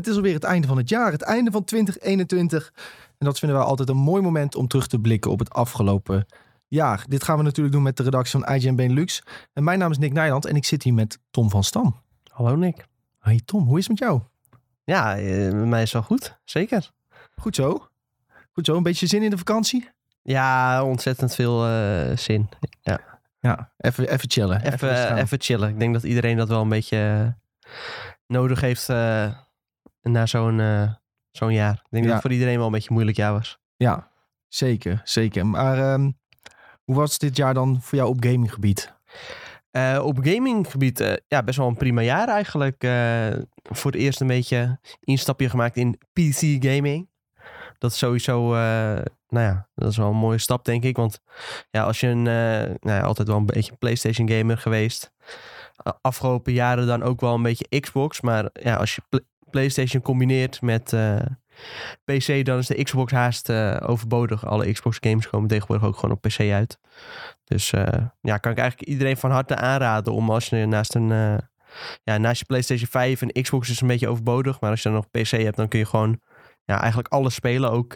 Het 0.00 0.08
is 0.08 0.16
alweer 0.16 0.34
het 0.34 0.44
einde 0.44 0.66
van 0.66 0.76
het 0.76 0.88
jaar, 0.88 1.12
het 1.12 1.22
einde 1.22 1.50
van 1.50 1.64
2021. 1.64 2.72
En 3.18 3.26
dat 3.26 3.38
vinden 3.38 3.58
wij 3.58 3.66
altijd 3.66 3.88
een 3.88 3.96
mooi 3.96 4.22
moment 4.22 4.54
om 4.54 4.68
terug 4.68 4.86
te 4.86 4.98
blikken 4.98 5.30
op 5.30 5.38
het 5.38 5.50
afgelopen 5.50 6.26
jaar. 6.68 7.04
Dit 7.08 7.24
gaan 7.24 7.36
we 7.36 7.42
natuurlijk 7.42 7.74
doen 7.74 7.82
met 7.82 7.96
de 7.96 8.02
redactie 8.02 8.40
van 8.40 8.54
IGN 8.54 8.74
Benelux. 8.74 9.22
En 9.52 9.64
mijn 9.64 9.78
naam 9.78 9.90
is 9.90 9.98
Nick 9.98 10.12
Nijland 10.12 10.46
en 10.46 10.56
ik 10.56 10.64
zit 10.64 10.82
hier 10.82 10.94
met 10.94 11.18
Tom 11.30 11.50
van 11.50 11.64
Stam. 11.64 12.00
Hallo 12.30 12.56
Nick. 12.56 12.86
Hey 13.18 13.40
Tom, 13.44 13.64
hoe 13.64 13.78
is 13.78 13.88
het 13.88 14.00
met 14.00 14.08
jou? 14.08 14.20
Ja, 14.84 15.16
eh, 15.16 15.52
met 15.52 15.66
mij 15.66 15.82
is 15.82 15.92
wel 15.92 16.02
goed. 16.02 16.38
Zeker. 16.44 16.90
Goed 17.36 17.54
zo. 17.54 17.88
Goed 18.52 18.66
zo, 18.66 18.76
een 18.76 18.82
beetje 18.82 19.06
zin 19.06 19.22
in 19.22 19.30
de 19.30 19.38
vakantie? 19.38 19.88
Ja, 20.22 20.84
ontzettend 20.84 21.34
veel 21.34 21.66
eh, 21.66 22.16
zin. 22.16 22.48
Ja, 22.80 23.00
Ja, 23.40 23.72
even, 23.76 24.08
even 24.08 24.30
chillen. 24.30 24.72
even, 24.72 25.16
even 25.16 25.40
chillen. 25.40 25.68
Ik 25.68 25.78
denk 25.78 25.94
dat 25.94 26.02
iedereen 26.02 26.36
dat 26.36 26.48
wel 26.48 26.60
een 26.60 26.68
beetje 26.68 27.32
eh, 27.60 27.70
nodig 28.26 28.60
heeft 28.60 28.88
na 30.02 30.26
zo'n 30.26 30.60
eh, 30.60 30.90
zo'n 31.30 31.52
jaar. 31.52 31.72
Ik 31.74 31.86
denk 31.90 32.02
Ja. 32.04 32.10
dat 32.10 32.12
het 32.12 32.20
voor 32.22 32.32
iedereen 32.32 32.56
wel 32.56 32.66
een 32.66 32.72
beetje 32.72 32.92
moeilijk 32.92 33.16
jaar 33.16 33.32
was. 33.32 33.58
Ja, 33.76 34.10
zeker, 34.48 35.00
zeker. 35.04 35.46
Maar 35.46 35.78
ehm, 35.78 36.10
hoe 36.84 36.94
was 36.94 37.18
dit 37.18 37.36
jaar 37.36 37.54
dan 37.54 37.80
voor 37.82 37.98
jou 37.98 38.10
op 38.10 38.24
gaminggebied? 38.24 38.94
Eh, 39.70 40.00
op 40.04 40.18
gaminggebied, 40.22 41.00
eh, 41.00 41.12
ja, 41.26 41.42
best 41.42 41.58
wel 41.58 41.66
een 41.68 41.76
prima 41.76 42.00
jaar 42.02 42.28
eigenlijk. 42.28 42.76
Voor 43.62 43.90
het 43.90 44.00
eerst 44.00 44.20
een 44.20 44.26
beetje 44.26 44.78
instapje 45.00 45.48
gemaakt 45.48 45.76
in 45.76 45.98
PC 46.12 46.64
gaming. 46.64 47.08
Dat 47.78 47.90
is 47.90 47.98
sowieso, 47.98 48.48
nou 49.28 49.46
ja, 49.46 49.68
dat 49.74 49.90
is 49.90 49.96
wel 49.96 50.08
een 50.10 50.16
mooie 50.16 50.38
stap 50.38 50.64
denk 50.64 50.84
ik. 50.84 50.96
Want 50.96 51.20
ja, 51.70 51.82
als 51.82 52.00
je 52.00 52.06
een, 52.06 52.22
nou 52.22 52.78
ja, 52.80 53.00
altijd 53.00 53.28
wel 53.28 53.36
een 53.36 53.46
beetje 53.46 53.76
PlayStation 53.76 54.28
gamer 54.30 54.58
geweest. 54.58 55.12
Afgelopen 56.00 56.52
jaren 56.52 56.86
dan 56.86 57.02
ook 57.02 57.20
wel 57.20 57.34
een 57.34 57.42
beetje 57.42 57.80
Xbox. 57.80 58.20
Maar 58.20 58.50
ja, 58.52 58.74
als 58.74 58.94
je 58.94 59.02
PlayStation 59.50 60.02
combineert 60.02 60.62
met 60.62 60.92
eh, 60.92 61.16
PC, 62.04 62.44
dan 62.44 62.58
is 62.58 62.66
de 62.66 62.82
Xbox 62.82 63.12
haast 63.12 63.48
eh, 63.48 63.76
overbodig. 63.86 64.46
Alle 64.46 64.72
Xbox 64.72 64.96
games 65.00 65.28
komen 65.28 65.48
tegenwoordig 65.48 65.86
ook 65.86 65.94
gewoon 65.94 66.16
op 66.16 66.22
PC 66.22 66.40
uit. 66.40 66.78
Dus 67.44 67.72
eh, 67.72 68.04
ja, 68.20 68.36
kan 68.36 68.52
ik 68.52 68.58
eigenlijk 68.58 68.88
iedereen 68.90 69.16
van 69.16 69.30
harte 69.30 69.56
aanraden 69.56 70.12
om 70.12 70.30
als 70.30 70.46
je 70.46 70.66
naast 70.66 70.94
een 70.94 71.40
ja, 72.02 72.18
naast 72.18 72.38
je 72.38 72.44
PlayStation 72.44 72.88
5 72.88 73.22
en 73.22 73.42
Xbox 73.42 73.70
is 73.70 73.80
een 73.80 73.86
beetje 73.86 74.08
overbodig, 74.08 74.60
maar 74.60 74.70
als 74.70 74.82
je 74.82 74.88
dan 74.88 74.98
nog 74.98 75.10
PC 75.10 75.30
hebt, 75.30 75.56
dan 75.56 75.68
kun 75.68 75.78
je 75.78 75.86
gewoon 75.86 76.20
ja, 76.64 76.78
eigenlijk 76.78 77.12
alles 77.12 77.34
spelen. 77.34 77.70
Ook 77.70 77.92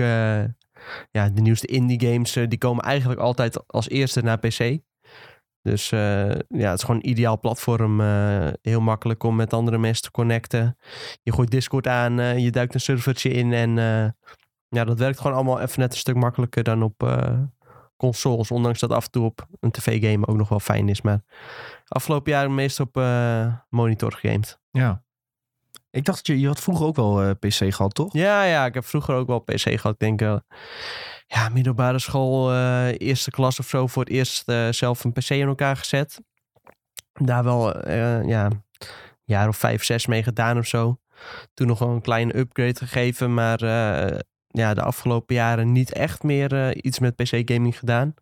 ja, 1.11 1.29
de 1.33 1.41
nieuwste 1.41 1.67
indie 1.67 2.01
games, 2.09 2.33
die 2.33 2.59
komen 2.59 2.85
eigenlijk 2.85 3.21
altijd 3.21 3.67
als 3.69 3.89
eerste 3.89 4.23
naar 4.23 4.39
PC. 4.39 4.79
Dus 5.65 5.93
eh, 5.93 6.29
ja, 6.48 6.70
het 6.70 6.79
is 6.79 6.84
gewoon 6.84 7.01
een 7.01 7.09
ideaal 7.09 7.41
platform. 7.41 8.01
eh, 8.01 8.48
heel 8.62 8.81
makkelijk 8.81 9.23
om 9.23 9.37
met 9.37 9.53
andere 9.53 9.79
mensen 9.79 10.03
te 10.03 10.11
connecten. 10.11 10.77
Je 11.23 11.33
gooit 11.33 11.51
Discord 11.51 11.87
aan, 11.87 12.20
eh, 12.20 12.39
je 12.39 12.51
duikt 12.51 12.75
een 12.75 12.81
servertje 12.81 13.31
in 13.31 13.53
en 13.53 13.77
ja, 14.69 14.85
dat 14.85 14.98
werkt 14.98 15.20
gewoon 15.20 15.37
allemaal 15.37 15.61
even 15.61 15.81
net 15.81 15.92
een 15.92 15.98
stuk 15.98 16.15
makkelijker 16.15 16.62
dan 16.62 16.83
op 16.83 17.19
consoles. 17.97 18.51
Ondanks 18.51 18.81
dat 18.81 18.91
af 18.91 19.05
en 19.05 19.11
toe 19.11 19.25
op 19.25 19.47
een 19.61 19.70
tv-game 19.70 20.27
ook 20.27 20.37
nog 20.37 20.48
wel 20.48 20.61
fijn 20.61 20.89
is. 20.89 21.03
Maar 21.03 21.20
afgelopen 21.89 22.33
jaar 22.33 22.51
meest 22.51 22.81
op 22.81 22.95
monitor 23.69 24.12
gegamed. 24.12 24.61
Ja. 24.70 25.05
Ik 25.95 26.05
dacht 26.05 26.27
je, 26.27 26.41
je 26.41 26.47
had 26.47 26.61
vroeger 26.61 26.87
ook 26.87 26.97
wel 26.97 27.23
eh, 27.23 27.31
PC 27.31 27.75
gehad, 27.75 27.95
toch? 27.95 28.12
Ja, 28.12 28.45
ja, 28.45 28.67
ik 28.67 28.75
heb 28.75 28.84
vroeger 28.84 29.14
ook 29.14 29.27
wel 29.27 29.39
PC 29.39 29.61
gehad. 29.61 29.92
Ik 29.92 29.98
denk, 29.98 30.23
eh, 30.23 30.36
ja, 31.27 31.48
middelbare 31.48 31.98
school, 31.98 32.51
eh, 32.51 32.89
eerste 32.98 33.31
klas 33.31 33.59
of 33.59 33.69
zo, 33.69 33.86
voor 33.86 34.05
het 34.05 34.12
eerst 34.12 34.53
zelf 34.70 35.05
een 35.05 35.12
PC 35.12 35.31
in 35.31 35.47
elkaar 35.47 35.77
gezet. 35.77 36.20
Daar 37.12 37.45
wel, 37.45 37.89
ja, 38.27 38.45
een 38.45 38.62
jaar 39.25 39.48
of 39.48 39.56
vijf, 39.56 39.84
zes 39.84 40.06
mee 40.06 40.23
gedaan 40.23 40.59
of 40.59 40.67
zo. 40.67 40.98
Toen 41.55 41.67
nog 41.67 41.79
wel 41.79 41.89
een 41.89 42.01
kleine 42.01 42.36
upgrade 42.36 42.79
gegeven, 42.79 43.35
maar 43.35 43.64
ja, 44.48 44.74
de 44.74 44.83
afgelopen 44.83 45.35
jaren 45.35 45.73
niet 45.73 45.92
echt 45.92 46.23
meer 46.23 46.77
iets 46.85 46.98
met 46.98 47.17
PC-gaming 47.17 47.79
gedaan. 47.79 48.14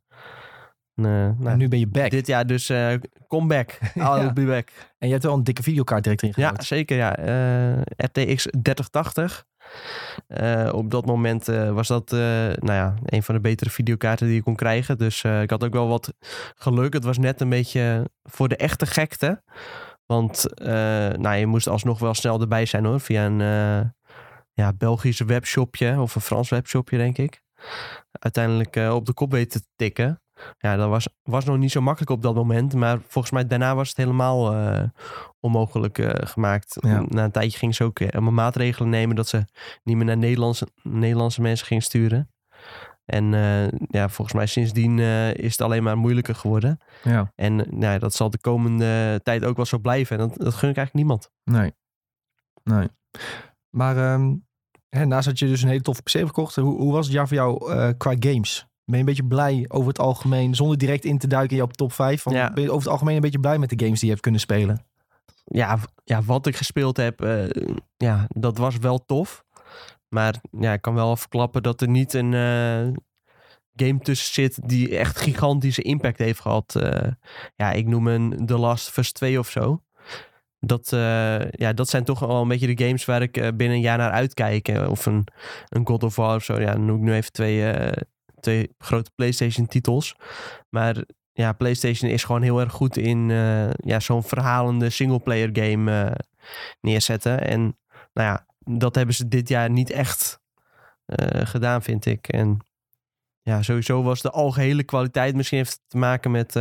Eh, 1.04 1.44
nou, 1.44 1.56
nu 1.56 1.68
ben 1.68 1.78
je 1.78 1.86
back. 1.86 2.10
Dit 2.10 2.26
jaar 2.26 2.46
dus 2.46 2.68
eh 2.68 2.94
comeback. 3.28 3.78
I'll 3.94 4.32
be 4.32 4.44
back. 4.44 4.68
En 4.98 5.06
je 5.06 5.12
hebt 5.12 5.24
wel 5.24 5.34
een 5.34 5.44
dikke 5.44 5.62
videokaart 5.62 6.02
direct 6.04 6.22
erin 6.22 6.34
Ja, 6.36 6.48
gegooid. 6.48 6.66
zeker. 6.66 6.96
Ja. 6.96 7.16
Eh, 7.16 7.80
RTX 7.96 8.46
3080. 8.62 9.44
Eh, 10.26 10.68
op 10.72 10.90
dat 10.90 11.06
moment 11.06 11.46
was 11.46 11.88
dat 11.88 12.10
nou 12.10 12.72
ja, 12.72 12.94
een 13.04 13.22
van 13.22 13.34
de 13.34 13.40
betere 13.40 13.70
videokaarten 13.70 14.26
die 14.26 14.34
je 14.36 14.42
kon 14.42 14.56
krijgen. 14.56 14.98
Dus 14.98 15.24
ik 15.24 15.50
had 15.50 15.64
ook 15.64 15.72
wel 15.72 15.88
wat 15.88 16.14
geluk. 16.54 16.92
Het 16.92 17.04
was 17.04 17.18
net 17.18 17.40
een 17.40 17.48
beetje 17.48 18.10
voor 18.22 18.48
de 18.48 18.56
echte 18.56 18.86
gekte. 18.86 19.42
Want 20.06 20.44
nou, 21.18 21.34
je 21.36 21.46
moest 21.46 21.66
alsnog 21.68 21.98
wel 21.98 22.14
snel 22.14 22.40
erbij 22.40 22.66
zijn 22.66 22.84
hoor. 22.84 23.00
Via 23.00 23.26
een 23.26 23.92
ja, 24.52 24.72
Belgische 24.72 25.24
webshopje 25.24 26.00
of 26.00 26.14
een 26.14 26.20
Frans 26.20 26.48
webshopje 26.48 26.96
denk 26.96 27.18
ik. 27.18 27.42
Uiteindelijk 28.12 28.76
op 28.76 29.06
de 29.06 29.12
kop 29.12 29.30
weten 29.30 29.60
te 29.60 29.66
tikken. 29.76 30.22
Ja, 30.58 30.76
dat 30.76 30.88
was, 30.88 31.08
was 31.22 31.44
nog 31.44 31.58
niet 31.58 31.70
zo 31.70 31.80
makkelijk 31.80 32.10
op 32.10 32.22
dat 32.22 32.34
moment. 32.34 32.74
Maar 32.74 32.98
volgens 33.06 33.32
mij 33.32 33.46
daarna 33.46 33.74
was 33.74 33.88
het 33.88 33.96
helemaal 33.96 34.54
eh, 34.54 34.88
onmogelijk 35.40 35.98
eh, 35.98 36.10
gemaakt. 36.28 36.76
Ja. 36.80 37.04
Na 37.08 37.24
een 37.24 37.30
tijdje 37.30 37.58
ging 37.58 37.74
ze 37.74 37.84
ook 37.84 38.12
allemaal 38.12 38.32
maatregelen 38.32 38.90
nemen 38.90 39.16
dat 39.16 39.28
ze 39.28 39.44
niet 39.82 39.96
meer 39.96 40.04
naar 40.04 40.16
Nederlandse, 40.16 40.68
Nederlandse 40.82 41.40
mensen 41.40 41.66
ging 41.66 41.82
sturen. 41.82 42.30
En 43.04 43.24
ja, 43.88 44.08
volgens 44.08 44.36
mij 44.36 44.46
sindsdien 44.46 44.98
is 45.34 45.50
het 45.50 45.60
alleen 45.60 45.82
maar 45.82 45.98
moeilijker 45.98 46.34
geworden. 46.34 46.78
Ja. 47.02 47.32
En 47.34 47.66
nou 47.70 47.98
dat 47.98 48.14
zal 48.14 48.30
de 48.30 48.38
komende 48.38 49.20
tijd 49.22 49.44
ook 49.44 49.56
wel 49.56 49.64
zo 49.64 49.78
blijven. 49.78 50.18
En 50.18 50.28
dat, 50.28 50.38
dat 50.38 50.54
gun 50.54 50.70
ik 50.70 50.76
eigenlijk 50.76 50.94
niemand. 50.94 51.30
Nee. 51.44 51.72
Nee. 52.64 52.88
Maar 53.70 53.96
ehm, 53.96 54.34
hè, 54.88 55.04
naast 55.04 55.26
dat 55.26 55.38
je 55.38 55.46
dus 55.46 55.62
een 55.62 55.68
hele 55.68 55.82
toffe 55.82 56.02
PC 56.02 56.12
hebt 56.12 56.26
gekocht, 56.26 56.56
hoe, 56.56 56.80
hoe 56.80 56.92
was 56.92 57.06
het 57.06 57.14
jaar 57.14 57.28
voor 57.28 57.36
jou 57.36 57.94
qua 57.94 58.14
games? 58.18 58.66
Ben 58.84 58.94
je 58.94 59.00
een 59.00 59.04
beetje 59.04 59.26
blij 59.26 59.64
over 59.68 59.88
het 59.88 59.98
algemeen, 59.98 60.54
zonder 60.54 60.78
direct 60.78 61.04
in 61.04 61.18
te 61.18 61.26
duiken 61.26 61.50
in 61.50 61.56
jouw 61.56 61.66
top 61.66 61.92
5? 61.92 62.22
Van, 62.22 62.32
Ja. 62.32 62.52
Ben 62.52 62.62
je 62.62 62.68
over 62.70 62.82
het 62.82 62.92
algemeen 62.92 63.14
een 63.14 63.20
beetje 63.20 63.40
blij 63.40 63.58
met 63.58 63.68
de 63.68 63.84
games 63.84 63.94
die 63.94 64.04
je 64.04 64.10
hebt 64.10 64.22
kunnen 64.22 64.40
spelen? 64.40 64.84
Ja, 65.44 65.78
ja 66.04 66.22
wat 66.22 66.46
ik 66.46 66.56
gespeeld 66.56 66.96
heb, 66.96 67.20
eh, 67.20 67.44
ja, 67.96 68.26
dat 68.28 68.58
was 68.58 68.76
wel 68.76 69.04
tof. 69.04 69.44
Maar 70.08 70.40
ja, 70.50 70.72
ik 70.72 70.82
kan 70.82 70.94
wel 70.94 71.16
verklappen 71.16 71.62
dat 71.62 71.80
er 71.80 71.88
niet 71.88 72.14
een 72.14 72.34
eh, 72.34 73.02
game 73.86 73.98
tussen 73.98 74.34
zit 74.34 74.68
die 74.68 74.98
echt 74.98 75.18
gigantische 75.18 75.82
impact 75.82 76.18
heeft 76.18 76.40
gehad. 76.40 76.74
Eh, 76.74 77.10
ja, 77.56 77.72
ik 77.72 77.86
noem 77.86 78.06
een 78.06 78.46
The 78.46 78.58
Last 78.58 78.88
of 78.88 78.96
Us 78.96 79.12
2 79.12 79.38
of 79.38 79.50
zo. 79.50 79.82
Dat, 80.58 80.88
ja, 81.50 81.72
dat 81.74 81.88
zijn 81.88 82.04
toch 82.04 82.18
wel 82.18 82.42
een 82.42 82.48
beetje 82.48 82.74
de 82.74 82.84
games 82.84 83.04
waar 83.04 83.22
ik 83.22 83.32
binnen 83.32 83.70
een 83.70 83.80
jaar 83.80 83.98
naar 83.98 84.10
uitkijk. 84.10 84.68
Of 84.88 85.06
een, 85.06 85.26
een 85.68 85.86
God 85.86 86.02
of 86.02 86.16
War 86.16 86.36
of 86.36 86.44
zo. 86.44 86.60
Ja, 86.60 86.72
dan 86.72 86.84
noem 86.84 86.96
ik 86.96 87.02
nu 87.02 87.12
even 87.12 87.32
twee, 87.32 87.74
twee 88.42 88.74
grote 88.78 89.10
PlayStation 89.14 89.66
titels. 89.66 90.16
Maar 90.68 91.04
ja, 91.32 91.52
PlayStation 91.52 92.10
is 92.10 92.24
gewoon 92.24 92.42
heel 92.42 92.60
erg 92.60 92.72
goed 92.72 92.96
in 92.96 93.30
eh, 93.30 93.70
ja, 93.70 94.00
zo'n 94.00 94.22
verhalende 94.22 94.90
singleplayer 94.90 95.50
game 95.52 96.04
eh, 96.04 96.14
neerzetten. 96.80 97.40
En 97.40 97.60
nou 98.12 98.28
ja, 98.28 98.46
dat 98.78 98.94
hebben 98.94 99.14
ze 99.14 99.28
dit 99.28 99.48
jaar 99.48 99.70
niet 99.70 99.90
echt 99.90 100.40
eh, 101.04 101.46
gedaan, 101.46 101.82
vind 101.82 102.06
ik. 102.06 102.28
En 102.28 102.66
ja, 103.42 103.62
sowieso 103.62 104.02
was 104.02 104.22
de 104.22 104.30
algehele 104.30 104.82
kwaliteit 104.82 105.36
misschien 105.36 105.58
heeft 105.58 105.80
te 105.86 105.98
maken 105.98 106.30
met 106.30 106.52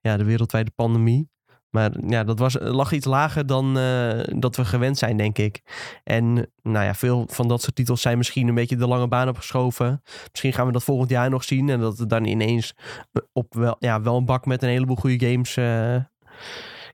ja, 0.00 0.16
de 0.16 0.24
wereldwijde 0.24 0.70
pandemie. 0.70 1.28
Maar 1.70 1.90
ja, 2.06 2.24
dat 2.24 2.38
was, 2.38 2.56
lag 2.60 2.92
iets 2.92 3.06
lager 3.06 3.46
dan 3.46 3.78
eh, 3.78 4.20
dat 4.38 4.56
we 4.56 4.64
gewend 4.64 4.98
zijn, 4.98 5.16
denk 5.16 5.38
ik. 5.38 5.62
En 6.04 6.32
nou 6.62 6.84
ja, 6.84 6.94
veel 6.94 7.24
van 7.30 7.48
dat 7.48 7.62
soort 7.62 7.74
titels 7.74 8.00
zijn 8.00 8.16
misschien 8.16 8.48
een 8.48 8.54
beetje 8.54 8.76
de 8.76 8.86
lange 8.86 9.08
baan 9.08 9.28
opgeschoven. 9.28 10.02
Misschien 10.30 10.52
gaan 10.52 10.66
we 10.66 10.72
dat 10.72 10.84
volgend 10.84 11.10
jaar 11.10 11.30
nog 11.30 11.44
zien. 11.44 11.68
En 11.68 11.80
dat 11.80 11.98
we 11.98 12.06
dan 12.06 12.24
ineens 12.24 12.74
op 13.32 13.54
wel, 13.54 13.76
ja, 13.78 14.00
wel 14.00 14.16
een 14.16 14.24
bak 14.24 14.46
met 14.46 14.62
een 14.62 14.68
heleboel 14.68 14.96
goede 14.96 15.26
games 15.28 15.56
eh, 15.56 15.96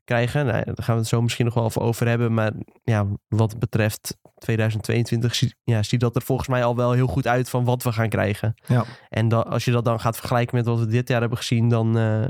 krijgen. 0.03 0.45
Nou, 0.45 0.63
daar 0.63 0.75
gaan 0.75 0.95
we 0.95 1.01
het 1.01 1.09
zo 1.09 1.21
misschien 1.21 1.45
nog 1.45 1.53
wel 1.53 1.65
even 1.65 1.81
over 1.81 2.07
hebben. 2.07 2.33
Maar 2.33 2.51
ja, 2.83 3.07
wat 3.27 3.59
betreft 3.59 4.17
2022 4.37 5.35
zie- 5.35 5.55
ja, 5.63 5.83
ziet 5.83 5.99
dat 5.99 6.15
er 6.15 6.21
volgens 6.21 6.47
mij 6.47 6.63
al 6.63 6.75
wel 6.75 6.91
heel 6.91 7.07
goed 7.07 7.27
uit 7.27 7.49
van 7.49 7.63
wat 7.63 7.83
we 7.83 7.91
gaan 7.91 8.09
krijgen. 8.09 8.53
Ja. 8.67 8.85
En 9.09 9.45
als 9.49 9.65
je 9.65 9.71
dat 9.71 9.85
dan 9.85 9.99
gaat 9.99 10.17
vergelijken 10.17 10.55
met 10.55 10.65
wat 10.65 10.79
we 10.79 10.85
dit 10.85 11.07
jaar 11.07 11.19
hebben 11.19 11.37
gezien, 11.37 11.69
dan 11.69 11.97
eh, 11.97 12.23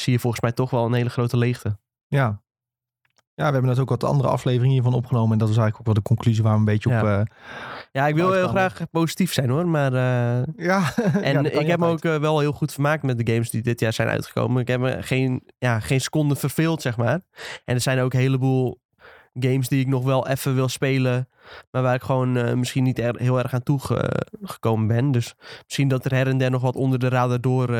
zie 0.00 0.12
je 0.12 0.18
volgens 0.18 0.42
mij 0.42 0.52
toch 0.52 0.70
wel 0.70 0.86
een 0.86 0.92
hele 0.92 1.10
grote 1.10 1.36
leegte. 1.36 1.78
Ja. 2.06 2.44
Ja, 3.34 3.46
we 3.46 3.52
hebben 3.52 3.70
net 3.70 3.78
ook 3.78 3.88
wat 3.88 4.04
andere 4.04 4.28
afleveringen 4.28 4.72
hiervan 4.72 4.94
opgenomen. 4.94 5.32
En 5.32 5.38
dat 5.38 5.48
was 5.48 5.56
eigenlijk 5.56 5.78
ook 5.88 5.94
wel 5.94 6.02
de 6.04 6.08
conclusie 6.08 6.42
waar 6.42 6.52
we 6.52 6.58
een 6.58 6.64
beetje 6.64 6.88
op... 6.88 6.94
Ja. 7.04 7.18
eh, 7.18 7.24
Ja, 7.92 8.06
ik 8.06 8.14
wil 8.14 8.32
heel 8.32 8.48
graag 8.48 8.80
positief 8.90 9.32
zijn 9.32 9.50
hoor. 9.50 9.68
Maar 9.68 9.92
eh, 9.92 10.42
ja. 10.56 10.92
En 11.22 11.44
ik 11.60 11.66
heb 11.66 11.78
me 11.78 11.86
ook 11.86 12.04
eh, 12.04 12.16
wel 12.16 12.38
heel 12.40 12.52
goed 12.52 12.72
vermaakt 12.72 13.02
met 13.02 13.18
de 13.26 13.32
games 13.32 13.50
die 13.50 13.62
dit 13.62 13.80
jaar 13.80 13.92
zijn 13.92 14.08
uitgekomen. 14.08 14.60
Ik 14.60 14.68
heb 14.68 14.80
me 14.80 15.02
geen, 15.02 15.42
ja, 15.58 15.80
geen 15.80 16.00
seconde 16.00 16.36
verveeld, 16.36 16.82
zeg 16.82 16.96
maar. 16.96 17.20
En 17.64 17.74
er 17.74 17.80
zijn 17.80 18.00
ook 18.00 18.12
een 18.12 18.20
heleboel 18.20 18.80
games 19.34 19.68
die 19.68 19.80
ik 19.80 19.86
nog 19.86 20.04
wel 20.04 20.26
even 20.28 20.54
wil 20.54 20.68
spelen. 20.68 21.28
Maar 21.70 21.82
waar 21.82 21.94
ik 21.94 22.02
gewoon 22.02 22.58
misschien 22.58 22.82
niet 22.82 22.98
er- 22.98 23.18
heel 23.20 23.38
erg 23.38 23.54
aan 23.54 23.62
toegekomen 23.62 24.86
ben. 24.86 25.10
Dus 25.10 25.34
misschien 25.64 25.88
dat 25.88 26.04
er 26.04 26.14
her 26.14 26.26
en 26.28 26.38
der 26.38 26.50
nog 26.50 26.62
wat 26.62 26.76
onder 26.76 26.98
de 26.98 27.08
radar 27.08 27.40
door 27.40 27.70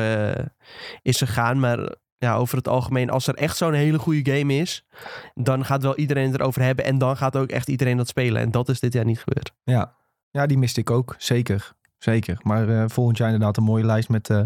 is 1.01 1.17
gegaan. 1.17 1.59
Maar 1.59 1.95
ja, 2.17 2.35
over 2.35 2.57
het 2.57 2.67
algemeen, 2.67 3.09
als 3.09 3.27
er 3.27 3.35
echt 3.35 3.57
zo'n 3.57 3.73
hele 3.73 3.99
goede 3.99 4.31
game 4.31 4.53
is, 4.53 4.85
dan 5.33 5.65
gaat 5.65 5.83
wel 5.83 5.95
iedereen 5.95 6.31
het 6.31 6.39
erover 6.39 6.61
hebben. 6.61 6.85
En 6.85 6.97
dan 6.97 7.17
gaat 7.17 7.37
ook 7.37 7.49
echt 7.49 7.67
iedereen 7.67 7.97
dat 7.97 8.07
spelen. 8.07 8.41
En 8.41 8.51
dat 8.51 8.69
is 8.69 8.79
dit 8.79 8.93
jaar 8.93 9.05
niet 9.05 9.19
gebeurd. 9.19 9.53
Ja, 9.63 9.95
ja 10.31 10.45
die 10.45 10.57
miste 10.57 10.79
ik 10.79 10.89
ook. 10.89 11.15
Zeker. 11.17 11.75
Zeker. 11.97 12.37
Maar 12.43 12.69
eh, 12.69 12.83
volgend 12.87 13.17
jaar 13.17 13.27
inderdaad 13.27 13.57
een 13.57 13.63
mooie 13.63 13.85
lijst 13.85 14.09
met 14.09 14.29
eh, 14.29 14.43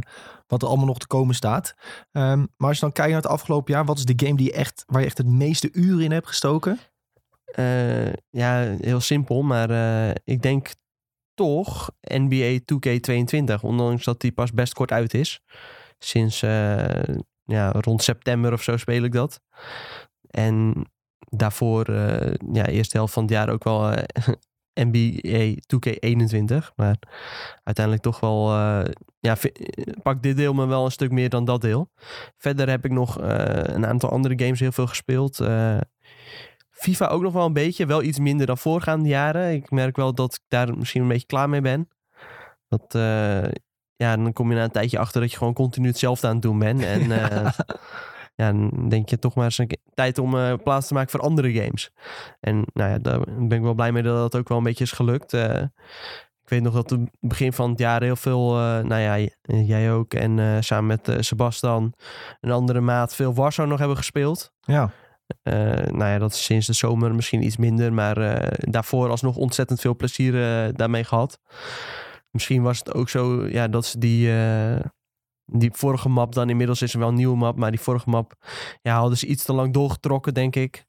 wat 0.47 0.62
er 0.62 0.68
allemaal 0.68 0.85
nog 0.85 1.00
te 1.00 1.07
komen 1.07 1.35
staat. 1.35 1.75
Ehm, 2.12 2.45
maar 2.57 2.68
als 2.68 2.75
je 2.75 2.81
dan 2.81 2.91
kijkt 2.91 3.12
naar 3.12 3.21
het 3.21 3.31
afgelopen 3.31 3.73
jaar, 3.73 3.85
wat 3.85 3.97
is 3.97 4.06
de 4.06 4.25
game 4.25 4.38
die 4.38 4.45
je 4.45 4.53
echt, 4.53 4.83
waar 4.88 5.01
je 5.01 5.07
echt 5.07 5.18
het 5.18 5.27
meeste 5.27 5.69
uren 5.71 6.03
in 6.03 6.12
hebt 6.12 6.27
gestoken? 6.27 6.79
Eh, 7.45 8.13
ja, 8.29 8.75
heel 8.79 9.00
simpel. 9.00 9.41
Maar 9.41 9.69
ik 10.23 10.41
denk 10.41 10.73
toch 11.33 11.91
NBA 12.01 12.59
2K22. 12.65 13.62
Ondanks 13.62 14.03
dat 14.03 14.21
die 14.21 14.31
pas 14.31 14.51
best 14.51 14.73
kort 14.73 14.91
uit 14.91 15.13
is. 15.13 15.41
Sinds 16.00 16.44
ja, 17.46 17.72
rond 17.72 18.04
september 18.04 18.54
of 18.54 18.64
zo 18.64 18.78
speel 18.78 19.04
ik 19.04 19.12
dat. 19.12 19.42
En 20.30 20.86
daarvoor, 21.20 21.86
eh 21.86 22.34
ja, 22.54 22.66
eerste 22.66 22.98
helft 22.98 23.14
van 23.14 23.24
het 23.24 23.32
jaar 23.32 23.50
ook 23.50 23.64
wel 23.64 23.92
eh, 23.92 24.28
NBA 24.90 25.54
2K21. 25.76 26.76
Maar 26.76 26.98
uiteindelijk 27.64 28.06
toch 28.06 28.20
wel, 28.20 28.52
eh, 28.52 28.92
ja, 29.20 29.38
pak 30.04 30.24
dit 30.24 30.38
deel 30.38 30.54
me 30.54 30.66
wel 30.66 30.86
een 30.86 30.92
stuk 30.92 31.12
meer 31.12 31.30
dan 31.30 31.46
dat 31.46 31.62
deel. 31.62 31.90
Verder 32.38 32.70
heb 32.70 32.86
ik 32.86 32.92
nog 32.92 33.18
een 33.22 33.86
aantal 33.86 34.10
andere 34.10 34.40
games 34.44 34.60
heel 34.60 34.72
veel 34.72 34.88
gespeeld. 34.88 35.36
FIFA 36.70 37.08
ook 37.08 37.22
nog 37.22 37.34
wel 37.34 37.46
een 37.46 37.54
beetje, 37.54 37.86
wel 37.86 38.04
iets 38.04 38.20
minder 38.20 38.46
dan 38.46 38.58
voorgaande 38.58 39.10
jaren. 39.10 39.54
Ik 39.54 39.72
merk 39.72 39.96
wel 39.96 40.14
dat 40.14 40.34
ik 40.34 40.42
daar 40.48 40.78
misschien 40.78 41.02
een 41.02 41.08
beetje 41.08 41.28
klaar 41.28 41.50
mee 41.50 41.62
ben. 41.62 41.90
Dat, 42.68 42.96
ja, 44.01 44.15
dan 44.15 44.33
kom 44.33 44.50
je 44.50 44.56
na 44.56 44.63
een 44.63 44.71
tijdje 44.71 45.00
achter 45.00 45.21
dat 45.21 45.31
je 45.31 45.38
gewoon 45.38 45.53
continu 45.53 45.88
hetzelfde 45.88 46.27
aan 46.27 46.33
het 46.33 46.42
doen 46.42 46.59
bent. 46.59 46.83
En 46.83 47.12
eh, 47.21 47.50
ja, 48.36 48.51
dan 48.51 48.89
denk 48.89 49.09
je 49.09 49.19
toch 49.19 49.36
maar 49.36 49.45
eens 49.45 49.57
een 49.57 49.68
keer 49.68 49.77
tijd 49.94 50.18
om 50.18 50.38
eh, 50.38 50.53
plaats 50.63 50.88
te 50.88 50.94
maken 50.94 51.12
voor 51.12 51.19
andere 51.19 51.53
games. 51.53 51.92
En 52.39 52.65
nou 52.74 52.89
ja, 52.89 52.98
daar 52.98 53.19
ben 53.19 53.57
ik 53.57 53.62
wel 53.62 53.74
blij 53.74 53.92
mee 53.92 54.03
dat 54.03 54.15
dat 54.15 54.36
ook 54.36 54.48
wel 54.48 54.57
een 54.57 54.63
beetje 54.63 54.83
is 54.83 54.92
gelukt. 54.92 55.33
Eh, 55.33 55.62
ik 56.44 56.50
weet 56.50 56.62
nog 56.62 56.74
dat 56.74 56.89
het 56.89 57.09
begin 57.19 57.53
van 57.53 57.69
het 57.69 57.80
jaar 57.80 58.01
heel 58.01 58.15
veel, 58.15 58.53
nou 58.83 58.95
ja, 58.95 59.30
jij 59.42 59.92
ook 59.92 60.13
en 60.13 60.63
samen 60.63 60.86
met 60.86 61.25
Sebastian, 61.25 61.94
een 62.39 62.51
andere 62.51 62.81
maat, 62.81 63.15
veel 63.15 63.33
Warzone 63.33 63.68
nog 63.68 63.80
hebben 63.80 63.97
gespeeld. 63.97 64.51
Ja, 64.62 64.92
nou 65.92 66.06
ja, 66.06 66.18
dat 66.18 66.31
is 66.31 66.44
sinds 66.44 66.68
de 66.68 66.74
zomer 66.74 67.15
misschien 67.15 67.44
iets 67.44 67.57
minder. 67.57 67.94
Maar 67.94 68.47
daarvoor 68.57 69.09
alsnog 69.09 69.36
ontzettend 69.36 69.81
veel 69.81 69.95
plezier 69.95 70.33
daarmee 70.75 71.04
gehad. 71.04 71.39
Misschien 72.31 72.62
was 72.62 72.80
het 72.80 72.94
ook 72.94 73.10
zo 73.10 73.48
ja, 73.48 73.68
dat 73.68 73.86
ze 73.86 73.98
die, 73.98 74.33
eh, 74.33 74.86
die 75.45 75.72
vorige 75.74 76.10
map 76.10 76.33
dan 76.33 76.50
inmiddels 76.50 76.81
is 76.81 76.94
er 76.94 77.00
wel 77.00 77.07
een 77.07 77.16
nieuwe 77.16 77.38
map. 77.38 77.57
Maar 77.57 77.72
die 77.72 77.80
vorige 77.80 78.10
map 78.10 78.33
ja, 78.81 79.00
hadden 79.00 79.18
ze 79.18 79.25
iets 79.25 79.44
te 79.44 79.54
lang 79.54 79.74
doorgetrokken, 79.74 80.33
denk 80.33 80.56
ik. 80.56 80.86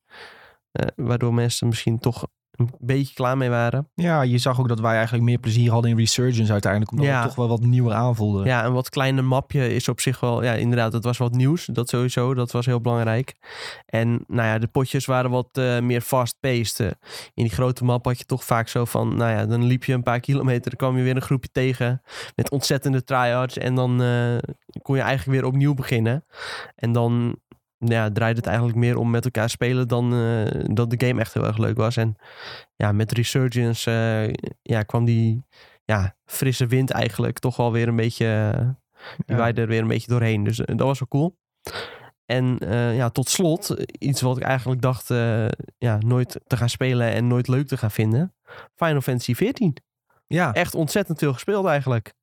Eh, 0.73 0.87
waardoor 0.97 1.35
mensen 1.35 1.69
misschien 1.69 1.99
toch 1.99 2.27
een 2.53 2.71
beetje 2.79 3.15
klaar 3.15 3.37
mee 3.37 3.49
waren. 3.49 3.89
ja, 3.95 4.23
je 4.23 4.39
zag 4.39 4.61
ook 4.61 4.69
dat 4.69 4.81
wij 4.81 4.95
eigenlijk 4.95 5.25
meer 5.25 5.39
plezier 5.39 5.71
hadden 5.71 5.91
in 5.91 5.97
Resurgence 5.97 6.53
uiteindelijk. 6.53 6.91
Omdat 6.93 7.07
Ja. 7.07 7.15
het 7.19 7.27
toch 7.27 7.35
wel 7.35 7.49
wat 7.49 7.61
nieuwer 7.61 7.93
aanvoelde. 7.95 8.45
Ja, 8.45 8.65
een 8.65 8.73
wat 8.73 8.89
kleiner 8.89 9.25
mapje 9.25 9.75
is 9.75 9.89
op 9.89 10.01
zich 10.01 10.21
wel... 10.21 10.43
Ja, 10.45 10.53
inderdaad, 10.53 10.93
het 10.93 11.05
was 11.05 11.19
wat 11.19 11.33
nieuws. 11.33 11.65
Dat 11.73 11.89
sowieso, 11.89 12.35
dat 12.35 12.53
was 12.53 12.67
heel 12.67 12.81
belangrijk. 12.81 13.35
En 13.87 14.25
nou 14.27 14.49
ja, 14.49 14.59
de 14.59 14.67
potjes 14.67 15.07
waren 15.07 15.31
wat 15.31 15.49
eh, 15.53 15.79
meer 15.81 16.01
fast-paced. 16.01 16.81
Eh, 16.81 16.87
in 17.35 17.43
die 17.45 17.53
grote 17.53 17.85
map 17.85 18.05
had 18.05 18.19
je 18.19 18.25
toch 18.25 18.45
vaak 18.45 18.69
zo 18.69 18.85
van... 18.85 19.17
Nou 19.17 19.31
ja, 19.31 19.47
dan 19.47 19.65
liep 19.65 19.85
je 19.85 19.93
een 19.93 20.03
paar 20.03 20.21
kilometer, 20.21 20.71
dan 20.71 20.79
kwam 20.79 20.97
je 20.97 21.03
weer 21.03 21.17
een 21.17 21.23
groepje 21.23 21.51
tegen... 21.53 22.03
met 22.37 22.51
ontzettende 22.51 23.05
tryhards. 23.05 23.59
En 23.59 23.75
dan 23.75 24.03
eh, 24.03 24.37
kon 24.83 24.97
je 24.97 25.03
eigenlijk 25.03 25.41
weer 25.41 25.49
opnieuw 25.51 25.75
beginnen. 25.75 26.25
En 26.75 26.93
dan 26.93 27.37
ja, 27.85 28.11
draaide 28.11 28.39
het 28.39 28.47
eigenlijk 28.47 28.77
meer 28.79 28.97
om 28.97 29.11
met 29.11 29.25
elkaar 29.25 29.51
spelen... 29.51 29.89
dan 29.89 30.15
eh, 30.15 30.65
dat 30.65 30.91
de 30.91 31.07
game 31.07 31.21
echt 31.21 31.35
heel 31.35 31.47
erg 31.47 31.59
leuk 31.59 31.77
was. 31.77 31.97
En 31.97 32.17
ja, 32.77 32.93
met 32.93 33.13
Resurgence 33.13 33.91
eh, 33.91 34.51
ja, 34.63 34.83
kwam 34.83 35.05
die 35.05 35.45
ja, 35.85 36.17
frisse 36.25 36.67
wind 36.67 36.91
eigenlijk 36.91 37.39
toch 37.39 37.57
wel 37.57 37.73
weer 37.73 37.89
een 37.89 37.97
beetje... 37.97 38.53
eh, 38.57 38.69
die 39.27 39.37
Ja. 39.37 39.53
er 39.55 39.67
weer 39.67 39.81
een 39.81 39.89
beetje 39.89 40.11
doorheen. 40.11 40.45
Dus 40.45 40.57
dat 40.57 40.81
was 40.81 40.99
wel 40.99 41.09
cool. 41.09 41.37
En 42.27 42.59
ja, 42.95 43.09
tot 43.09 43.29
slot, 43.29 43.77
iets 43.99 44.21
wat 44.21 44.37
ik 44.37 44.43
eigenlijk 44.43 44.81
dacht 44.81 45.09
ja, 45.79 45.99
nooit 45.99 46.41
te 46.47 46.57
gaan 46.57 46.69
spelen 46.69 47.13
en 47.13 47.27
nooit 47.27 47.49
leuk 47.49 47.67
te 47.67 47.77
gaan 47.77 47.91
vinden. 47.91 48.35
Final 48.75 49.01
Fantasy 49.01 49.35
14. 49.35 49.77
Ja, 50.27 50.53
Echt 50.53 50.75
ontzettend 50.75 51.19
veel 51.19 51.33
gespeeld 51.33 51.67
eigenlijk. 51.67 52.15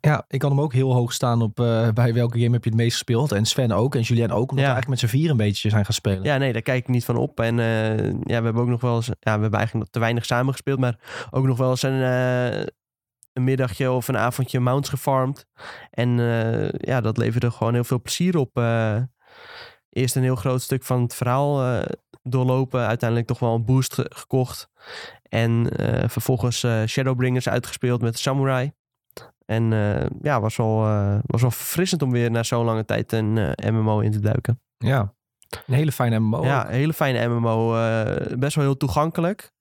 Ja, 0.00 0.24
ik 0.28 0.42
had 0.42 0.50
hem 0.50 0.60
ook 0.60 0.72
heel 0.72 0.92
hoog 0.94 1.12
staan 1.12 1.42
op 1.42 1.60
eh, 1.60 1.88
bij 2.00 2.14
welke 2.14 2.38
game 2.40 2.52
heb 2.52 2.64
je 2.64 2.70
het 2.70 2.78
meest 2.78 2.92
gespeeld. 2.92 3.32
En 3.32 3.44
Sven 3.46 3.72
ook 3.72 3.94
en 3.94 4.00
Julien 4.00 4.30
ook. 4.30 4.50
Omdat 4.50 4.64
Ja. 4.64 4.64
we 4.64 4.72
eigenlijk 4.72 4.88
met 4.88 4.98
z'n 4.98 5.16
vier 5.16 5.30
een 5.30 5.36
beetje 5.36 5.70
zijn 5.70 5.84
gaan 5.84 5.94
spelen. 5.94 6.22
Ja, 6.22 6.36
nee, 6.36 6.52
daar 6.52 6.62
kijk 6.62 6.78
ik 6.82 6.88
niet 6.88 7.04
van 7.04 7.16
op. 7.16 7.40
En 7.40 7.58
eh, 7.58 7.96
ja, 8.06 8.38
we 8.38 8.44
hebben 8.44 8.62
ook 8.62 8.68
nog 8.68 8.80
wel 8.80 8.96
eens, 8.96 9.06
ja, 9.06 9.14
we 9.20 9.30
hebben 9.40 9.52
eigenlijk 9.58 9.74
nog 9.74 9.88
te 9.90 9.98
weinig 9.98 10.24
samen 10.24 10.52
gespeeld, 10.52 10.78
maar 10.78 10.98
ook 11.30 11.46
nog 11.46 11.58
wel 11.58 11.70
eens 11.70 11.82
een, 11.82 12.02
eh, 12.02 12.60
een 13.32 13.44
middagje 13.44 13.90
of 13.92 14.08
een 14.08 14.18
avondje 14.18 14.60
mounts 14.60 14.88
gefarmd. 14.88 15.46
En 15.90 16.10
ja, 16.78 17.00
dat 17.00 17.16
leverde 17.16 17.50
gewoon 17.50 17.74
heel 17.74 17.84
veel 17.84 18.00
plezier 18.02 18.36
op. 18.36 18.56
eerst 19.90 20.16
een 20.16 20.22
heel 20.22 20.36
groot 20.36 20.62
stuk 20.62 20.82
van 20.84 21.02
het 21.02 21.14
verhaal 21.14 21.82
doorlopen, 22.22 22.86
uiteindelijk 22.86 23.28
toch 23.28 23.38
wel 23.38 23.54
een 23.54 23.64
boost 23.64 23.94
ge- 23.94 24.10
gekocht. 24.14 24.68
En 25.22 25.66
vervolgens 26.10 26.66
Shadowbringers 26.86 27.48
uitgespeeld 27.48 28.00
met 28.02 28.18
Samurai. 28.18 28.72
En 29.50 29.72
eh, 29.72 30.06
ja, 30.22 30.40
was 30.40 30.56
wel, 30.56 30.86
eh, 30.86 31.18
was 31.26 31.40
wel 31.40 31.50
verfrissend 31.50 32.02
om 32.02 32.10
weer 32.10 32.30
na 32.30 32.42
zo'n 32.42 32.64
lange 32.64 32.84
tijd 32.84 33.12
een 33.12 33.38
eh, 33.38 33.70
MMO 33.70 34.00
in 34.00 34.10
te 34.10 34.20
duiken. 34.20 34.60
Ja. 34.78 35.14
Een 35.66 35.74
hele 35.74 35.92
fijne 35.92 36.18
MMO. 36.18 36.44
Ja, 36.44 36.66
een 36.66 36.72
hele 36.72 36.92
fijne 36.92 37.28
MMO. 37.28 37.70
best 38.38 38.54
wel 38.54 38.64
heel 38.64 38.76
toegankelijk. 38.76 39.52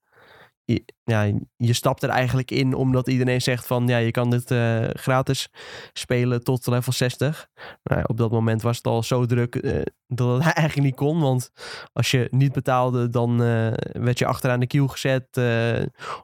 Je, 0.69 0.83
ja, 1.03 1.31
je 1.55 1.73
stapt 1.73 2.03
er 2.03 2.09
eigenlijk 2.09 2.51
in 2.51 2.73
omdat 2.73 3.07
iedereen 3.07 3.41
zegt 3.41 3.65
van... 3.67 3.87
ja, 3.87 3.97
je 3.97 4.11
kan 4.11 4.29
dit 4.29 4.51
eh, 4.51 4.83
gratis 4.89 5.49
spelen 5.93 6.43
tot 6.43 6.67
level 6.67 6.93
60. 6.93 7.47
Nou, 7.83 8.03
op 8.05 8.17
dat 8.17 8.31
moment 8.31 8.61
was 8.61 8.77
het 8.77 8.87
al 8.87 9.03
zo 9.03 9.25
druk 9.25 9.55
eh, 9.55 9.81
dat 10.07 10.43
het 10.43 10.53
eigenlijk 10.53 10.87
niet 10.87 10.95
kon. 10.95 11.19
Want 11.19 11.51
als 11.93 12.11
je 12.11 12.27
niet 12.31 12.51
betaalde, 12.51 13.09
dan 13.09 13.43
eh, 13.43 13.71
werd 13.91 14.19
je 14.19 14.25
achteraan 14.25 14.59
de 14.59 14.67
queue 14.67 14.87
gezet. 14.87 15.27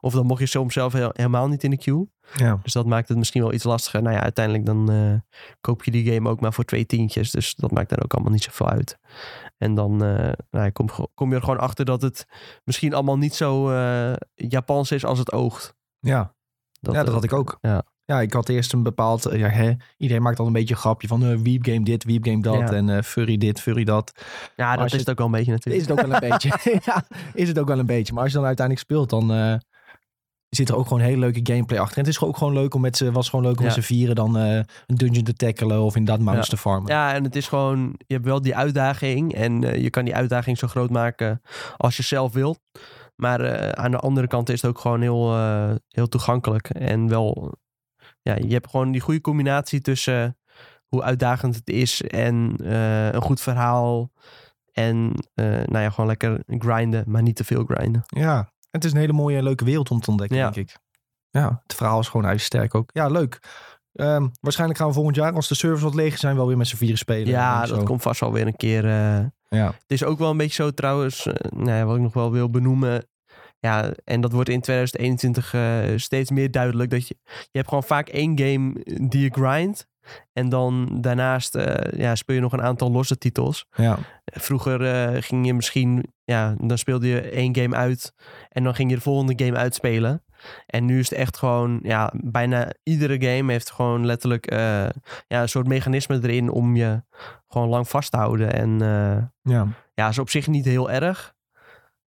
of 0.00 0.12
dan 0.12 0.26
mocht 0.26 0.40
je 0.40 0.46
soms 0.46 0.72
zelf 0.74 0.92
heel- 0.92 1.10
helemaal 1.12 1.48
niet 1.48 1.64
in 1.64 1.70
de 1.70 1.78
queue. 1.78 2.08
Ja. 2.34 2.60
Dus 2.62 2.72
dat 2.72 2.86
maakt 2.86 3.08
het 3.08 3.18
misschien 3.18 3.42
wel 3.42 3.52
iets 3.52 3.64
lastiger. 3.64 4.02
Nou 4.02 4.14
ja, 4.14 4.22
uiteindelijk 4.22 4.66
dan 4.66 5.22
koop 5.60 5.84
je 5.84 5.90
die 5.90 6.12
game 6.12 6.28
ook 6.28 6.40
maar 6.40 6.52
voor 6.52 6.64
twee 6.64 6.86
tientjes. 6.86 7.30
Dus 7.30 7.54
dat 7.54 7.70
maakt 7.70 7.92
er 7.92 8.02
ook 8.04 8.14
allemaal 8.14 8.32
niet 8.32 8.42
zoveel 8.42 8.68
uit. 8.68 8.98
En 9.58 9.74
dan 9.74 10.04
eh, 10.04 10.32
nou, 10.50 10.70
kom, 10.70 10.88
kom 11.14 11.30
je 11.30 11.34
er 11.34 11.42
gewoon 11.42 11.60
achter 11.60 11.84
dat 11.84 12.02
het 12.02 12.26
misschien 12.64 12.94
allemaal 12.94 13.18
niet 13.18 13.34
zo 13.34 13.70
eh, 13.70 14.12
Japans 14.34 14.90
is 14.90 15.04
als 15.04 15.18
het 15.18 15.32
oogt. 15.32 15.74
Ja. 15.98 16.34
ja, 16.80 16.92
dat 16.92 17.06
eh, 17.06 17.12
had 17.12 17.24
ik 17.24 17.32
ook. 17.32 17.58
ja. 17.60 17.84
Ja, 18.04 18.20
ik 18.20 18.32
had 18.32 18.48
eerst 18.48 18.72
een 18.72 18.82
bepaald... 18.82 19.28
Ja, 19.32 19.48
hè, 19.48 19.72
iedereen 19.96 20.22
maakt 20.22 20.38
al 20.38 20.46
een 20.46 20.52
beetje 20.52 20.74
een 20.74 20.80
grapje 20.80 21.08
van... 21.08 21.24
eh 21.24 21.36
weep 21.38 21.64
game 21.64 21.82
dit, 21.82 22.04
weep 22.04 22.24
game 22.24 22.42
dat. 22.42 22.54
Ja. 22.54 22.72
En 22.72 23.04
furry 23.04 23.36
dit, 23.36 23.60
furry 23.60 23.84
dat. 23.84 24.24
Ja, 24.56 24.76
dat 24.76 24.92
is 24.92 25.00
het 25.00 25.10
ook 25.10 25.18
wel 25.18 25.26
een 25.26 25.32
beetje 25.32 25.52
natuurlijk. 25.52 25.82
Is 25.84 25.88
het 25.88 25.98
ook 25.98 26.06
wel 26.06 26.14
een 26.14 26.28
beetje. 26.30 26.58
ja, 26.84 27.04
is 27.34 27.48
het 27.48 27.58
ook 27.58 27.68
wel 27.68 27.78
een 27.78 27.86
beetje. 27.86 28.12
Maar 28.12 28.22
als 28.22 28.32
je 28.32 28.38
dan 28.38 28.46
uiteindelijk 28.46 28.86
speelt, 28.86 29.10
dan 29.10 29.60
zit 30.48 30.68
er 30.68 30.76
ook 30.76 30.86
gewoon 30.86 31.02
hele 31.02 31.18
leuke 31.18 31.40
gameplay 31.42 31.78
achter. 31.80 31.98
En 31.98 32.04
het 32.04 32.12
is 32.12 32.20
ook 32.22 32.36
gewoon 32.36 32.52
leuk 32.52 32.74
om 32.74 32.80
met 32.80 32.96
z'n, 32.96 33.10
was 33.10 33.28
gewoon 33.28 33.44
leuk 33.44 33.56
om 33.58 33.60
Ja. 33.64 33.74
met 33.74 33.84
z'n 33.84 33.92
vieren 33.92 34.14
dan 34.14 34.36
eh, 34.38 34.54
een 34.86 34.96
dungeon 34.96 35.24
te 35.24 35.32
tackelen 35.34 35.80
of 35.82 35.96
inderdaad 35.96 36.24
mounts 36.24 36.48
te 36.48 36.56
farmen. 36.56 36.92
Ja, 36.92 37.14
en 37.14 37.24
het 37.24 37.36
is 37.36 37.48
gewoon, 37.48 37.94
je 38.06 38.14
hebt 38.14 38.26
wel 38.26 38.42
die 38.42 38.56
uitdaging 38.56 39.34
en 39.34 39.64
eh, 39.64 39.82
je 39.82 39.90
kan 39.90 40.04
die 40.04 40.14
uitdaging 40.14 40.58
zo 40.58 40.66
groot 40.66 40.90
maken 40.90 41.40
als 41.76 41.96
je 41.96 42.02
zelf 42.02 42.32
wilt. 42.32 42.60
Maar 43.16 43.40
eh, 43.40 43.68
aan 43.84 43.90
de 43.90 43.98
andere 43.98 44.26
kant 44.26 44.48
is 44.48 44.62
het 44.62 44.70
ook 44.70 44.78
gewoon 44.78 45.00
heel, 45.00 45.34
heel 45.88 46.08
toegankelijk. 46.08 46.68
En 46.70 47.08
wel, 47.08 47.52
ja, 48.22 48.34
je 48.34 48.52
hebt 48.52 48.70
gewoon 48.70 48.92
die 48.92 49.00
goede 49.00 49.20
combinatie 49.20 49.80
tussen 49.80 50.38
hoe 50.86 51.02
uitdagend 51.02 51.54
het 51.54 51.68
is 51.70 52.02
en 52.02 52.54
een 53.14 53.22
goed 53.22 53.40
verhaal. 53.40 54.10
En 54.72 55.12
nou 55.34 55.78
ja, 55.78 55.90
gewoon 55.90 56.06
lekker 56.06 56.42
grinden, 56.46 57.04
maar 57.06 57.22
niet 57.22 57.36
te 57.36 57.44
veel 57.44 57.64
grinden. 57.64 58.02
Ja, 58.06 58.52
het 58.76 58.84
is 58.84 58.92
een 58.92 58.98
hele 58.98 59.12
mooie 59.12 59.36
en 59.36 59.42
leuke 59.42 59.64
wereld 59.64 59.90
om 59.90 60.00
te 60.00 60.10
ontdekken, 60.10 60.36
Ja. 60.36 60.50
denk 60.50 60.68
ik. 60.68 60.76
Ja, 61.30 61.60
het 61.62 61.74
verhaal 61.74 62.00
is 62.00 62.08
gewoon 62.08 62.26
ijzersterk 62.26 62.74
ook. 62.74 62.90
Ja, 62.92 63.08
leuk. 63.08 63.38
Ehm, 63.92 64.28
waarschijnlijk 64.40 64.78
gaan 64.78 64.88
we 64.88 64.94
volgend 64.94 65.16
jaar, 65.16 65.32
als 65.32 65.48
de 65.48 65.54
servers 65.54 65.82
wat 65.82 65.94
leeg 65.94 66.18
zijn, 66.18 66.36
wel 66.36 66.46
weer 66.46 66.56
met 66.56 66.66
z'n 66.68 66.76
vieren 66.76 66.98
spelen. 66.98 67.26
Ja, 67.28 67.66
dat 67.66 67.82
komt 67.82 68.02
vast 68.02 68.20
wel 68.20 68.32
weer 68.32 68.46
een 68.46 68.56
keer. 68.56 68.84
eh, 68.84 69.24
Ja. 69.48 69.66
Het 69.66 69.84
is 69.86 70.04
ook 70.04 70.18
wel 70.18 70.30
een 70.30 70.36
beetje 70.36 70.62
zo 70.62 70.70
trouwens, 70.70 71.26
eh, 71.26 71.50
nou 71.52 71.70
ja, 71.70 71.84
wat 71.84 71.96
ik 71.96 72.02
nog 72.02 72.12
wel 72.12 72.32
wil 72.32 72.50
benoemen. 72.50 73.06
Ja, 73.58 73.92
en 74.04 74.20
dat 74.20 74.32
wordt 74.32 74.48
in 74.48 74.60
2021 74.60 75.54
eh, 75.54 75.78
steeds 75.96 76.30
meer 76.30 76.50
duidelijk. 76.50 76.90
Dat 76.90 77.08
je, 77.08 77.16
je 77.24 77.48
hebt 77.52 77.68
gewoon 77.68 77.82
vaak 77.82 78.08
één 78.08 78.38
game 78.38 78.72
die 79.08 79.22
je 79.22 79.30
grindt. 79.30 79.86
En 80.32 80.48
dan 80.48 80.98
daarnaast 81.00 81.54
ja, 81.96 82.14
speel 82.14 82.34
je 82.34 82.40
nog 82.42 82.52
een 82.52 82.62
aantal 82.62 82.90
losse 82.90 83.18
titels. 83.18 83.66
Ja. 83.76 83.98
Vroeger 84.24 85.22
ging 85.22 85.46
je 85.46 85.54
misschien, 85.54 86.14
ja, 86.26 86.54
dan 86.58 86.78
speelde 86.78 87.06
je 87.08 87.20
één 87.20 87.56
game 87.56 87.76
uit. 87.76 88.12
En 88.48 88.64
dan 88.64 88.74
ging 88.74 88.90
je 88.90 88.96
de 88.96 89.02
volgende 89.02 89.44
game 89.44 89.56
uitspelen. 89.56 90.24
En 90.66 90.84
nu 90.84 90.98
is 90.98 91.10
het 91.10 91.18
echt 91.18 91.36
gewoon, 91.36 91.78
ja, 91.82 92.12
bijna 92.16 92.72
iedere 92.82 93.26
game 93.26 93.52
heeft 93.52 93.70
gewoon 93.70 94.06
letterlijk 94.06 94.46
eh, 94.46 94.58
ja, 95.26 95.42
een 95.42 95.48
soort 95.48 95.66
mechanisme 95.66 96.18
erin 96.22 96.50
om 96.50 96.76
je 96.76 97.02
gewoon 97.48 97.68
lang 97.68 97.88
vast 97.88 98.10
te 98.10 98.16
houden. 98.16 98.52
En 98.52 98.82
eh, 98.82 99.52
Ja. 99.52 99.66
ja, 99.94 100.08
is 100.08 100.18
op 100.18 100.30
zich 100.30 100.46
niet 100.46 100.64
heel 100.64 100.90
erg. 100.90 101.34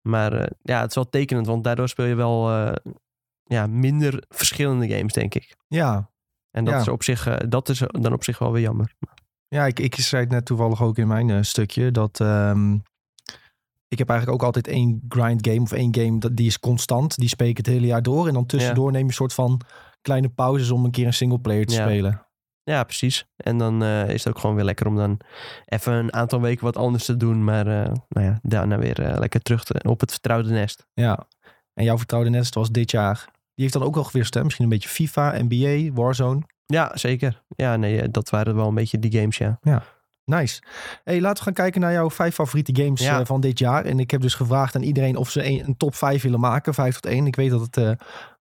Maar 0.01 0.33
eh, 0.33 0.47
ja, 0.61 0.79
het 0.79 0.89
is 0.89 0.95
wel 0.95 1.09
tekenend, 1.09 1.47
want 1.47 1.63
daardoor 1.63 1.89
speel 1.89 2.05
je 2.05 2.15
wel 2.15 2.49
ja, 3.43 3.67
minder 3.67 4.23
verschillende 4.29 4.89
games, 4.89 5.13
denk 5.13 5.35
ik. 5.35 5.55
Ja, 5.67 6.09
En 6.51 6.63
dat, 6.65 6.73
Ja. 6.73 6.79
is, 6.79 6.87
op 6.87 7.03
zich, 7.03 7.37
dat 7.37 7.69
is 7.69 7.79
dan 7.87 8.13
op 8.13 8.23
zich 8.23 8.39
wel 8.39 8.51
weer 8.51 8.61
jammer. 8.61 8.95
Ja, 9.47 9.65
ik, 9.65 9.79
ik 9.79 9.95
zei 9.95 10.21
het 10.23 10.31
net 10.31 10.45
toevallig 10.45 10.81
ook 10.81 10.97
in 10.97 11.07
mijn 11.07 11.45
stukje 11.45 11.91
dat 11.91 12.19
ehm, 12.19 12.77
ik 13.89 13.97
heb 13.97 14.09
eigenlijk 14.09 14.39
ook 14.41 14.45
altijd 14.47 14.67
één 14.67 15.01
grind 15.09 15.47
game 15.47 15.61
of 15.61 15.71
één 15.71 15.95
game 15.95 16.19
dat 16.19 16.35
die 16.35 16.47
is 16.47 16.59
constant. 16.59 17.17
Die 17.17 17.29
speel 17.29 17.47
ik 17.47 17.57
het 17.57 17.65
hele 17.65 17.85
jaar 17.87 18.01
door 18.01 18.27
en 18.27 18.33
dan 18.33 18.45
tussendoor 18.45 18.91
neem 18.91 19.01
je 19.01 19.07
een 19.07 19.13
soort 19.13 19.33
van 19.33 19.61
kleine 20.01 20.29
pauzes 20.29 20.71
om 20.71 20.85
een 20.85 20.91
keer 20.91 21.05
een 21.05 21.13
singleplayer 21.13 21.65
te 21.65 21.73
Ja. 21.73 21.83
spelen. 21.83 22.23
Ja, 22.63 22.83
precies. 22.83 23.25
En 23.37 23.57
dan 23.57 23.83
eh, 23.83 24.09
is 24.09 24.23
het 24.23 24.33
ook 24.33 24.39
gewoon 24.39 24.55
weer 24.55 24.65
lekker 24.65 24.87
om 24.87 24.95
dan 24.95 25.19
even 25.65 25.93
een 25.93 26.13
aantal 26.13 26.41
weken 26.41 26.63
wat 26.63 26.77
anders 26.77 27.05
te 27.05 27.17
doen. 27.17 27.43
Maar 27.43 27.67
eh, 27.67 27.91
nou 28.09 28.25
ja, 28.25 28.39
daarna 28.41 28.77
weer 28.77 29.01
eh, 29.01 29.17
lekker 29.19 29.41
terug 29.41 29.63
te- 29.63 29.79
op 29.89 29.99
het 29.99 30.11
vertrouwde 30.11 30.49
nest. 30.49 30.85
Ja. 30.93 31.27
En 31.73 31.83
jouw 31.83 31.97
vertrouwde 31.97 32.29
nest 32.29 32.53
was 32.55 32.69
dit 32.71 32.91
jaar. 32.91 33.25
Die 33.31 33.67
heeft 33.67 33.73
dan 33.73 33.83
ook 33.83 33.95
wel 33.95 34.03
gewist, 34.03 34.33
hè? 34.33 34.43
Misschien 34.43 34.63
een 34.63 34.71
beetje 34.71 34.89
FIFA, 34.89 35.35
NBA, 35.47 35.93
Warzone. 35.93 36.41
Ja, 36.65 36.91
zeker. 36.93 37.43
Ja, 37.47 37.75
nee, 37.75 38.09
dat 38.11 38.29
waren 38.29 38.55
wel 38.55 38.67
een 38.67 38.73
beetje 38.75 38.99
die 38.99 39.19
games, 39.19 39.37
ja. 39.37 39.59
Nice. 40.29 40.61
Hey, 41.03 41.21
laten 41.21 41.37
we 41.37 41.43
gaan 41.43 41.53
kijken 41.53 41.81
naar 41.81 41.91
jouw 41.91 42.09
vijf 42.09 42.33
favoriete 42.35 42.81
games 42.83 43.01
Ja. 43.01 43.19
eh, 43.19 43.25
van 43.25 43.41
dit 43.41 43.59
jaar. 43.59 43.85
En 43.85 43.99
ik 43.99 44.11
heb 44.11 44.21
dus 44.21 44.33
gevraagd 44.33 44.75
aan 44.75 44.81
iedereen 44.81 45.15
of 45.15 45.29
ze 45.29 45.45
een, 45.45 45.63
een 45.67 45.77
top 45.77 45.95
5 45.95 46.21
willen 46.21 46.39
maken. 46.39 46.73
5 46.73 46.99
tot 46.99 47.11
1. 47.11 47.27
Ik 47.27 47.35
weet 47.35 47.49
dat 47.49 47.61
het 47.61 47.77
eh, 47.77 47.91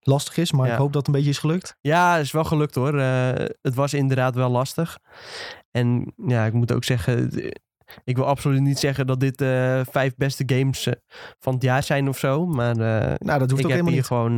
lastig 0.01 0.37
is, 0.37 0.53
maar 0.53 0.67
Ja. 0.67 0.73
ik 0.73 0.79
hoop 0.79 0.93
dat 0.93 0.97
het 0.97 1.07
een 1.07 1.15
beetje 1.15 1.31
is 1.31 1.39
gelukt. 1.39 1.77
Ja, 1.81 2.17
is 2.17 2.33
wel 2.33 2.45
gelukt 2.45 2.75
hoor. 2.75 2.99
Eh, 2.99 3.31
het 3.63 3.75
was 3.75 3.95
inderdaad 3.95 4.35
wel 4.35 4.51
lastig. 4.51 4.99
En 5.71 6.13
ja, 6.27 6.45
ik 6.47 6.53
moet 6.53 6.73
ook 6.73 6.85
zeggen, 6.85 7.31
ik 8.05 8.17
wil 8.17 8.27
absoluut 8.27 8.61
niet 8.61 8.79
zeggen 8.79 9.07
dat 9.07 9.21
dit 9.21 9.41
eh 9.41 9.81
vijf 9.91 10.15
beste 10.17 10.43
games 10.47 10.89
van 11.39 11.55
het 11.55 11.63
jaar 11.63 11.83
zijn 11.83 12.09
of 12.09 12.19
zo. 12.19 12.47
Maar 12.47 12.77
Nou, 12.77 13.17
dat 13.39 13.51
hoeft 13.51 13.51
ik 13.51 13.51
ook 13.53 13.57
heb 13.57 13.63
helemaal 13.71 13.85
hier 13.87 13.93
niet. 13.93 14.07
gewoon 14.07 14.35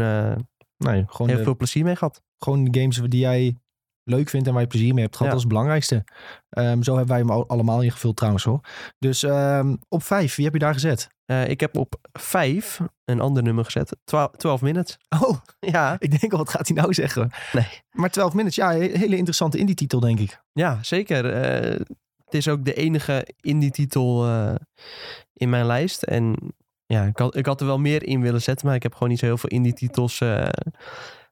Nee, 0.77 1.05
gewoon 1.07 1.29
heel 1.29 1.37
de, 1.39 1.45
veel 1.45 1.57
plezier 1.57 1.85
mee 1.85 1.97
gehad. 1.97 2.23
gewoon 2.39 2.65
de 2.65 2.81
games 2.81 3.01
die 3.05 3.21
jij 3.21 3.57
leuk 4.05 4.29
vindt 4.29 4.47
en 4.47 4.53
waar 4.53 4.63
je 4.63 4.69
plezier 4.69 4.95
mee 4.95 5.05
hebt 5.05 5.17
gehad. 5.17 5.33
Ja. 5.33 5.39
Dat 5.39 5.45
is 5.47 5.55
het 5.55 5.59
belangrijkste. 5.59 6.05
Ehm, 6.51 6.83
zo 6.83 6.91
hebben 6.97 7.09
wij 7.17 7.19
hem 7.19 7.31
al- 7.31 7.49
allemaal 7.49 7.83
ingevuld 7.83 8.17
trouwens 8.17 8.45
hoor. 8.45 8.61
Dus 8.99 9.23
ehm, 9.23 9.77
op 9.89 10.03
5, 10.03 10.35
wie 10.35 10.45
heb 10.45 10.55
je 10.55 10.61
daar 10.61 10.73
gezet? 10.73 11.09
Eh, 11.25 11.49
ik 11.49 11.61
heb 11.61 11.77
op 11.77 11.95
vijf 12.13 12.81
een 13.05 13.21
ander 13.21 13.43
nummer 13.43 13.65
gezet. 13.65 13.97
12, 14.05 14.31
12 14.37 14.61
minutes. 14.63 14.99
Oh, 15.21 15.37
Ja, 15.75 15.97
ik 15.99 16.21
denk 16.21 16.33
al, 16.33 16.39
wat 16.39 16.49
gaat 16.51 16.69
hij 16.69 16.77
nou 16.77 16.95
zeggen? 16.95 17.31
Nee. 17.53 17.67
Maar 17.91 18.11
12 18.11 18.35
minutes, 18.35 18.57
ja, 18.57 18.73
he- 18.73 18.79
hele 18.99 19.17
interessante 19.17 19.59
indie-titel 19.59 20.01
denk 20.01 20.19
ik. 20.19 20.41
ja 20.53 20.79
zeker. 20.83 21.33
Eh, 21.33 21.79
het 22.25 22.35
is 22.35 22.49
ook 22.49 22.65
de 22.65 22.75
enige 22.75 23.27
indie-titel 23.41 24.27
eh, 24.27 24.55
in 25.33 25.49
mijn 25.51 25.67
lijst. 25.67 26.03
En 26.03 26.37
ja, 26.87 27.05
ik 27.05 27.19
had, 27.19 27.37
ik 27.37 27.47
had 27.47 27.61
er 27.61 27.67
wel 27.67 27.79
meer 27.79 28.03
in 28.07 28.21
willen 28.21 28.43
zetten, 28.43 28.67
maar 28.67 28.77
ik 28.77 28.83
heb 28.83 28.93
gewoon 28.93 29.09
niet 29.09 29.19
zo 29.19 29.27
heel 29.27 29.39
veel 29.39 29.51
indie-titels 29.51 30.21
eh, 30.21 30.47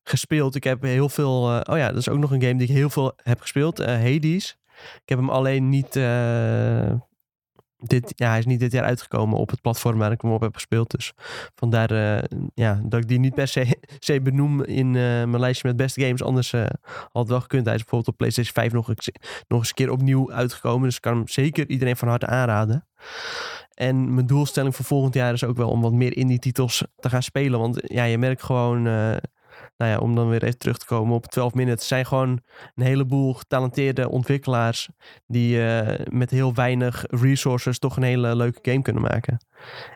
gespeeld. 0.09 0.55
Ik 0.55 0.65
heb 0.65 0.83
heel 0.83 1.09
veel. 1.09 1.50
eh, 1.50 1.73
oh 1.75 1.79
ja, 1.79 1.88
dat 1.88 1.97
is 1.97 2.09
ook 2.09 2.19
nog 2.19 2.31
een 2.31 2.43
game 2.43 2.55
die 2.57 2.69
ik 2.69 2.75
heel 2.75 2.91
veel 2.91 3.12
heb 3.23 3.41
gespeeld. 3.41 3.79
eh, 3.81 3.87
Hades. 3.87 4.57
Ik 5.03 5.09
heb 5.09 5.19
hem 5.19 5.31
alleen 5.31 5.69
niet. 5.69 5.97
eh, 5.97 6.93
dit, 7.81 8.12
ja, 8.17 8.29
hij 8.29 8.38
is 8.38 8.47
niet 8.47 8.61
dit 8.61 8.73
jaar 8.73 8.85
uitgekomen 8.85 9.38
op 9.38 9.50
het 9.50 9.61
platform 9.61 9.99
waar 9.99 10.12
ik 10.12 10.21
hem 10.23 10.31
op 10.33 10.41
heb 10.41 10.55
gespeeld. 10.55 10.91
Dus 10.91 11.12
vandaar 11.55 12.25
ja, 12.55 12.81
dat 12.85 13.00
ik 13.00 13.09
die 13.09 13.19
niet 13.19 13.35
per 13.35 13.49
se, 13.49 14.21
benoem 14.23 14.62
in 14.65 14.91
mijn 14.91 15.38
lijstje 15.41 15.69
met 15.69 15.77
beste 15.77 16.00
games. 16.00 16.23
Anders 16.23 16.53
had 16.53 16.69
het 17.12 17.29
wel 17.29 17.41
gekund. 17.41 17.65
Hij 17.65 17.75
is 17.75 17.81
bijvoorbeeld 17.81 18.11
op 18.11 18.17
PlayStation 18.17 18.55
5 18.55 18.73
nog 18.73 18.88
eens, 18.88 19.11
nog 19.49 19.59
eens 19.59 19.69
een 19.69 19.75
keer 19.75 19.91
opnieuw 19.91 20.33
uitgekomen. 20.33 20.83
Dus 20.87 20.97
ik 20.97 21.03
kan 21.03 21.17
hem 21.17 21.29
zeker 21.29 21.69
iedereen 21.69 21.97
van 21.97 22.09
harte 22.09 22.27
aanraden. 22.27 22.87
En 23.75 24.15
mijn 24.15 24.27
doelstelling 24.27 24.77
voor 24.77 24.85
volgend 24.85 25.15
jaar 25.15 25.33
is 25.33 25.45
ook 25.45 25.57
wel 25.57 25.71
om 25.71 25.81
wat 25.81 25.93
meer 25.93 26.17
indie 26.17 26.38
titels 26.38 26.85
te 26.97 27.09
gaan 27.09 27.23
spelen. 27.23 27.59
Want 27.59 27.81
ja, 27.83 28.05
je 28.05 28.19
merkt 28.19 28.43
gewoon, 28.43 28.87
nou 29.78 29.90
ja, 29.90 29.99
om 29.99 30.14
dan 30.14 30.28
weer 30.28 30.42
even 30.42 30.58
terug 30.58 30.78
te 30.78 30.87
komen 30.87 31.14
op 31.14 31.26
12 31.26 31.54
minutes, 31.54 31.88
zijn 31.88 32.06
gewoon 32.06 32.40
een 32.75 32.85
heleboel 32.85 33.35
getalenteerde 33.35 34.08
ontwikkelaars 34.08 34.88
die 35.26 35.66
eh, 35.66 36.06
met 36.11 36.30
heel 36.30 36.54
weinig 36.54 37.04
resources 37.08 37.78
toch 37.78 37.97
een 37.97 38.02
hele 38.02 38.37
leuke 38.37 38.70
game 38.70 38.82
kunnen 38.82 39.02
maken. 39.02 39.38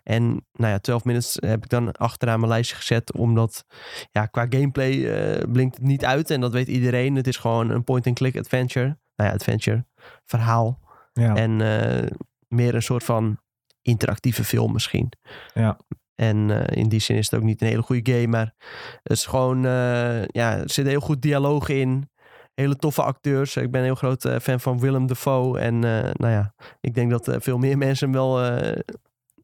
En 0.02 0.46
nou 0.52 0.72
ja, 0.72 0.78
12 0.78 1.04
minutes 1.04 1.36
heb 1.40 1.64
ik 1.64 1.68
dan 1.68 1.92
achteraan 1.92 2.38
mijn 2.38 2.52
lijstje 2.52 2.76
gezet, 2.76 3.12
omdat 3.12 3.64
ja, 4.10 4.26
qua 4.26 4.46
gameplay 4.48 5.04
eh, 5.04 5.50
blinkt 5.52 5.76
het 5.76 5.84
niet 5.84 6.04
uit 6.04 6.30
en 6.30 6.40
dat 6.40 6.52
weet 6.52 6.68
iedereen. 6.68 7.14
Het 7.14 7.26
is 7.26 7.36
gewoon 7.36 7.70
een 7.70 7.84
point-and-click 7.84 8.36
adventure. 8.36 8.98
Nou 9.16 9.30
ja, 9.30 9.34
adventure, 9.34 9.86
verhaal. 10.24 10.80
Ja. 11.12 11.34
En 11.34 11.60
eh, 11.60 12.10
meer 12.48 12.74
een 12.74 12.82
soort 12.82 13.04
van 13.04 13.40
interactieve 13.82 14.44
film 14.44 14.72
misschien. 14.72 15.12
Ja. 15.54 15.78
En 16.22 16.50
eh, 16.50 16.76
in 16.76 16.88
die 16.88 17.00
zin 17.00 17.16
is 17.16 17.30
het 17.30 17.40
ook 17.40 17.46
niet 17.46 17.60
een 17.60 17.66
hele 17.66 17.82
goede 17.82 18.12
game, 18.12 18.26
maar 18.26 18.54
het 19.02 19.12
is 19.12 19.26
gewoon, 19.26 19.56
eh, 19.56 20.24
ja, 20.26 20.56
er 20.56 20.70
zit 20.70 20.86
heel 20.86 21.00
goed 21.00 21.22
dialoog 21.22 21.68
in. 21.68 22.10
Hele 22.54 22.76
toffe 22.76 23.02
acteurs. 23.02 23.56
Ik 23.56 23.70
ben 23.70 23.80
een 23.80 23.86
heel 23.86 23.94
groot 23.94 24.24
eh, 24.24 24.38
fan 24.38 24.60
van 24.60 24.80
Willem 24.80 25.06
Dafoe. 25.06 25.58
En 25.58 25.78
nou 25.78 26.28
ja, 26.28 26.54
ik 26.80 26.94
denk 26.94 27.10
dat 27.10 27.36
veel 27.38 27.58
meer 27.58 27.78
mensen 27.86 28.10
hem 28.10 28.16
wel 28.16 28.40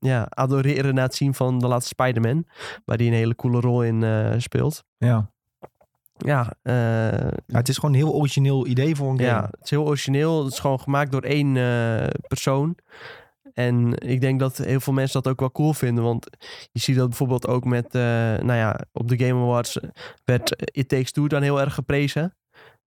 ja, 0.01 0.27
adoreren 0.29 0.95
na 0.95 1.03
het 1.03 1.15
zien 1.15 1.35
van 1.35 1.59
de 1.59 1.67
laatste 1.67 1.89
Spider-Man. 1.89 2.47
Waar 2.85 2.97
hij 2.97 3.07
een 3.07 3.13
hele 3.13 3.35
coole 3.35 3.61
rol 3.61 3.83
in 3.83 4.05
speelt. 4.41 4.85
ja. 4.99 5.31
Ja, 6.17 6.53
Ja, 6.63 7.33
het 7.47 7.69
is 7.69 7.75
gewoon 7.75 7.95
een 7.95 8.01
heel 8.01 8.15
origineel 8.15 8.67
idee 8.67 8.97
voor 8.97 9.11
een 9.11 9.19
game. 9.19 9.31
ja, 9.31 9.43
het 9.43 9.65
is 9.65 9.71
heel 9.71 9.87
origineel. 9.87 10.45
Het 10.45 10.53
is 10.53 10.59
gewoon 10.59 10.81
gemaakt 10.81 11.13
door 11.13 11.23
één 11.23 11.53
persoon. 12.29 12.77
En 13.53 13.95
ik 13.95 14.21
denk 14.21 14.41
dat 14.41 14.57
heel 14.57 14.81
veel 14.81 14.93
mensen 14.93 15.23
dat 15.23 15.33
ook 15.33 15.41
wel 15.41 15.53
cool 15.53 15.73
vinden. 15.73 16.05
Want 16.05 16.27
je 16.73 16.81
ziet 16.81 16.97
dat 16.97 17.09
bijvoorbeeld 17.09 17.47
ook 17.47 17.65
met, 17.65 17.95
eh, 17.95 18.03
nou 18.39 18.53
ja, 18.53 18.81
op 18.93 19.09
de 19.09 19.19
Game 19.19 19.43
Awards 19.43 19.79
werd 20.25 20.71
It 20.77 20.89
Takes 20.89 21.13
Two 21.13 21.29
dan 21.29 21.43
heel 21.43 21.61
erg 21.61 21.75
geprezen. 21.75 22.37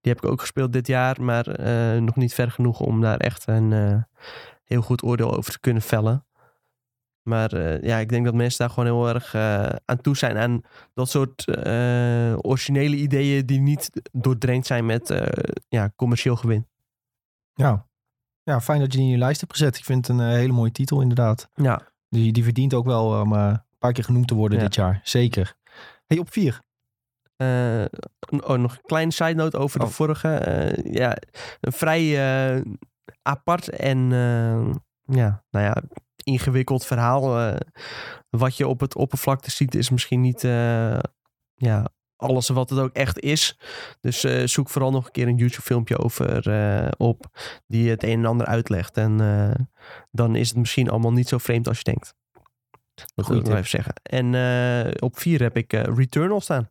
Die 0.02 0.14
heb 0.14 0.24
ik 0.24 0.30
ook 0.30 0.40
gespeeld 0.40 0.74
dit 0.74 0.88
jaar, 0.88 1.24
maar 1.24 1.48
eh, 1.48 2.02
nog 2.02 2.16
niet 2.16 2.34
ver 2.34 2.52
genoeg 2.52 2.80
om 2.80 3.02
daar 3.02 3.18
echt 3.18 3.48
een 3.48 3.74
eh, 3.74 4.04
heel 4.64 4.82
goed 4.82 5.04
oordeel 5.04 5.36
over 5.38 5.52
te 5.52 5.60
kunnen 5.60 5.82
vellen. 5.82 6.26
Maar 7.22 7.54
eh, 7.54 7.82
ja, 7.82 7.98
ik 7.98 8.10
denk 8.10 8.26
dat 8.26 8.34
mensen 8.34 8.60
daar 8.60 8.70
gewoon 8.70 8.86
heel 8.86 9.14
erg 9.14 9.34
eh, 9.34 9.70
aan 9.86 10.02
toe 10.02 10.18
zijn. 10.18 10.38
Aan 10.38 10.62
dat 10.94 11.10
soort 11.10 11.46
eh, 11.46 12.36
originele 12.38 12.96
ideeën 12.96 13.46
die 13.46 13.60
niet 13.60 13.90
doordrenkt 14.12 14.68
zijn 14.68 14.86
met 14.86 15.10
eh, 15.10 15.44
ja, 15.68 15.92
commercieel 15.96 16.36
gewin. 16.36 16.68
Ja. 17.54 17.90
Ja, 18.52 18.62
fijn 18.62 18.80
dat 18.80 18.92
je 18.92 18.98
die 18.98 19.06
in 19.08 19.12
je 19.14 19.18
lijst 19.18 19.40
hebt 19.40 19.52
gezet. 19.54 19.78
Ik 19.78 19.84
vind 19.86 20.08
het 20.08 20.18
een 20.18 20.26
eh, 20.26 20.32
hele 20.34 20.54
mooie 20.54 20.72
titel 20.72 21.02
inderdaad. 21.02 21.50
Ja, 21.56 21.82
Die, 22.10 22.32
die 22.32 22.44
verdient 22.44 22.74
ook 22.74 22.86
wel 22.86 23.22
om 23.22 23.34
eh, 23.34 23.46
een 23.48 23.78
paar 23.80 23.92
keer 23.94 24.04
genoemd 24.04 24.28
te 24.28 24.36
worden 24.36 24.58
Ja. 24.58 24.64
dit 24.64 24.76
jaar. 24.76 25.00
Zeker. 25.04 25.56
Hey, 26.08 26.18
op 26.18 26.32
vier. 26.32 26.62
Eh, 27.36 27.86
oh, 28.30 28.58
nog 28.58 28.74
een 28.76 28.82
kleine 28.82 29.12
side 29.12 29.34
note 29.34 29.58
over 29.58 29.80
de 29.80 29.86
Oh. 29.86 29.92
vorige. 29.92 30.28
Eh, 30.34 30.94
ja, 30.94 31.18
een 31.62 31.72
vrij 31.72 32.04
eh, 32.56 32.62
apart 33.22 33.70
en 33.70 33.98
eh, 34.12 34.74
ja, 35.18 35.44
nou 35.50 35.66
ja, 35.66 35.82
ingewikkeld 36.24 36.86
verhaal. 36.86 37.40
Eh, 37.40 37.56
wat 38.30 38.58
je 38.58 38.68
op 38.68 38.80
het 38.80 38.96
oppervlakte 38.96 39.52
ziet 39.52 39.76
is 39.76 39.90
misschien 39.90 40.22
niet 40.22 40.44
eh, 40.44 41.00
ja, 41.56 41.88
alles 42.22 42.50
wat 42.50 42.70
het 42.70 42.80
ook 42.80 42.94
echt 42.94 43.20
is. 43.20 43.58
Dus 44.00 44.24
eh, 44.24 44.48
zoek 44.48 44.70
vooral 44.70 44.92
nog 44.92 45.06
een 45.06 45.12
keer 45.12 45.28
een 45.28 45.38
YouTube 45.38 45.62
filmpje 45.62 45.98
over 45.98 46.50
eh, 46.50 46.92
op 46.98 47.26
die 47.68 47.90
het 47.90 48.04
een 48.04 48.20
en 48.20 48.26
ander 48.26 48.48
uitlegt. 48.48 48.98
En 48.98 49.22
eh, 49.22 49.66
dan 50.12 50.36
is 50.36 50.50
het 50.50 50.58
misschien 50.58 50.90
allemaal 50.90 51.14
niet 51.14 51.28
zo 51.28 51.38
vreemd 51.38 51.68
als 51.68 51.78
je 51.78 51.84
denkt. 51.84 52.14
Dat 53.16 53.28
wil 53.28 53.38
ik 53.38 53.44
nog 53.44 53.56
even 53.56 53.70
zeggen. 53.70 53.94
En 54.04 54.36
op 55.02 55.20
vier 55.20 55.42
heb 55.42 55.58
ik 55.58 55.72
Returnal 55.72 56.42
staan. 56.42 56.70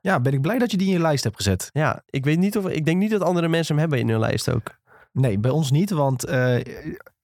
Ja, 0.00 0.20
ben 0.20 0.32
ik 0.32 0.40
blij 0.40 0.58
dat 0.58 0.70
je 0.70 0.76
die 0.76 0.86
in 0.86 0.92
je 0.92 1.00
lijst 1.00 1.24
hebt 1.24 1.36
gezet. 1.36 1.70
Ja, 1.72 2.02
ik 2.06 2.24
weet 2.24 2.38
niet 2.38 2.56
of 2.56 2.68
ik 2.68 2.84
denk 2.84 2.98
niet 2.98 3.10
dat 3.10 3.22
andere 3.22 3.48
mensen 3.48 3.74
hem 3.74 3.82
hebben 3.82 3.98
in 4.00 4.08
hun 4.08 4.20
lijst 4.20 4.50
ook. 4.50 4.78
Nee, 5.18 5.38
bij 5.38 5.50
ons 5.50 5.70
niet, 5.70 5.90
want 5.90 6.24
eh, 6.24 6.56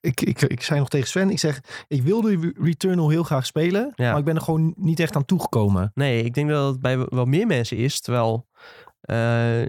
ik, 0.01 0.21
ik, 0.21 0.43
ik 0.43 0.63
zei 0.63 0.79
nog 0.79 0.89
tegen 0.89 1.09
Sven, 1.09 1.31
ik 1.31 1.39
zeg, 1.39 1.85
ik 1.89 2.03
wilde 2.03 2.37
Re- 2.37 2.53
Returnal 2.65 3.09
heel 3.09 3.23
graag 3.23 3.47
spelen, 3.47 3.93
Ja. 3.95 4.11
maar 4.11 4.19
ik 4.19 4.25
ben 4.25 4.35
er 4.35 4.41
gewoon 4.43 4.75
niet 4.77 5.01
echt 5.01 5.17
aan 5.17 5.25
toegekomen. 5.25 5.91
Nee, 5.95 6.23
ik 6.25 6.35
denk 6.35 6.49
dat 6.49 6.73
het 6.73 6.81
bij 6.81 6.99
wel 6.99 7.25
meer 7.25 7.47
mensen 7.47 7.77
is. 7.77 8.01
Terwijl 8.01 8.47
eh, 9.01 9.63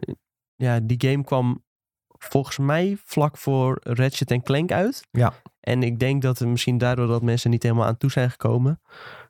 ja, 0.56 0.80
die 0.84 1.10
game 1.10 1.24
kwam 1.24 1.64
volgens 2.08 2.58
mij 2.58 2.98
vlak 3.06 3.38
voor 3.38 3.78
Ratchet 3.84 4.44
Clank 4.44 4.72
uit. 4.72 5.08
Ja. 5.12 5.34
En 5.60 5.84
ik 5.84 6.00
denk 6.00 6.22
dat 6.22 6.40
het 6.40 6.48
misschien 6.48 6.78
daardoor 6.78 7.08
dat 7.08 7.22
mensen 7.22 7.50
niet 7.50 7.64
helemaal 7.64 7.86
aan 7.86 7.98
toe 7.98 8.12
zijn 8.12 8.32
gekomen. 8.32 8.82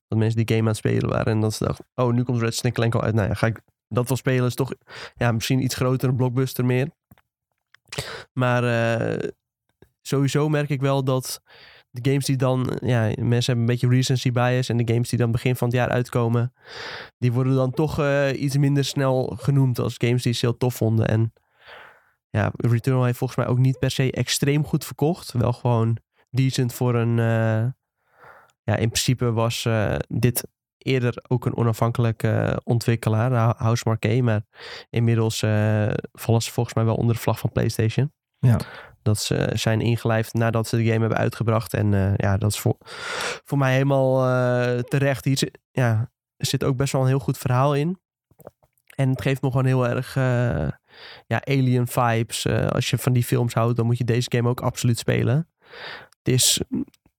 Dat 0.08 0.18
mensen 0.20 0.38
die 0.46 0.48
game 0.48 0.62
aan 0.62 0.68
het 0.68 0.78
spelen 0.78 1.10
waren. 1.10 1.34
En 1.34 1.40
dat 1.40 1.54
ze 1.54 1.66
dachten, 1.66 1.86
oh, 1.96 2.12
nu 2.14 2.24
komt 2.24 2.42
Ratchet 2.42 2.74
Clank 2.74 2.96
al 2.96 3.02
uit. 3.02 3.14
Nou 3.14 3.28
ja, 3.28 3.34
ga 3.34 3.48
ik 3.48 3.62
dat 3.88 4.08
wel 4.08 4.18
spelen. 4.18 4.46
Is 4.46 4.56
toch 4.56 4.74
ja, 5.16 5.32
misschien 5.32 5.64
iets 5.64 5.76
groter, 5.76 6.10
een 6.10 6.16
blockbuster 6.16 6.66
meer. 6.66 6.90
Maar 8.34 8.64
eh, 8.64 9.30
sowieso 10.02 10.50
merk 10.50 10.70
ik 10.70 10.82
wel 10.82 11.04
dat 11.04 11.42
de 11.90 12.10
games 12.10 12.26
die 12.26 12.36
dan, 12.36 12.78
ja, 12.82 13.02
mensen 13.02 13.30
hebben 13.30 13.56
een 13.56 13.66
beetje 13.66 13.88
recency 13.88 14.32
bias. 14.32 14.70
En 14.70 14.78
de 14.78 14.94
games 14.94 15.10
die 15.10 15.20
dan 15.20 15.32
begin 15.32 15.56
van 15.56 15.68
het 15.68 15.78
jaar 15.78 15.90
uitkomen, 15.90 16.54
die 17.18 17.34
worden 17.34 17.56
dan 17.56 17.72
toch 17.72 18.00
eh, 18.00 18.42
iets 18.42 18.58
minder 18.58 18.86
snel 18.86 19.38
genoemd 19.40 19.80
als 19.80 19.96
games 19.98 20.24
die 20.24 20.34
ze 20.34 20.46
heel 20.46 20.58
tof 20.58 20.76
vonden. 20.76 21.08
En 21.08 21.34
ja, 22.30 22.52
Returnal 22.56 23.04
heeft 23.04 23.18
volgens 23.18 23.40
mij 23.40 23.48
ook 23.48 23.58
niet 23.58 23.80
per 23.80 23.92
se 23.92 24.12
extreem 24.12 24.66
goed 24.66 24.86
verkocht. 24.86 25.32
Wel 25.32 25.54
gewoon 25.54 25.98
decent 26.30 26.74
voor 26.74 26.96
een, 26.96 27.20
eh, 27.20 27.72
ja, 28.64 28.76
in 28.76 28.90
principe 28.90 29.32
was 29.32 29.66
eh, 29.66 29.96
dit 30.08 30.48
eerder 30.84 31.24
ook 31.28 31.46
een 31.46 31.58
onafhankelijke 31.58 32.62
ontwikkelaar, 32.64 33.32
Hou- 33.34 33.54
House 33.58 33.84
Marquee. 33.86 34.24
Maar 34.24 34.42
inmiddels 34.90 35.42
eh, 35.42 35.88
vallen 36.12 36.42
ze 36.42 36.52
volgens 36.52 36.76
mij 36.76 36.86
wel 36.86 36.96
onder 36.96 37.16
de 37.16 37.22
vlag 37.22 37.40
van 37.40 37.52
PlayStation. 37.52 38.14
Ja. 38.40 38.60
Dat 39.02 39.20
ze 39.20 39.50
zijn 39.54 39.82
ingelijfd 39.82 40.34
nadat 40.34 40.68
ze 40.68 40.76
de 40.78 40.86
game 40.86 41.00
hebben 41.00 41.18
uitgebracht. 41.18 41.74
En 41.74 41.94
eh, 41.94 42.14
ja, 42.16 42.38
dat 42.38 42.52
is 42.52 42.60
voor, 42.60 42.76
voor 43.44 43.58
mij 43.58 43.74
helemaal 43.74 44.28
eh, 44.28 44.80
terecht. 44.80 45.26
Hier 45.26 45.38
zit, 45.38 45.60
ja, 45.72 46.12
er 46.38 46.46
zit 46.46 46.64
ook 46.64 46.78
best 46.78 46.92
wel 46.94 47.02
een 47.02 47.08
heel 47.08 47.20
goed 47.20 47.38
verhaal 47.38 47.76
in. 47.76 48.02
En 48.96 49.10
het 49.10 49.22
geeft 49.22 49.42
me 49.42 49.50
gewoon 49.50 49.66
heel 49.66 49.88
erg 49.88 50.16
eh, 50.16 50.68
ja, 51.28 51.42
alien 51.44 51.88
vibes. 51.88 52.46
Eh, 52.46 52.68
als 52.68 52.90
je 52.90 52.98
van 52.98 53.14
die 53.14 53.24
films 53.24 53.54
houdt, 53.54 53.76
dan 53.76 53.86
moet 53.86 53.98
je 53.98 54.04
deze 54.04 54.32
game 54.36 54.50
ook 54.50 54.62
absoluut 54.62 54.98
spelen. 54.98 55.50
Het 56.24 56.34
is 56.34 56.62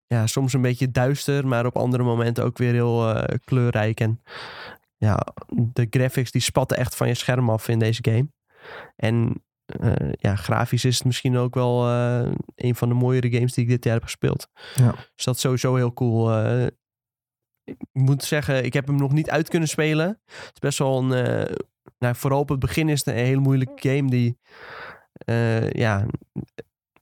ja, 0.06 0.26
soms 0.26 0.52
een 0.52 0.62
beetje 0.62 0.90
duister, 0.90 1.46
maar 1.46 1.66
op 1.66 1.76
andere 1.76 2.02
momenten 2.02 2.44
ook 2.44 2.58
weer 2.58 2.72
heel 2.72 3.08
eh, 3.14 3.38
kleurrijk. 3.44 4.00
En 4.00 4.22
ja, 4.96 5.26
de 5.48 5.86
graphics 5.90 6.30
die 6.30 6.40
spatten 6.40 6.76
echt 6.76 6.96
van 6.96 7.08
je 7.08 7.14
scherm 7.14 7.50
af 7.50 7.68
in 7.68 7.78
deze 7.78 8.02
game. 8.02 8.28
En 8.96 9.44
eh, 9.66 10.12
ja, 10.12 10.36
grafisch 10.36 10.84
is 10.84 10.94
het 10.94 11.04
misschien 11.04 11.36
ook 11.36 11.54
wel 11.54 11.88
eh, 11.88 12.32
een 12.54 12.74
van 12.74 12.88
de 12.88 12.94
mooiere 12.94 13.30
games 13.30 13.52
die 13.52 13.64
ik 13.64 13.70
dit 13.70 13.84
jaar 13.84 13.94
heb 13.94 14.02
gespeeld. 14.02 14.48
Ja. 14.74 14.94
Dus 15.14 15.24
dat 15.24 15.34
is 15.34 15.40
sowieso 15.40 15.74
heel 15.74 15.92
cool. 15.92 16.46
ik 17.64 17.76
moet 17.92 18.24
zeggen, 18.24 18.64
ik 18.64 18.72
heb 18.72 18.86
hem 18.86 18.96
nog 18.96 19.12
niet 19.12 19.30
uit 19.30 19.48
kunnen 19.48 19.68
spelen. 19.68 20.20
Het 20.26 20.50
is 20.52 20.58
best 20.58 20.78
wel 20.78 20.98
een... 20.98 21.48
nou, 21.98 22.14
vooral 22.14 22.40
op 22.40 22.48
het 22.48 22.58
begin 22.58 22.88
is 22.88 22.98
het 22.98 23.08
een 23.08 23.24
hele 23.24 23.40
moeilijke 23.40 23.88
game 23.88 24.10
die... 24.10 24.38
ja, 25.72 26.06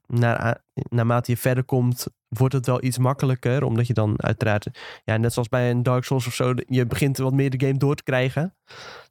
naar, 0.07 0.65
naarmate 0.89 1.31
je 1.31 1.37
verder 1.37 1.65
komt, 1.65 2.07
wordt 2.39 2.55
het 2.55 2.67
wel 2.67 2.85
iets 2.85 2.99
makkelijker. 2.99 3.65
Omdat 3.65 3.87
je 3.87 3.93
dan 3.93 4.23
uiteraard, 4.23 4.67
ja, 5.05 5.17
net 5.17 5.33
zoals 5.33 5.49
bij 5.49 5.71
een 5.71 5.83
Dark 5.83 6.05
Souls 6.05 6.27
of 6.27 6.35
zo, 6.35 6.55
je 6.67 6.87
begint 6.87 7.19
wat 7.19 7.33
meer 7.33 7.51
de 7.51 7.67
game 7.67 7.79
door 7.79 7.95
te 7.95 8.03
krijgen. 8.03 8.55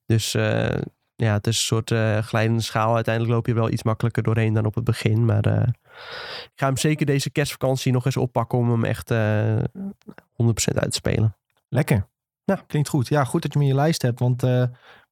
Dus 0.06 0.34
eh, 0.34 0.82
ja, 1.16 1.34
het 1.34 1.48
is 1.48 1.58
een 1.58 1.64
soort 1.64 1.92
eh 1.92 2.18
glijdende 2.18 2.62
schaal. 2.62 2.96
Uiteindelijk 2.96 3.34
loop 3.34 3.48
je 3.48 3.54
wel 3.54 3.70
iets 3.70 3.84
makkelijker 3.84 4.24
doorheen 4.24 4.54
dan 4.54 4.66
op 4.66 4.76
het 4.76 4.84
begin. 4.84 5.26
Maar 5.26 5.46
eh, 5.46 5.68
ik 6.44 6.52
ga 6.56 6.66
hem 6.66 6.78
zeker 6.78 7.06
deze 7.06 7.30
kerstvakantie 7.30 7.92
nog 7.92 8.06
eens 8.06 8.18
oppakken 8.18 8.58
om 8.58 8.72
hem 8.72 8.84
echt 8.84 9.12
eh 9.12 9.58
100% 9.58 9.64
uit 10.74 10.92
te 10.92 10.98
spelen. 10.98 11.36
Lekker. 11.70 12.10
Ja, 12.44 12.64
klinkt 12.68 12.90
goed. 12.90 13.08
Ja, 13.08 13.24
goed 13.24 13.42
dat 13.42 13.54
je 13.54 13.60
hem 13.60 13.68
in 13.68 13.74
je 13.74 13.82
lijst 13.82 14.02
hebt, 14.02 14.20
want 14.20 14.44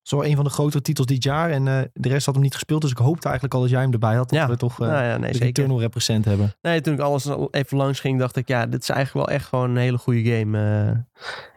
zo 0.01 0.21
een 0.21 0.35
van 0.35 0.43
de 0.43 0.49
grotere 0.51 0.81
titels 0.83 1.07
dit 1.07 1.23
jaar. 1.23 1.49
En 1.51 1.67
eh, 1.67 1.81
de 1.93 2.09
rest 2.09 2.25
had 2.25 2.35
hem 2.35 2.43
niet 2.43 2.53
gespeeld, 2.53 2.81
dus 2.81 2.91
ik 2.91 2.97
hoopte 2.97 3.23
eigenlijk 3.25 3.53
al 3.55 3.61
dat 3.61 3.69
jij 3.69 3.81
hem 3.81 3.91
erbij 3.93 4.15
had. 4.15 4.29
Dat 4.29 4.39
Ja. 4.39 4.47
we 4.47 4.57
toch 4.57 4.81
eh 4.81 4.87
nou 4.87 5.03
ja, 5.03 5.17
nee, 5.17 5.19
de 5.31 5.37
zeker. 5.37 5.45
Returnal 5.45 5.79
represent 5.79 6.25
hebben. 6.25 6.55
Nee, 6.61 6.81
toen 6.81 6.93
ik 6.93 6.99
alles 6.99 7.27
al 7.27 7.47
even 7.51 7.77
langs 7.77 7.99
ging, 7.99 8.19
dacht 8.19 8.35
ik, 8.35 8.47
ja, 8.47 8.65
dit 8.65 8.81
is 8.81 8.89
eigenlijk 8.89 9.25
wel 9.27 9.35
echt 9.35 9.47
gewoon 9.47 9.69
een 9.69 9.77
hele 9.77 9.97
goede 9.97 10.23
game. 10.37 10.57
eh. 10.57 10.87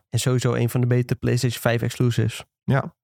en 0.08 0.18
sowieso 0.18 0.54
een 0.54 0.68
van 0.70 0.80
de 0.80 0.86
betere 0.86 1.18
PlayStation 1.18 1.60
5 1.60 1.82
exclusives. 1.82 2.44
Ja. 2.64 2.94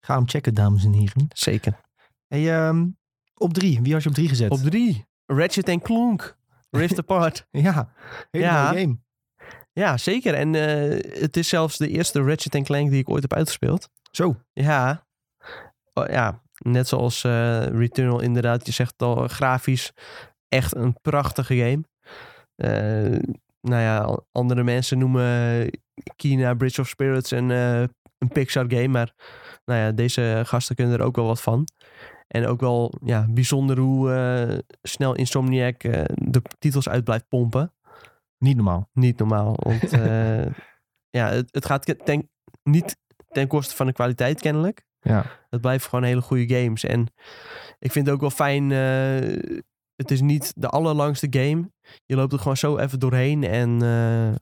Ga 0.00 0.14
hem 0.16 0.28
checken, 0.28 0.54
dames 0.54 0.84
en 0.84 0.92
heren. 0.92 1.26
Zeker. 1.32 1.80
Hey, 2.26 2.66
ehm, 2.66 2.86
op 3.34 3.52
drie. 3.54 3.80
Wie 3.82 3.92
had 3.92 4.02
je 4.02 4.08
op 4.08 4.14
drie 4.14 4.28
gezet? 4.28 4.50
Op 4.50 4.58
drie, 4.58 5.06
Ratchet 5.26 5.78
Clank. 5.82 6.36
Rift 6.70 6.98
Apart. 7.02 7.46
Ja, 7.50 7.92
hele 8.30 8.44
Ja. 8.44 8.66
game. 8.72 8.98
Ja, 9.72 9.96
zeker. 9.96 10.34
En 10.34 10.52
het 11.20 11.36
is 11.36 11.48
zelfs 11.48 11.76
de 11.76 11.88
eerste 11.88 12.22
Ratchet 12.22 12.62
Clank 12.64 12.90
die 12.90 12.98
ik 13.00 13.08
ooit 13.10 13.22
heb 13.22 13.32
uitgespeeld. 13.32 13.88
Zo, 14.10 14.36
Ja, 14.52 15.06
Oh, 15.98 16.06
ja 16.06 16.42
net 16.58 16.88
zoals 16.88 17.24
eh, 17.24 17.66
Returnal 17.66 18.20
inderdaad. 18.20 18.66
Je 18.66 18.72
zegt 18.72 19.02
al, 19.02 19.28
grafisch 19.28 19.92
echt 20.48 20.76
een 20.76 21.00
prachtige 21.00 21.56
game. 21.56 21.84
Eh, 22.54 23.20
nou 23.60 23.82
ja, 23.82 24.20
andere 24.32 24.62
mensen 24.62 24.98
noemen 24.98 25.70
Kina 26.16 26.54
Bridge 26.54 26.80
of 26.80 26.88
Spirits 26.88 27.30
een, 27.30 27.50
eh, 27.50 27.80
een 28.18 28.28
Pixar 28.32 28.64
game. 28.68 28.88
Maar 28.88 29.12
nou 29.64 29.80
ja, 29.80 29.92
deze 29.92 30.42
gasten 30.46 30.76
kunnen 30.76 30.98
er 30.98 31.04
ook 31.04 31.16
wel 31.16 31.26
wat 31.26 31.40
van. 31.40 31.66
En 32.28 32.46
ook 32.46 32.60
wel 32.60 32.92
ja, 33.04 33.26
bijzonder 33.30 33.78
hoe 33.78 34.12
eh, 34.12 34.58
snel 34.82 35.14
Insomniac 35.14 35.84
eh, 35.84 36.04
de 36.14 36.42
titels 36.58 36.88
uit 36.88 37.04
blijft 37.04 37.28
pompen. 37.28 37.74
niet 38.38 38.56
normaal. 38.56 38.88
Niet 38.92 39.18
normaal. 39.18 39.56
Want 39.58 39.92
eh, 40.02 40.46
ja, 41.10 41.28
het, 41.28 41.48
het 41.50 41.66
gaat 41.66 42.04
ten, 42.04 42.30
niet 42.62 42.96
ten 43.28 43.46
koste 43.48 43.76
van 43.76 43.86
de 43.86 43.92
kwaliteit 43.92 44.40
kennelijk. 44.40 44.86
Ja. 45.00 45.24
Het 45.50 45.60
blijven 45.60 45.88
gewoon 45.88 46.04
hele 46.04 46.20
goede 46.20 46.54
games. 46.54 46.84
En 46.84 47.06
ik 47.78 47.92
vind 47.92 48.06
het 48.06 48.14
ook 48.14 48.20
wel 48.20 48.30
fijn. 48.30 48.72
eh, 48.72 49.56
het 49.96 50.10
is 50.10 50.20
niet 50.20 50.52
de 50.56 50.68
allerlangste 50.68 51.26
game. 51.30 51.70
Je 52.06 52.16
loopt 52.16 52.32
er 52.32 52.38
gewoon 52.38 52.56
zo 52.56 52.76
even 52.76 53.00
doorheen. 53.00 53.44
En 53.44 53.70
eh, 53.70 54.34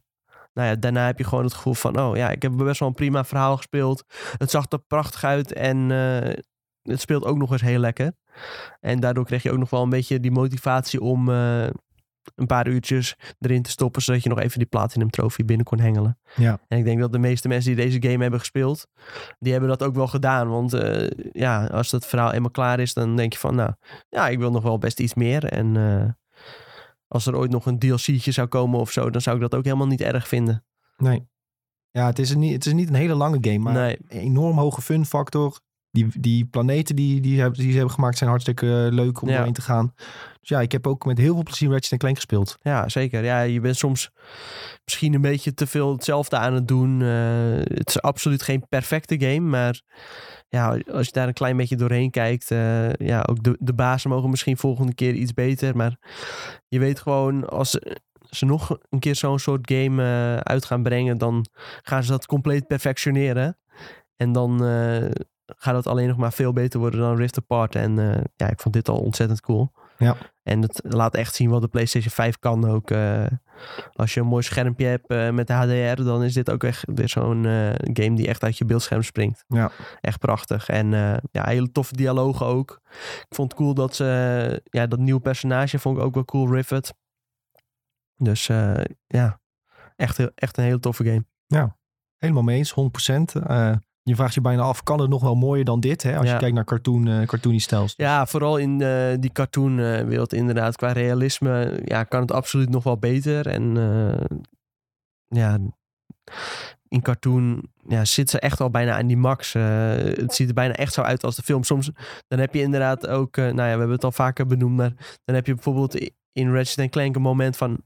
nou 0.52 0.68
ja, 0.68 0.74
daarna 0.74 1.06
heb 1.06 1.18
je 1.18 1.24
gewoon 1.24 1.44
het 1.44 1.54
gevoel 1.54 1.74
van... 1.74 2.00
Oh 2.00 2.16
ja, 2.16 2.30
ik 2.30 2.42
heb 2.42 2.56
best 2.56 2.80
wel 2.80 2.88
een 2.88 2.94
prima 2.94 3.24
verhaal 3.24 3.56
gespeeld. 3.56 4.04
Het 4.38 4.50
zag 4.50 4.66
er 4.68 4.78
prachtig 4.78 5.24
uit. 5.24 5.52
En 5.52 5.90
eh, 5.90 6.34
het 6.82 7.00
speelt 7.00 7.24
ook 7.24 7.36
nog 7.36 7.52
eens 7.52 7.60
heel 7.60 7.78
lekker. 7.78 8.12
En 8.80 9.00
daardoor 9.00 9.24
kreeg 9.24 9.42
je 9.42 9.52
ook 9.52 9.58
nog 9.58 9.70
wel 9.70 9.82
een 9.82 9.88
beetje 9.88 10.20
die 10.20 10.30
motivatie 10.30 11.00
om... 11.00 11.28
een 12.34 12.46
paar 12.46 12.68
uurtjes 12.68 13.16
erin 13.40 13.62
te 13.62 13.70
stoppen, 13.70 14.02
zodat 14.02 14.22
je 14.22 14.28
nog 14.28 14.40
even 14.40 14.58
die 14.58 14.68
Platinum 14.68 15.10
Trophy 15.10 15.44
binnen 15.44 15.66
kon 15.66 15.78
hengelen. 15.80 16.18
Ja. 16.36 16.58
En 16.68 16.78
ik 16.78 16.84
denk 16.84 17.00
dat 17.00 17.12
de 17.12 17.18
meeste 17.18 17.48
mensen 17.48 17.74
die 17.76 17.84
deze 17.84 18.02
game 18.08 18.22
hebben 18.22 18.40
gespeeld, 18.40 18.86
die 19.38 19.52
hebben 19.52 19.70
dat 19.70 19.82
ook 19.82 19.94
wel 19.94 20.06
gedaan. 20.06 20.48
Want 20.48 20.72
eh, 20.72 21.10
ja, 21.32 21.66
als 21.66 21.90
het 21.90 22.06
verhaal 22.06 22.32
eenmaal 22.32 22.50
klaar 22.50 22.80
is, 22.80 22.94
dan 22.94 23.16
denk 23.16 23.32
je 23.32 23.38
van, 23.38 23.54
nou, 23.54 23.72
ja, 24.08 24.28
ik 24.28 24.38
wil 24.38 24.50
nog 24.50 24.62
wel 24.62 24.78
best 24.78 25.00
iets 25.00 25.14
meer. 25.14 25.44
En 25.44 25.76
eh, 25.76 26.10
als 27.08 27.26
er 27.26 27.36
ooit 27.36 27.50
nog 27.50 27.66
een 27.66 27.78
DLC'tje 27.78 28.30
zou 28.32 28.46
komen 28.46 28.80
of 28.80 28.90
zo, 28.90 29.10
dan 29.10 29.20
zou 29.20 29.36
ik 29.36 29.42
dat 29.42 29.54
ook 29.54 29.64
helemaal 29.64 29.86
niet 29.86 30.00
erg 30.00 30.28
vinden. 30.28 30.64
Nee. 30.96 31.28
Ja, 31.90 32.06
het 32.06 32.18
is, 32.18 32.30
een, 32.30 32.38
niet- 32.38 32.52
het 32.52 32.66
is 32.66 32.72
niet 32.72 32.88
een 32.88 32.94
hele 32.94 33.14
lange 33.14 33.38
game, 33.40 33.58
maar 33.58 33.72
nee, 33.72 33.98
enorm 34.08 34.58
hoge 34.58 34.82
fun 34.82 35.06
factor. 35.06 35.60
Die, 35.90 36.06
die 36.20 36.44
planeten 36.44 36.96
die, 36.96 37.20
die, 37.20 37.40
hebben, 37.40 37.58
die 37.60 37.70
ze 37.70 37.76
hebben 37.76 37.94
gemaakt 37.94 38.18
zijn 38.18 38.30
hartstikke 38.30 38.66
eh, 38.86 38.92
leuk 38.94 39.20
om 39.22 39.28
Ja. 39.28 39.34
doorheen 39.34 39.52
te 39.52 39.60
gaan. 39.62 39.92
Dus 40.40 40.48
ja, 40.48 40.60
ik 40.60 40.72
heb 40.72 40.86
ook 40.86 41.04
met 41.04 41.18
heel 41.18 41.34
veel 41.34 41.42
plezier 41.42 41.70
Ratchet 41.70 41.98
Clank 41.98 42.14
gespeeld. 42.16 42.58
ja, 42.62 42.88
zeker. 42.88 43.24
Ja, 43.24 43.40
je 43.40 43.60
bent 43.60 43.76
soms 43.76 44.10
misschien 44.84 45.14
een 45.14 45.20
beetje 45.20 45.54
te 45.54 45.66
veel 45.66 45.92
hetzelfde 45.92 46.36
aan 46.36 46.54
het 46.54 46.68
doen. 46.68 47.02
Eh, 47.02 47.76
het 47.76 47.88
is 47.88 48.00
absoluut 48.02 48.42
geen 48.42 48.68
perfecte 48.68 49.18
game, 49.20 49.40
maar 49.48 49.80
ja, 50.48 50.78
als 50.90 51.06
je 51.06 51.12
daar 51.12 51.28
een 51.28 51.32
klein 51.34 51.56
beetje 51.56 51.76
doorheen 51.76 52.10
kijkt, 52.10 52.50
eh, 52.50 52.92
ja, 52.92 53.22
ook 53.28 53.42
de, 53.42 53.56
de 53.60 53.74
bazen 53.74 54.10
mogen 54.10 54.30
misschien 54.30 54.56
volgende 54.56 54.94
keer 54.94 55.14
iets 55.14 55.32
beter. 55.34 55.76
Maar 55.76 55.96
je 56.68 56.78
weet 56.78 57.00
gewoon, 57.00 57.48
als 57.48 57.70
ze, 58.30 58.44
nog 58.46 58.78
een 58.90 58.98
keer 58.98 59.14
zo'n 59.16 59.38
soort 59.38 59.70
game 59.72 60.02
uit 60.42 60.64
gaan 60.64 60.82
brengen, 60.82 61.18
dan 61.18 61.46
gaan 61.82 62.02
ze 62.02 62.10
dat 62.10 62.26
compleet 62.26 62.66
perfectioneren. 62.66 63.58
En 64.16 64.32
dan 64.32 64.62
gaat 65.46 65.74
het 65.74 65.86
alleen 65.86 66.08
nog 66.08 66.16
maar 66.16 66.32
veel 66.32 66.52
beter 66.52 66.80
worden 66.80 67.00
dan 67.00 67.16
Rift 67.16 67.38
Apart. 67.38 67.74
En 67.74 67.98
eh, 67.98 68.24
ja, 68.36 68.48
ik 68.50 68.60
vond 68.60 68.74
dit 68.74 68.88
al 68.88 68.98
ontzettend 68.98 69.40
cool. 69.40 69.72
Ja. 69.98 70.16
En 70.42 70.62
het 70.62 70.80
laat 70.84 71.14
echt 71.14 71.34
zien 71.34 71.50
wat 71.50 71.60
de 71.62 71.68
PlayStation 71.68 72.12
5 72.12 72.38
kan 72.38 72.68
ook. 72.68 72.90
eh, 72.90 73.26
als 73.94 74.14
je 74.14 74.20
een 74.20 74.26
mooi 74.26 74.42
schermpje 74.42 74.86
hebt 74.86 75.06
eh, 75.06 75.30
met 75.30 75.46
de 75.46 75.52
HDR, 75.52 76.02
dan 76.02 76.22
is 76.22 76.34
dit 76.34 76.50
ook 76.50 76.64
echt 76.64 76.84
weer 76.94 77.08
zo'n 77.08 77.42
game 77.92 78.14
die 78.14 78.28
echt 78.28 78.42
uit 78.42 78.58
je 78.58 78.64
beeldscherm 78.64 79.02
springt. 79.02 79.44
Ja. 79.48 79.70
Echt 80.00 80.18
prachtig. 80.18 80.68
En 80.68 80.90
ja, 81.30 81.46
hele 81.46 81.72
toffe 81.72 81.96
dialogen 81.96 82.46
ook. 82.46 82.80
Ik 83.28 83.34
vond 83.36 83.50
het 83.52 83.60
cool 83.60 83.74
dat 83.74 83.94
ze, 83.94 84.62
ja, 84.64 84.86
dat 84.86 84.98
nieuwe 84.98 85.20
personage 85.20 85.78
vond 85.78 85.98
ik 85.98 86.04
ook 86.04 86.14
wel 86.14 86.24
cool, 86.24 86.52
Rivet. 86.54 86.94
Dus 88.16 88.46
ja, 89.06 89.40
echt, 89.96 90.16
heel- 90.16 90.30
echt 90.34 90.56
een 90.58 90.64
hele 90.64 90.80
toffe 90.80 91.04
game. 91.04 91.24
Helemaal 92.16 92.42
mee 92.42 92.56
eens, 92.56 92.74
100%. 92.74 93.42
Eh, 94.06 94.12
je 94.12 94.14
vraagt 94.14 94.34
je 94.34 94.40
bijna 94.40 94.62
af, 94.62 94.82
kan 94.82 95.00
het 95.00 95.10
nog 95.10 95.22
wel 95.22 95.34
mooier 95.34 95.64
dan 95.64 95.80
dit? 95.80 96.02
Hè? 96.02 96.16
Als 96.16 96.26
Ja. 96.26 96.32
je 96.32 96.38
kijkt 96.38 96.54
naar 96.54 96.64
cartoon, 96.64 97.08
eh 97.08 97.26
cartoony 97.26 97.58
stijls. 97.58 97.94
Ja, 97.96 98.26
vooral 98.26 98.56
in 98.56 98.80
eh, 98.80 99.14
die 99.20 99.32
cartoonwereld 99.32 100.32
inderdaad. 100.32 100.76
Qua 100.76 100.92
realisme 100.92 101.80
ja, 101.84 102.04
kan 102.04 102.20
het 102.20 102.32
absoluut 102.32 102.68
nog 102.70 102.84
wel 102.84 102.98
beter. 102.98 103.46
En 103.46 103.76
eh, 103.76 104.36
ja, 105.28 105.58
in 106.88 107.02
cartoon 107.02 107.62
ja, 107.88 108.04
zit 108.04 108.30
ze 108.30 108.40
echt 108.40 108.60
al 108.60 108.70
bijna 108.70 108.96
aan 108.96 109.06
die 109.06 109.16
max. 109.16 109.54
Eh, 109.54 109.62
het 109.96 110.34
ziet 110.34 110.48
er 110.48 110.54
bijna 110.54 110.74
echt 110.74 110.92
zo 110.92 111.02
uit 111.02 111.24
als 111.24 111.36
de 111.36 111.42
film. 111.42 111.62
Soms 111.62 111.90
dan 112.28 112.38
heb 112.38 112.54
je 112.54 112.60
inderdaad 112.62 113.06
ook, 113.06 113.36
eh, 113.36 113.44
nou 113.44 113.56
ja, 113.56 113.62
we 113.64 113.68
hebben 113.78 113.90
het 113.90 114.04
al 114.04 114.12
vaker 114.12 114.46
benoemd, 114.46 114.76
maar 114.76 114.92
dan 115.24 115.34
heb 115.34 115.46
je 115.46 115.54
bijvoorbeeld 115.54 116.10
in 116.32 116.52
Ratchet 116.54 116.90
Clank 116.90 117.16
een 117.16 117.22
moment 117.22 117.56
van, 117.56 117.78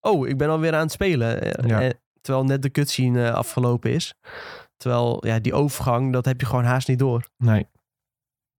oh, 0.00 0.28
ik 0.28 0.38
ben 0.38 0.48
alweer 0.48 0.74
aan 0.74 0.80
het 0.80 0.92
spelen. 0.92 1.42
Eh, 1.42 1.68
Ja. 1.68 1.80
eh, 1.82 1.90
terwijl 2.20 2.44
net 2.44 2.62
de 2.62 2.70
cutscene 2.70 3.26
eh, 3.26 3.34
afgelopen 3.34 3.90
is. 3.90 4.14
Terwijl 4.76 5.26
ja, 5.26 5.38
die 5.38 5.54
overgang, 5.54 6.12
dat 6.12 6.24
heb 6.24 6.40
je 6.40 6.46
gewoon 6.46 6.64
haast 6.64 6.88
niet 6.88 6.98
door. 6.98 7.28
Nee. 7.36 7.66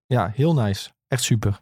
Ja, 0.06 0.32
heel 0.34 0.54
nice. 0.54 0.90
Echt 1.08 1.24
super. 1.24 1.60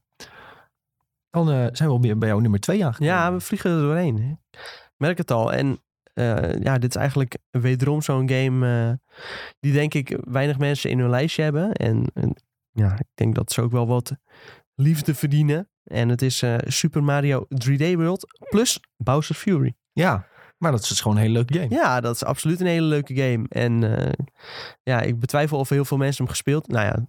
Dan 1.29 1.49
eh, 1.51 1.67
zijn 1.71 1.89
we 1.89 1.95
alweer 1.95 2.17
bij 2.17 2.27
jou 2.27 2.41
nummer 2.41 2.59
twee 2.59 2.85
aangekomen. 2.85 3.13
Ja, 3.13 3.33
we 3.33 3.39
vliegen 3.39 3.71
er 3.71 3.81
doorheen. 3.81 4.21
hè. 4.21 4.59
Merk 4.97 5.17
het 5.17 5.31
al. 5.31 5.53
En 5.53 5.79
eh, 6.13 6.61
ja, 6.61 6.77
dit 6.77 6.89
is 6.89 6.95
eigenlijk 6.95 7.37
wederom 7.49 8.01
zo'n 8.01 8.29
game 8.29 8.89
eh, 8.89 9.15
die 9.59 9.73
denk 9.73 9.93
ik 9.93 10.17
weinig 10.23 10.57
mensen 10.57 10.89
in 10.89 10.99
hun 10.99 11.09
lijstje 11.09 11.43
hebben. 11.43 11.71
En, 11.71 12.05
en 12.13 12.35
ja, 12.71 12.93
ik 12.93 13.07
denk 13.13 13.35
dat 13.35 13.51
ze 13.51 13.61
ook 13.61 13.71
wel 13.71 13.87
wat 13.87 14.11
liefde 14.75 15.15
verdienen. 15.15 15.69
En 15.83 16.09
het 16.09 16.21
is 16.21 16.43
Super 16.57 17.03
Mario 17.03 17.47
3D 17.69 17.93
World 17.93 18.39
plus 18.49 18.79
Bowser's 18.97 19.39
Fury. 19.39 19.75
Ja, 19.91 20.27
maar 20.57 20.71
dat 20.71 20.81
is 20.81 20.87
dus 20.87 21.01
gewoon 21.01 21.17
een 21.17 21.23
hele 21.23 21.33
leuke 21.33 21.53
game. 21.53 21.69
Ja, 21.69 22.01
dat 22.01 22.15
is 22.15 22.23
absoluut 22.23 22.59
een 22.59 22.67
hele 22.67 22.87
leuke 22.87 23.15
game. 23.15 23.45
En 23.49 23.97
eh, 23.97 24.11
ja, 24.83 25.01
ik 25.01 25.19
betwijfel 25.19 25.59
of 25.59 25.69
heel 25.69 25.85
veel 25.85 25.97
mensen 25.97 26.23
hem 26.23 26.33
gespeeld. 26.33 26.67
Nou 26.67 26.85
ja, 26.85 27.07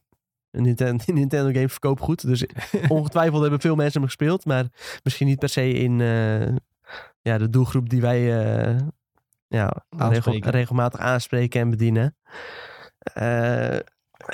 een 0.51 0.63
Nintendo, 0.63 1.05
Nintendo 1.13 1.53
game 1.53 1.69
verkoopt 1.69 2.01
goed. 2.01 2.27
Dus 2.27 2.47
ongetwijfeld 2.89 3.41
hebben 3.41 3.61
veel 3.61 3.77
mensen 3.77 4.01
hem 4.01 4.09
gespeeld. 4.09 4.45
Maar 4.45 4.67
misschien 5.03 5.27
niet 5.27 5.39
per 5.39 5.49
se 5.49 5.73
in 5.73 6.01
eh, 6.01 6.55
ja, 7.21 7.39
de 7.39 7.51
doelgroep 7.51 7.89
die 7.89 8.01
wij 8.01 8.45
eh, 8.45 8.79
ja, 9.49 9.85
regel- 9.97 10.39
regelmatig 10.39 11.01
aanspreken 11.01 11.61
en 11.61 11.71
bedienen. 11.71 12.17
Eh, 12.99 13.79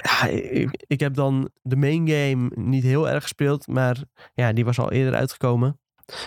ja, 0.02 0.26
ik, 0.26 0.84
ik 0.86 1.00
heb 1.00 1.14
dan 1.14 1.50
de 1.62 1.76
main 1.76 2.08
game 2.08 2.50
niet 2.54 2.82
heel 2.82 3.08
erg 3.08 3.22
gespeeld. 3.22 3.66
Maar 3.66 4.02
ja, 4.34 4.52
die 4.52 4.64
was 4.64 4.78
al 4.78 4.92
eerder 4.92 5.14
uitgekomen. 5.14 5.80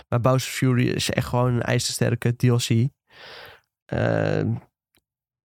Maar 0.10 0.22
Bowser's 0.22 0.56
Fury 0.56 0.88
is 0.88 1.10
echt 1.10 1.28
gewoon 1.28 1.54
een 1.54 1.62
ijzersterke 1.62 2.36
DLC. 2.36 2.90
Ehm, 3.86 4.54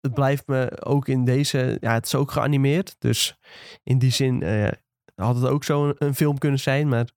het 0.02 0.14
blijft 0.14 0.48
me 0.48 0.86
ook 0.86 1.08
in 1.08 1.26
deze... 1.26 1.78
Ja, 1.80 1.94
het 1.94 2.06
is 2.06 2.16
ook 2.16 2.32
geanimeerd. 2.32 2.96
Dus 3.00 3.38
in 3.84 3.98
die 3.98 4.12
zin 4.12 4.44
eh, 4.44 4.72
had 5.16 5.36
het 5.36 5.46
ook 5.46 5.64
zo 5.64 5.88
een, 5.88 5.96
een 5.98 6.16
film 6.16 6.38
kunnen 6.38 6.60
zijn. 6.60 6.88
Maar 6.88 7.08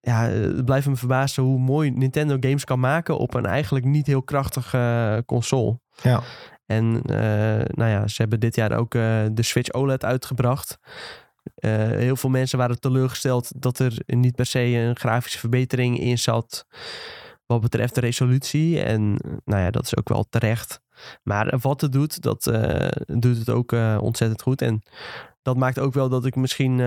ja, 0.00 0.22
het 0.22 0.64
blijft 0.64 0.86
me 0.86 0.96
verbazen 0.96 1.42
hoe 1.42 1.58
mooi 1.58 1.90
Nintendo 1.90 2.36
games 2.40 2.64
kan 2.64 2.80
maken... 2.80 3.18
op 3.18 3.34
een 3.34 3.46
eigenlijk 3.46 3.84
niet 3.84 4.06
heel 4.06 4.22
krachtige 4.22 4.78
eh, 4.78 5.18
console. 5.26 5.80
Ja. 6.02 6.22
En 6.66 7.02
eh, 7.04 7.64
nou 7.74 7.90
ja, 7.90 8.08
ze 8.08 8.20
hebben 8.20 8.40
dit 8.40 8.54
jaar 8.54 8.72
ook 8.72 8.90
de 8.90 9.42
Switch 9.42 9.72
OLED 9.72 10.04
uitgebracht. 10.04 10.78
Eh, 11.54 11.70
heel 11.72 12.16
veel 12.16 12.30
mensen 12.30 12.58
waren 12.58 12.80
teleurgesteld 12.80 13.62
dat 13.62 13.78
er 13.78 14.02
niet 14.06 14.34
per 14.34 14.46
se 14.46 14.60
een 14.60 14.96
grafische 14.96 15.38
verbetering 15.38 16.00
in 16.00 16.18
zat 16.18 16.66
wat 17.46 17.60
betreft 17.60 17.94
de 17.94 18.00
resolutie. 18.00 18.80
En 18.80 19.02
nou 19.44 19.62
ja, 19.62 19.70
dat 19.70 19.84
is 19.84 19.96
ook 19.96 20.08
wel 20.08 20.24
terecht. 20.28 20.80
Maar 21.22 21.58
wat 21.60 21.80
het 21.80 21.92
doet, 21.92 22.22
dat 22.22 22.46
eh, 22.46 22.88
doet 23.06 23.38
het 23.38 23.50
ook 23.50 23.72
eh, 23.72 23.98
ontzettend 24.00 24.42
goed. 24.42 24.62
En 24.62 24.82
dat 25.42 25.56
maakt 25.56 25.78
ook 25.78 25.94
wel 25.94 26.08
dat 26.08 26.26
ik 26.26 26.36
misschien 26.36 26.78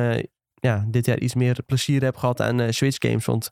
ja, 0.53 0.85
dit 0.87 1.05
jaar 1.05 1.19
iets 1.19 1.35
meer 1.35 1.57
plezier 1.65 2.03
heb 2.03 2.15
gehad 2.15 2.41
aan 2.41 2.73
Switch 2.73 2.97
games. 3.09 3.25
Want 3.25 3.51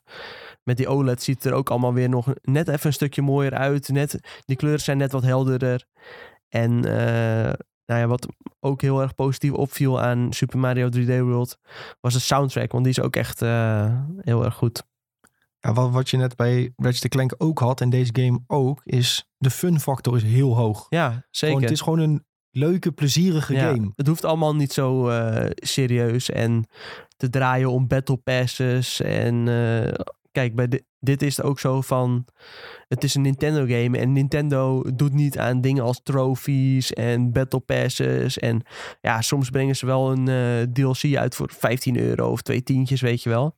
met 0.62 0.76
die 0.76 0.88
OLED 0.88 1.22
ziet 1.22 1.42
het 1.42 1.52
er 1.52 1.58
ook 1.58 1.70
allemaal 1.70 1.94
weer 1.94 2.08
nog 2.08 2.32
net 2.42 2.68
even 2.68 2.86
een 2.86 2.92
stukje 2.92 3.22
mooier 3.22 3.54
uit. 3.54 3.88
Net, 3.88 4.40
die 4.44 4.56
kleuren 4.56 4.80
zijn 4.80 4.98
net 4.98 5.12
wat 5.12 5.22
helderder. 5.22 5.86
En 6.48 6.84
nou 7.86 8.00
ja, 8.00 8.06
wat 8.06 8.26
ook 8.60 8.80
heel 8.80 9.02
erg 9.02 9.14
positief 9.14 9.52
opviel 9.52 10.00
aan 10.00 10.32
Super 10.32 10.58
Mario 10.58 10.88
3D 10.88 11.18
World 11.18 11.58
was 12.00 12.12
de 12.12 12.20
soundtrack. 12.20 12.72
Want 12.72 12.84
die 12.84 12.92
is 12.92 13.00
ook 13.00 13.16
echt 13.16 13.42
eh, 13.42 13.98
heel 14.20 14.44
erg 14.44 14.54
goed. 14.54 14.82
Ja, 15.58 15.72
wat, 15.72 15.90
wat 15.90 16.10
je 16.10 16.16
net 16.16 16.36
bij 16.36 16.72
Ratchet 16.76 17.10
Clank 17.10 17.34
ook 17.38 17.58
had 17.58 17.80
en 17.80 17.90
deze 17.90 18.10
game 18.12 18.40
ook, 18.46 18.80
is 18.84 19.30
de 19.38 19.50
fun 19.50 19.80
factor 19.80 20.16
is 20.16 20.22
heel 20.22 20.56
hoog. 20.56 20.86
Ja, 20.88 21.08
zeker. 21.10 21.46
Gewoon, 21.46 21.62
het 21.62 21.70
is 21.70 21.80
gewoon 21.80 21.98
een 21.98 22.24
leuke, 22.50 22.92
plezierige 22.92 23.54
Ja, 23.54 23.72
game. 23.72 23.92
Het 23.96 24.06
hoeft 24.06 24.24
allemaal 24.24 24.54
niet 24.54 24.72
zo 24.72 25.08
eh, 25.08 25.50
serieus 25.54 26.30
en 26.30 26.66
te 27.16 27.30
draaien 27.30 27.70
om 27.70 27.86
battle 27.86 28.16
passes. 28.16 29.00
En 29.00 29.48
eh, 29.48 29.94
kijk, 30.32 30.54
bij 30.54 30.68
di- 30.68 30.82
dit 30.98 31.22
is 31.22 31.36
het 31.36 31.46
ook 31.46 31.60
zo 31.60 31.80
van... 31.80 32.24
Het 32.88 33.04
is 33.04 33.14
een 33.14 33.22
Nintendo 33.22 33.60
game 33.60 33.98
en 33.98 34.12
Nintendo 34.12 34.82
doet 34.94 35.12
niet 35.12 35.38
aan 35.38 35.60
dingen 35.60 35.84
als 35.84 36.00
trophies 36.02 36.92
en 36.92 37.32
battle 37.32 37.60
passes. 37.60 38.38
En 38.38 38.62
ja, 39.00 39.20
soms 39.20 39.50
brengen 39.50 39.76
ze 39.76 39.86
wel 39.86 40.12
een 40.12 40.28
eh, 40.28 40.62
DLC 40.72 41.16
uit 41.16 41.34
voor 41.34 41.50
15 41.56 41.98
euro 41.98 42.30
of 42.30 42.42
twee 42.42 42.62
tientjes, 42.62 43.00
weet 43.00 43.22
je 43.22 43.28
wel. 43.28 43.56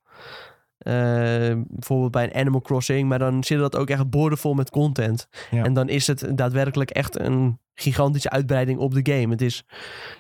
Eh, 0.78 1.54
bijvoorbeeld 1.66 2.10
bij 2.10 2.24
een 2.24 2.34
Animal 2.34 2.60
Crossing, 2.60 3.08
maar 3.08 3.18
dan 3.18 3.44
zit 3.44 3.58
dat 3.58 3.76
ook 3.76 3.90
echt 3.90 4.10
boordevol 4.10 4.54
met 4.54 4.70
content. 4.70 5.28
Ja. 5.50 5.64
En 5.64 5.72
dan 5.72 5.88
is 5.88 6.06
het 6.06 6.26
daadwerkelijk 6.34 6.90
echt 6.90 7.20
een 7.20 7.58
gigantische 7.74 8.30
uitbreiding 8.30 8.78
op 8.78 8.94
de 8.94 9.12
game. 9.12 9.30
Het 9.32 9.42
is, 9.42 9.64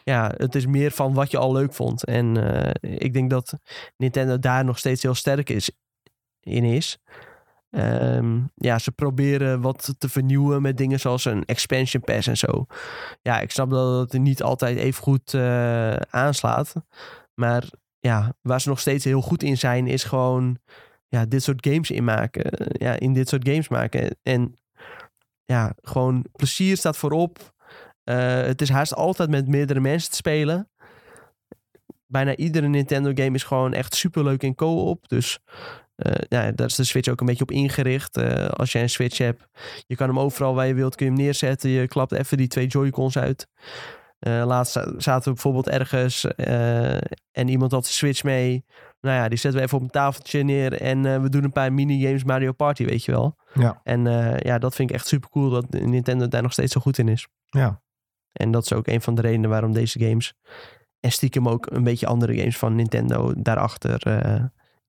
ja, 0.04 0.32
het 0.36 0.54
is 0.54 0.66
meer 0.66 0.90
van 0.90 1.14
wat 1.14 1.30
je 1.30 1.38
al 1.38 1.52
leuk 1.52 1.74
vond. 1.74 2.04
En 2.04 2.54
eh, 2.60 2.98
ik 2.98 3.12
denk 3.12 3.30
dat 3.30 3.54
Nintendo 3.96 4.38
daar 4.38 4.64
nog 4.64 4.78
steeds 4.78 5.02
heel 5.02 5.14
sterk 5.14 5.50
is, 5.50 5.70
in 6.44 6.64
is. 6.64 6.98
Ehm, 7.70 8.40
ja, 8.54 8.78
ze 8.78 8.92
proberen 8.92 9.60
wat 9.60 9.94
te 9.98 10.08
vernieuwen 10.08 10.62
met 10.62 10.76
dingen 10.76 11.00
zoals 11.00 11.24
een 11.24 11.44
expansion 11.44 12.02
pass 12.02 12.26
en 12.26 12.36
zo. 12.36 12.66
Ja, 13.22 13.40
ik 13.40 13.50
snap 13.50 13.70
dat 13.70 14.12
het 14.12 14.22
niet 14.22 14.42
altijd 14.42 14.76
even 14.78 15.02
goed 15.02 15.34
eh, 15.34 15.96
aanslaat. 15.96 16.74
Maar 17.34 17.64
ja, 17.98 18.34
waar 18.40 18.60
ze 18.60 18.68
nog 18.68 18.80
steeds 18.80 19.04
heel 19.04 19.20
goed 19.20 19.42
in 19.42 19.58
zijn, 19.58 19.86
is 19.86 20.04
gewoon 20.04 20.58
ja, 21.08 21.24
dit 21.26 21.42
soort 21.42 21.66
games 21.66 21.90
inmaken. 21.90 22.50
Ja, 22.72 22.98
in 23.00 23.12
dit 23.12 23.28
soort 23.28 23.48
games 23.48 23.68
maken. 23.68 24.16
En 24.22 24.58
ja, 25.44 25.72
gewoon 25.82 26.24
plezier 26.32 26.76
staat 26.76 26.96
voorop. 26.96 27.54
Eh, 28.04 28.42
het 28.42 28.60
is 28.60 28.68
haast 28.68 28.94
altijd 28.94 29.30
met 29.30 29.48
meerdere 29.48 29.80
mensen 29.80 30.10
te 30.10 30.16
spelen. 30.16 30.68
Bijna 32.06 32.36
iedere 32.36 32.68
Nintendo 32.68 33.10
game 33.14 33.34
is 33.34 33.42
gewoon 33.42 33.72
echt 33.72 33.94
superleuk 33.94 34.42
in 34.42 34.54
co-op. 34.54 35.08
Dus 35.08 35.38
eh, 35.96 36.12
ja, 36.28 36.50
daar 36.52 36.66
is 36.66 36.74
de 36.74 36.84
Switch 36.84 37.08
ook 37.08 37.20
een 37.20 37.26
beetje 37.26 37.42
op 37.42 37.50
ingericht. 37.50 38.16
Eh, 38.16 38.46
als 38.48 38.72
je 38.72 38.78
een 38.78 38.90
Switch 38.90 39.18
hebt, 39.18 39.46
je 39.86 39.96
kan 39.96 40.08
hem 40.08 40.18
overal 40.18 40.54
waar 40.54 40.66
je 40.66 40.74
wilt, 40.74 40.94
kun 40.94 41.06
je 41.06 41.12
hem 41.12 41.20
neerzetten. 41.20 41.70
Je 41.70 41.88
klapt 41.88 42.12
even 42.12 42.36
die 42.36 42.48
twee 42.48 42.66
Joy-Cons 42.66 43.18
uit. 43.18 43.48
Eh, 44.18 44.42
laatst 44.46 44.72
za- 44.72 44.92
zaten 44.98 45.24
we 45.24 45.32
bijvoorbeeld 45.32 45.68
ergens 45.68 46.24
en 47.32 47.48
iemand 47.48 47.72
had 47.72 47.84
de 47.84 47.92
Switch 47.92 48.22
mee. 48.22 48.64
Nou 49.00 49.16
ja, 49.16 49.28
die 49.28 49.38
zetten 49.38 49.60
we 49.60 49.66
even 49.66 49.78
op 49.78 49.84
een 49.84 49.90
tafeltje 49.90 50.42
neer 50.42 50.80
en 50.80 51.22
we 51.22 51.28
doen 51.28 51.44
een 51.44 51.52
paar 51.52 51.72
minigames 51.72 52.24
Mario 52.24 52.52
Party, 52.52 52.84
weet 52.84 53.04
je 53.04 53.12
wel. 53.12 53.36
Ja. 53.54 53.80
En 53.82 54.04
ja, 54.42 54.58
dat 54.58 54.74
vind 54.74 54.90
ik 54.90 54.96
echt 54.96 55.06
super 55.06 55.30
cool 55.30 55.50
dat 55.50 55.70
Nintendo 55.70 56.28
daar 56.28 56.42
nog 56.42 56.52
steeds 56.52 56.72
zo 56.72 56.80
goed 56.80 56.98
in 56.98 57.08
is. 57.08 57.26
Ja. 57.44 57.82
En 58.32 58.50
dat 58.50 58.62
is 58.64 58.72
ook 58.72 58.86
een 58.86 59.00
van 59.00 59.14
de 59.14 59.20
redenen 59.22 59.50
waarom 59.50 59.72
deze 59.72 59.98
games 59.98 60.34
en 61.00 61.12
stiekem 61.12 61.48
ook 61.48 61.66
een 61.70 61.84
beetje 61.84 62.06
andere 62.06 62.36
games 62.36 62.58
van 62.58 62.74
Nintendo 62.74 63.32
daarachter 63.36 64.06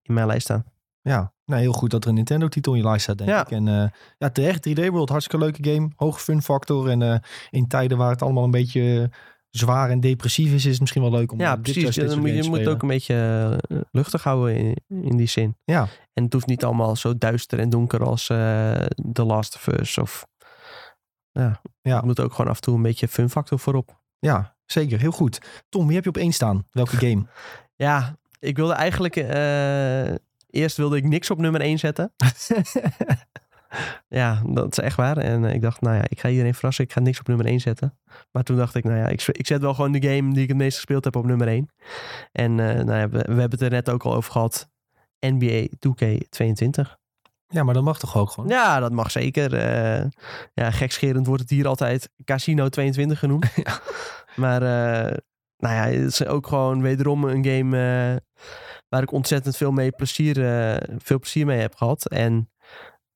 in 0.02 0.14
mijn 0.14 0.28
lijst 0.28 0.44
staan. 0.44 0.66
Ja, 1.10 1.34
nou, 1.46 1.62
heel 1.62 1.72
goed 1.74 1.90
dat 1.92 2.04
er 2.04 2.10
een 2.10 2.16
Nintendo-titel 2.16 2.74
in 2.74 2.80
je 2.80 2.86
lijst 2.86 3.04
staat, 3.04 3.18
denk 3.18 3.30
Ja. 3.30 3.42
ik. 3.42 3.52
En 3.52 3.68
eh, 3.68 3.88
ja, 4.18 4.30
terecht, 4.30 4.70
3D 4.70 4.88
World, 4.90 5.10
hartstikke 5.10 5.46
leuke 5.46 5.72
game. 5.72 5.90
Hoge 5.96 6.20
fun 6.20 6.42
factor. 6.42 6.90
En 6.90 7.02
eh, 7.02 7.18
in 7.50 7.68
tijden 7.68 7.98
waar 7.98 8.10
het 8.10 8.22
allemaal 8.22 8.44
een 8.44 8.52
beetje 8.52 9.10
zwaar 9.50 9.90
en 9.90 10.00
depressief 10.00 10.54
is, 10.54 10.66
is 10.66 10.72
het 10.72 10.80
misschien 10.80 11.02
wel 11.02 11.12
leuk 11.12 11.32
om 11.32 11.40
Ja, 11.40 11.54
dit 11.54 11.62
precies. 11.62 11.84
soort 11.96 12.12
Je, 12.14 12.20
moet- 12.20 12.30
je 12.30 12.50
moet 12.50 12.58
het 12.60 12.68
ook 12.68 12.82
een 12.82 12.88
beetje 12.88 13.16
eh, 13.68 13.78
luchtig 13.92 14.24
houden 14.24 14.56
in, 14.56 14.76
in 15.02 15.18
die 15.18 15.28
zin. 15.28 15.58
Ja. 15.64 15.88
En 16.14 16.24
het 16.24 16.34
hoeft 16.34 16.46
niet 16.48 16.64
allemaal 16.64 16.96
zo 16.96 17.18
duister 17.18 17.60
en 17.60 17.70
donker 17.70 18.04
als 18.04 18.30
eh 18.30 18.72
The 19.14 19.24
Last 19.24 19.56
of 19.56 19.68
Us. 19.68 19.98
Of, 19.98 20.26
ja, 21.32 21.62
Ja. 21.82 21.96
het 21.96 22.06
moet 22.06 22.20
ook 22.20 22.34
gewoon 22.34 22.50
af 22.52 22.56
en 22.56 22.62
toe 22.62 22.76
een 22.76 22.82
beetje 22.82 23.08
fun 23.08 23.30
factor 23.30 23.60
voorop. 23.60 24.00
Ja, 24.20 24.56
zeker. 24.66 25.00
Heel 25.00 25.12
goed. 25.12 25.40
Tom, 25.70 25.86
wie 25.86 25.96
heb 25.96 26.04
je 26.04 26.10
op 26.10 26.18
één 26.18 26.32
staan? 26.34 26.68
Welke 26.72 26.96
game? 27.08 27.26
Ja, 27.76 28.18
ik 28.40 28.56
wilde 28.58 28.74
eigenlijk... 28.74 29.16
eerst 30.56 30.78
wilde 30.78 30.98
ik 30.98 31.04
niks 31.04 31.32
op 31.32 31.38
nummer 31.38 31.62
1 31.62 31.80
zetten. 31.80 32.14
ja, 34.08 34.42
dat 34.46 34.72
is 34.72 34.84
echt 34.84 34.96
waar. 34.96 35.18
En 35.18 35.46
eh, 35.46 35.54
ik 35.54 35.62
dacht, 35.62 35.82
nou 35.82 35.96
ja, 35.96 36.04
ik 36.08 36.20
ga 36.20 36.30
iedereen 36.30 36.54
verrassen. 36.54 36.84
Ik 36.84 36.92
ga 36.92 37.00
niks 37.00 37.20
op 37.20 37.28
nummer 37.28 37.46
1 37.46 37.60
zetten. 37.60 37.98
Maar 38.32 38.44
toen 38.44 38.58
dacht 38.58 38.76
ik, 38.76 38.84
nou 38.84 38.98
ja, 38.98 39.08
ik, 39.08 39.28
ik 39.28 39.48
zet 39.48 39.62
wel 39.62 39.74
gewoon 39.74 39.92
de 39.92 40.08
game 40.08 40.34
die 40.34 40.44
ik 40.44 40.48
het 40.48 40.58
meest 40.58 40.76
gespeeld 40.76 41.04
heb 41.04 41.16
op 41.16 41.26
nummer 41.26 41.48
1. 41.48 41.70
En 42.32 42.60
eh, 42.60 42.84
nou 42.84 43.00
ja, 43.00 43.10
we, 43.10 43.18
we 43.18 43.40
hebben 43.40 43.50
het 43.50 43.62
er 43.62 43.70
net 43.70 43.90
ook 43.90 44.04
al 44.04 44.16
over 44.16 44.32
gehad. 44.32 44.70
NBA 45.20 45.68
2K22. 45.68 46.92
ja, 47.48 47.64
maar 47.64 47.74
dat 47.74 47.84
mag 47.84 48.00
toch 48.00 48.18
ook 48.18 48.30
gewoon? 48.30 48.50
Ja, 48.50 48.80
dat 48.80 48.92
mag 48.92 49.12
zeker. 49.12 49.54
Eh 49.54 50.06
ja, 50.54 50.72
gekscherend 50.72 51.28
wordt 51.28 51.42
het 51.42 51.50
hier 51.52 51.68
altijd 51.68 52.10
Casino 52.24 52.70
22 52.70 53.20
genoemd. 53.20 53.46
Maar 54.36 54.62
nou 55.58 55.76
ja, 55.76 55.86
het 55.86 56.06
is 56.06 56.26
ook 56.26 56.48
gewoon 56.48 56.82
wederom 56.82 57.24
een 57.24 57.46
game 57.46 58.22
waar 58.90 59.02
ik 59.02 59.12
ontzettend 59.12 59.58
veel, 59.58 59.72
mee 59.72 59.92
plezier, 59.92 60.46
eh, 60.46 60.96
veel 60.98 61.20
plezier 61.20 61.46
mee 61.46 61.60
heb 61.60 61.76
gehad. 61.76 62.10
En 62.10 62.50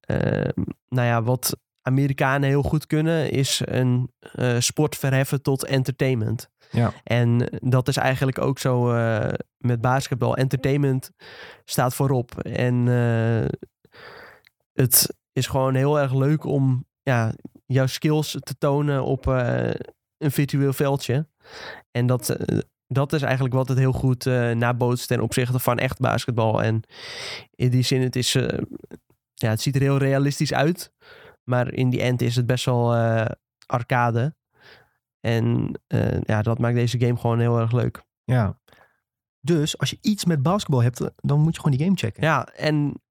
eh, 0.10 0.50
nou 0.88 1.08
ja, 1.08 1.24
wat 1.24 1.58
Amerikanen 1.82 2.50
heel 2.50 2.62
goed 2.62 2.86
kunnen, 2.88 3.32
is 3.32 3.62
een 3.66 4.12
eh, 4.20 4.56
sport 4.60 4.96
verheffen 4.96 5.42
tot 5.42 5.66
entertainment. 5.66 6.50
Ja. 6.72 6.94
En 7.04 7.50
dat 7.62 7.88
is 7.88 7.98
eigenlijk 7.98 8.40
ook 8.40 8.60
zo 8.60 8.92
eh, 8.92 9.34
met 9.58 9.82
basketbal. 9.82 10.36
Entertainment 10.36 11.12
staat 11.66 11.96
voorop. 11.96 12.40
En 12.44 12.86
het 14.74 15.16
is 15.34 15.48
gewoon 15.48 15.76
heel 15.76 16.00
erg 16.00 16.14
leuk 16.14 16.44
om 16.44 16.86
ja, 17.02 17.34
jouw 17.66 17.88
skills 17.88 18.38
te 18.40 18.58
tonen 18.58 19.04
op 19.04 19.26
een 20.18 20.32
virtueel 20.32 20.74
veldje. 20.74 21.28
En 21.92 22.06
dat, 22.06 22.38
dat 22.92 23.14
is 23.14 23.22
eigenlijk 23.22 23.54
wat 23.54 23.68
het 23.68 23.78
heel 23.78 23.92
goed 23.92 24.26
eh 24.26 24.52
nabootst 24.52 25.08
ten 25.08 25.22
opzichte 25.22 25.60
van 25.60 25.78
echt 25.78 26.00
basketbal. 26.00 26.64
En 26.64 26.82
in 27.56 27.70
die 27.70 27.84
zin, 27.84 28.02
het, 28.02 28.16
is, 28.16 28.36
eh, 28.36 28.60
ja, 29.34 29.50
het 29.50 29.62
ziet 29.62 29.76
er 29.76 29.82
heel 29.82 29.98
realistisch 29.98 30.54
uit. 30.54 30.92
Maar 31.44 31.74
in 31.74 31.90
die 31.90 32.02
end 32.02 32.22
is 32.22 32.36
het 32.36 32.46
best 32.46 32.66
wel 32.66 32.96
eh, 32.96 33.26
arcade. 33.66 34.36
En 35.20 35.72
ja, 36.26 36.42
dat 36.42 36.60
maakt 36.60 36.76
deze 36.76 37.00
game 37.00 37.18
gewoon 37.18 37.40
heel 37.40 37.60
erg 37.60 37.72
leuk. 37.72 38.04
Ja. 38.24 38.60
Dus 39.42 39.78
als 39.78 39.90
je 39.90 39.98
iets 40.02 40.26
met 40.26 40.42
basketbal 40.42 40.84
hebt, 40.84 41.12
dan 41.16 41.40
moet 41.40 41.56
je 41.56 41.62
gewoon 41.62 41.78
die 41.78 41.86
game 41.86 41.98
checken. 41.98 42.24
Ja, 42.24 42.46
en 42.46 43.02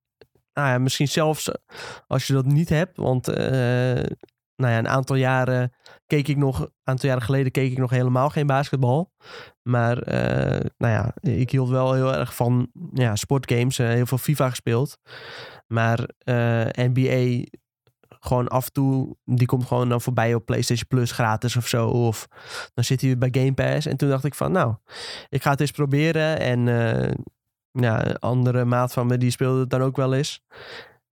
nou 0.53 0.69
ja, 0.69 0.79
misschien 0.79 1.09
zelfs 1.09 1.51
als 2.07 2.27
je 2.27 2.33
dat 2.33 2.45
niet 2.45 2.69
hebt. 2.69 2.97
Want 2.97 3.29
nou 4.59 4.73
ja, 4.73 4.79
een 4.79 4.89
aantal 4.89 5.17
jaren 5.17 5.73
keek 6.07 6.29
ik 6.29 6.37
nog, 6.37 6.61
een 6.61 6.71
aantal 6.85 7.09
jaren 7.09 7.25
geleden 7.25 7.53
keek 7.53 7.71
ik 7.71 7.79
nog 7.79 7.91
helemaal 7.91 8.31
geen 8.31 8.47
basketbal. 8.47 9.13
Maar 9.63 9.99
eh, 9.99 10.71
nou 10.77 10.93
ja, 10.93 11.31
ik 11.31 11.51
hield 11.51 11.69
wel 11.69 11.93
heel 11.93 12.15
erg 12.15 12.35
van 12.35 12.71
ja, 12.93 13.17
sportgames. 13.17 13.79
eh, 13.79 13.89
heel 13.89 14.07
veel 14.07 14.19
FIFA 14.19 14.51
gespeeld. 14.51 14.99
Maar 15.67 16.09
eh, 16.19 16.67
NBA 16.75 17.45
gewoon 18.21 18.49
af 18.49 18.67
en 18.67 18.73
toe, 18.73 19.17
die 19.25 19.47
komt 19.47 19.67
gewoon 19.67 19.89
dan 19.89 20.01
voorbij 20.01 20.35
op 20.35 20.47
PlayStation 20.47 20.89
Plus 20.89 21.13
gratis 21.13 21.57
of 21.57 21.67
zo. 21.67 21.89
Of 21.89 22.29
dan 22.75 22.85
zit 22.85 23.01
hij 23.01 23.19
bij 23.19 23.29
Game 23.33 23.55
Pass. 23.55 23.87
En 23.87 23.97
toen 23.97 24.09
dacht 24.09 24.25
ik 24.25 24.35
van, 24.35 24.53
nou, 24.53 24.75
ik 25.29 25.43
ga 25.43 25.51
het 25.51 25.61
eens 25.61 25.71
proberen. 25.71 26.41
En 26.41 26.67
ja, 27.71 28.17
andere 28.19 28.65
maat 28.65 28.93
van 28.93 29.07
me, 29.07 29.19
die 29.19 29.31
speelde 29.31 29.61
het 29.61 29.71
dan 29.71 29.83
ook 29.83 29.97
wel 29.97 30.15
eens. 30.15 30.43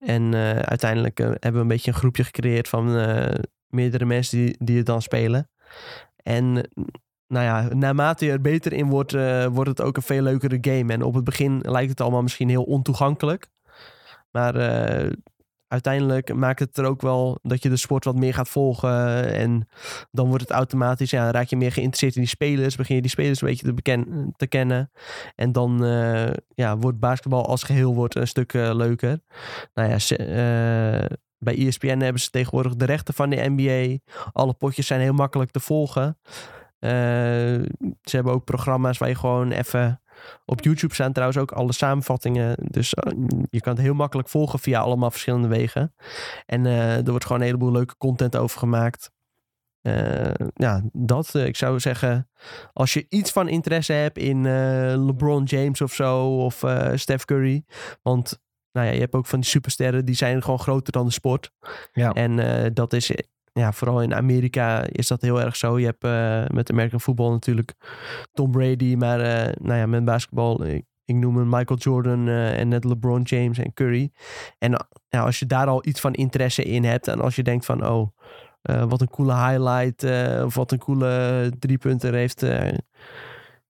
En 0.04 0.34
eh, 0.34 0.58
uiteindelijk 0.58 1.20
eh, 1.20 1.26
hebben 1.26 1.52
we 1.52 1.58
een 1.58 1.68
beetje 1.68 1.90
een 1.90 1.96
groepje 1.96 2.24
gecreëerd 2.24 2.68
van 2.68 2.96
eh, 2.96 3.34
meerdere 3.66 4.04
mensen 4.04 4.38
die, 4.38 4.56
die 4.58 4.76
het 4.76 4.86
dan 4.86 5.02
spelen. 5.02 5.50
En 6.16 6.52
nou 7.26 7.44
ja, 7.44 7.74
naarmate 7.74 8.24
je 8.24 8.30
er 8.30 8.40
beter 8.40 8.72
in 8.72 8.88
wordt, 8.88 9.12
wordt 9.52 9.70
het 9.70 9.80
ook 9.80 9.96
een 9.96 10.02
veel 10.02 10.22
leukere 10.22 10.58
game. 10.60 10.92
En 10.92 11.02
op 11.02 11.14
het 11.14 11.24
begin 11.24 11.58
lijkt 11.62 11.90
het 11.90 12.00
allemaal 12.00 12.22
misschien 12.22 12.48
heel 12.48 12.62
ontoegankelijk. 12.62 13.48
Maar 14.30 14.54
uiteindelijk 15.68 16.34
maakt 16.34 16.58
het 16.58 16.78
er 16.78 16.84
ook 16.84 17.02
wel 17.02 17.38
dat 17.42 17.62
je 17.62 17.68
de 17.68 17.76
sport 17.76 18.04
wat 18.04 18.16
meer 18.16 18.34
gaat 18.34 18.48
volgen. 18.48 19.32
En 19.32 19.68
dan 20.10 20.28
wordt 20.28 20.42
het 20.42 20.52
automatisch, 20.52 21.10
ja, 21.10 21.30
raak 21.30 21.46
je 21.46 21.56
meer 21.56 21.72
geïnteresseerd 21.72 22.14
in 22.14 22.20
die 22.20 22.30
spelers. 22.30 22.76
Begin 22.76 22.94
je 22.94 23.00
die 23.00 23.10
spelers 23.10 23.40
een 23.40 23.48
beetje 23.48 23.74
te, 23.74 24.32
te 24.36 24.46
kennen. 24.46 24.90
En 25.34 25.52
dan 25.52 25.84
eh, 25.84 26.32
ja, 26.54 26.76
wordt 26.76 26.98
basketbal 26.98 27.46
als 27.46 27.62
geheel 27.62 27.94
wordt 27.94 28.14
een 28.14 28.28
stuk 28.28 28.54
eh, 28.54 28.74
leuker. 28.74 29.20
Nou 29.74 29.88
ja, 29.88 30.16
eh, 30.16 31.16
bij 31.38 31.66
ESPN 31.66 31.98
hebben 31.98 32.22
ze 32.22 32.30
tegenwoordig 32.30 32.74
de 32.74 32.84
rechten 32.84 33.14
van 33.14 33.30
de 33.30 33.44
NBA. 33.48 33.98
Alle 34.32 34.54
potjes 34.54 34.86
zijn 34.86 35.00
heel 35.00 35.12
makkelijk 35.12 35.50
te 35.50 35.60
volgen. 35.60 36.18
Ze 38.02 38.16
hebben 38.16 38.32
ook 38.32 38.44
programma's 38.44 38.98
waar 38.98 39.08
je 39.08 39.14
gewoon 39.14 39.50
even... 39.50 40.02
Op 40.44 40.62
YouTube 40.62 40.94
staan 40.94 41.12
trouwens 41.12 41.38
ook 41.40 41.52
alle 41.52 41.72
samenvattingen. 41.72 42.56
Dus 42.58 42.94
eh, 42.94 43.12
je 43.50 43.60
kan 43.60 43.72
het 43.72 43.82
heel 43.82 43.94
makkelijk 43.94 44.28
volgen 44.28 44.58
via 44.58 44.80
allemaal 44.80 45.10
verschillende 45.10 45.48
wegen. 45.48 45.94
En 46.46 46.66
eh, 46.66 46.96
er 46.96 47.10
wordt 47.10 47.24
gewoon 47.24 47.40
een 47.40 47.46
heleboel 47.46 47.72
leuke 47.72 47.96
content 47.96 48.36
over 48.36 48.58
gemaakt. 48.58 49.10
Eh, 49.80 50.34
ja, 50.54 50.82
dat. 50.92 51.34
ik 51.34 51.56
zou 51.56 51.80
zeggen, 51.80 52.28
als 52.72 52.92
je 52.92 53.06
iets 53.08 53.30
van 53.32 53.48
interesse 53.48 53.92
hebt 53.92 54.18
in 54.18 54.42
LeBron 55.06 55.44
James 55.44 55.80
of 55.80 55.92
zo, 55.92 56.26
of 56.26 56.64
Steph 56.94 57.24
Curry. 57.24 57.64
Want 58.02 58.42
nou 58.72 58.86
ja, 58.86 58.92
je 58.92 59.00
hebt 59.00 59.14
ook 59.14 59.26
van 59.26 59.40
die 59.40 59.48
supersterren, 59.48 60.04
die 60.04 60.14
zijn 60.14 60.42
gewoon 60.42 60.58
groter 60.58 60.92
dan 60.92 61.06
de 61.06 61.12
sport. 61.12 61.50
Ja. 61.92 62.12
En 62.12 62.74
dat 62.74 62.92
is, 62.92 63.10
ja, 63.60 63.72
vooral 63.72 64.02
in 64.02 64.14
Amerika 64.14 64.84
is 64.86 65.06
dat 65.08 65.20
heel 65.20 65.40
erg 65.40 65.56
zo. 65.56 65.78
Je 65.78 65.84
hebt 65.86 66.04
eh, 66.04 66.44
met 66.56 66.70
American 66.70 67.00
voetbal 67.00 67.30
natuurlijk 67.30 67.74
Tom 68.32 68.50
Brady, 68.50 68.94
maar 68.94 69.20
eh, 69.20 69.52
nou 69.60 69.78
ja, 69.78 69.86
met 69.86 70.04
basketbal, 70.04 70.64
ik, 70.64 70.84
ik 71.04 71.14
noem 71.14 71.36
hem 71.36 71.48
Michael 71.48 71.78
Jordan 71.78 72.28
eh, 72.28 72.58
en 72.58 72.68
net 72.68 72.84
LeBron 72.84 73.22
James 73.22 73.58
en 73.58 73.72
Curry. 73.72 74.10
En 74.58 74.74
eh, 74.74 74.80
ja, 75.08 75.20
als 75.22 75.38
je 75.38 75.46
daar 75.46 75.66
al 75.66 75.86
iets 75.86 76.00
van 76.00 76.12
interesse 76.12 76.62
in 76.62 76.84
hebt 76.84 77.08
en 77.08 77.20
als 77.20 77.36
je 77.36 77.42
denkt 77.42 77.64
van, 77.64 77.86
oh, 77.86 78.08
eh, 78.62 78.84
wat 78.88 79.00
een 79.00 79.10
coole 79.10 79.34
highlight 79.34 80.02
eh, 80.02 80.42
of 80.44 80.54
wat 80.54 80.72
een 80.72 80.78
coole 80.78 81.52
driepunter 81.58 82.14
heeft 82.14 82.42
eh, 82.42 82.72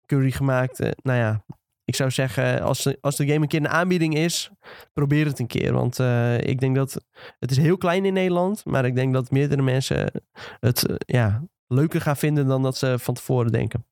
Curry 0.06 0.30
gemaakt. 0.30 0.80
eh, 0.80 0.90
nou 1.02 1.18
ja, 1.18 1.44
ik 1.84 1.94
zou 1.94 2.10
zeggen, 2.10 2.60
als 2.62 2.82
de, 2.82 2.98
als 3.00 3.16
de 3.16 3.26
game 3.26 3.40
een 3.40 3.48
keer 3.48 3.60
een 3.60 3.68
aanbieding 3.68 4.14
is, 4.14 4.50
probeer 4.92 5.26
het 5.26 5.38
een 5.38 5.46
keer. 5.46 5.72
Want 5.72 5.98
eh, 5.98 6.40
ik 6.40 6.60
denk 6.60 6.76
dat 6.76 7.04
het 7.38 7.50
is 7.50 7.56
heel 7.56 7.76
klein 7.76 8.04
in 8.04 8.12
Nederland, 8.12 8.64
maar 8.64 8.84
ik 8.84 8.94
denk 8.94 9.12
dat 9.12 9.30
meerdere 9.30 9.62
mensen 9.62 10.22
het 10.60 10.86
eh, 10.86 10.96
ja, 10.98 11.42
leuker 11.66 12.00
gaan 12.00 12.16
vinden 12.16 12.46
dan 12.46 12.62
dat 12.62 12.76
ze 12.76 12.98
van 12.98 13.14
tevoren 13.14 13.52
denken. 13.52 13.86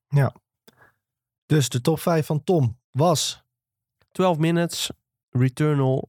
Dus 1.47 1.69
de 1.69 1.81
top 1.81 2.01
5 2.01 2.27
van 2.27 2.45
Tom 2.45 2.79
was 2.91 3.45
12 4.13 4.39
Minutes, 4.39 4.91
Returnal, 5.31 6.09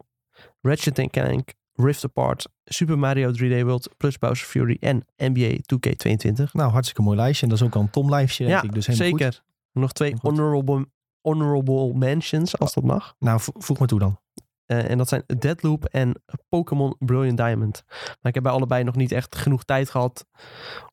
Ratchet 0.61 1.09
Clank, 1.11 1.53
Rift 1.73 2.03
Apart, 2.03 2.47
Super 2.65 2.99
Mario 2.99 3.31
3D 3.31 3.63
World, 3.65 3.89
plus 3.97 4.17
Bowser 4.17 4.47
Fury 4.47 4.77
en 4.79 5.05
NBA 5.17 5.55
2K22. 5.55 6.51
nou 6.51 6.71
hartstikke 6.71 7.01
mooi 7.01 7.17
lijstje. 7.17 7.43
En 7.43 7.49
dat 7.49 7.59
is 7.61 7.65
ook 7.65 7.75
al 7.75 7.81
een 7.81 7.89
Tom 7.89 8.09
lijstje, 8.09 8.45
denk 8.45 8.61
Ja, 8.61 8.67
ik. 8.67 8.73
Dus 8.73 8.87
helemaal 8.87 9.09
goed. 9.09 9.19
zeker. 9.19 9.43
Nog 9.71 9.91
twee 9.93 10.15
honorable, 10.21 10.85
honorable 11.23 11.93
mentions, 11.93 12.57
als 12.59 12.73
dat 12.73 12.83
mag. 12.83 13.15
Nou, 13.19 13.39
vo- 13.39 13.53
voeg 13.57 13.79
me 13.79 13.85
toe 13.85 13.99
dan. 13.99 14.19
Eh, 14.65 14.89
en 14.89 14.97
dat 14.97 15.07
zijn 15.09 15.23
Deadloop 15.37 15.85
en 15.85 16.21
Pokémon 16.49 16.95
Brilliant 16.99 17.37
Diamond. 17.37 17.83
Maar 17.87 18.17
ik 18.21 18.33
heb 18.33 18.43
bij 18.43 18.51
allebei 18.51 18.83
nog 18.83 18.95
niet 18.95 19.11
echt 19.11 19.35
genoeg 19.35 19.63
tijd 19.63 19.89
gehad 19.89 20.25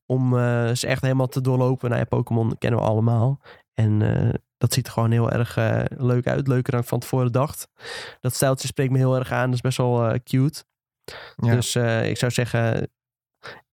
om 0.05 0.37
eh, 0.37 0.71
ze 0.71 0.87
echt 0.87 1.01
helemaal 1.01 1.27
te 1.27 1.41
doorlopen. 1.41 1.89
Nou 1.89 2.01
ja, 2.01 2.07
Pokémon 2.07 2.57
kennen 2.57 2.79
we 2.79 2.85
allemaal. 2.85 3.41
En 3.73 4.01
eh, 4.01 4.33
dat 4.57 4.73
ziet 4.73 4.87
er 4.87 4.93
gewoon 4.93 5.11
heel 5.11 5.31
erg 5.31 5.55
leuk 5.97 6.27
uit. 6.27 6.47
Leuker 6.47 6.71
dan 6.71 6.81
ik 6.81 6.87
van 6.87 6.99
tevoren 6.99 7.31
dacht. 7.31 7.67
Dat 8.19 8.33
stijltje 8.33 8.67
spreekt 8.67 8.91
me 8.91 8.97
heel 8.97 9.15
erg 9.15 9.31
aan. 9.31 9.45
Dat 9.45 9.53
is 9.53 9.61
best 9.61 9.77
wel 9.77 10.17
cute. 10.23 10.63
Ja. 11.35 11.55
Dus 11.55 11.75
ik 12.09 12.17
zou 12.17 12.31
zeggen... 12.31 12.89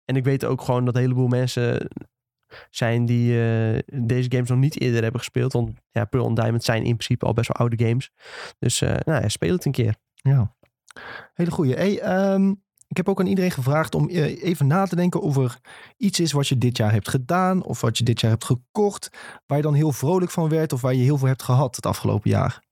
En 0.04 0.16
ik 0.16 0.24
weet 0.24 0.44
ook 0.44 0.60
gewoon 0.62 0.84
dat 0.84 0.94
een 0.94 1.00
heleboel 1.00 1.28
mensen 1.28 1.88
zijn 2.70 3.06
die 3.06 3.42
eh, 3.42 3.78
deze 4.02 4.30
games 4.30 4.48
nog 4.48 4.58
niet 4.58 4.80
eerder 4.80 5.02
hebben 5.02 5.20
gespeeld. 5.20 5.52
Want 5.52 5.70
ja, 5.90 6.04
Pearl 6.04 6.26
en 6.26 6.34
Diamond 6.34 6.64
zijn 6.64 6.78
in 6.84 6.96
principe 6.96 7.26
al 7.26 7.32
best 7.32 7.48
wel 7.48 7.56
oude 7.56 7.86
games. 7.86 8.10
Dus 8.58 8.80
eh, 8.80 8.94
nou 9.04 9.22
ja, 9.22 9.28
speel 9.28 9.52
het 9.52 9.64
een 9.64 9.72
keer. 9.72 9.94
Ja. 10.14 10.54
Hele 11.34 11.50
goeie. 11.50 11.74
Hey, 11.74 12.00
ehm, 12.00 12.50
ik 12.88 12.96
heb 12.96 13.08
ook 13.08 13.20
aan 13.20 13.26
iedereen 13.26 13.50
gevraagd 13.50 13.94
om 13.94 14.08
eh, 14.08 14.42
even 14.42 14.66
na 14.66 14.86
te 14.86 14.96
denken 14.96 15.20
of 15.20 15.36
er 15.36 15.58
iets 15.96 16.20
is 16.20 16.32
wat 16.32 16.48
je 16.48 16.58
dit 16.58 16.76
jaar 16.76 16.92
hebt 16.92 17.08
gedaan. 17.08 17.62
Of 17.64 17.80
wat 17.80 17.98
je 17.98 18.04
dit 18.04 18.20
jaar 18.20 18.30
hebt 18.30 18.44
gekocht. 18.44 19.08
Waar 19.46 19.56
je 19.56 19.62
dan 19.64 19.74
heel 19.74 19.92
vrolijk 19.92 20.30
van 20.30 20.48
werd. 20.48 20.72
Of 20.72 20.80
waar 20.80 20.94
je 20.94 21.02
heel 21.02 21.18
veel 21.18 21.28
hebt 21.28 21.42
gehad 21.42 21.76
het 21.76 21.86
afgelopen 21.86 22.30
jaar. 22.30 22.62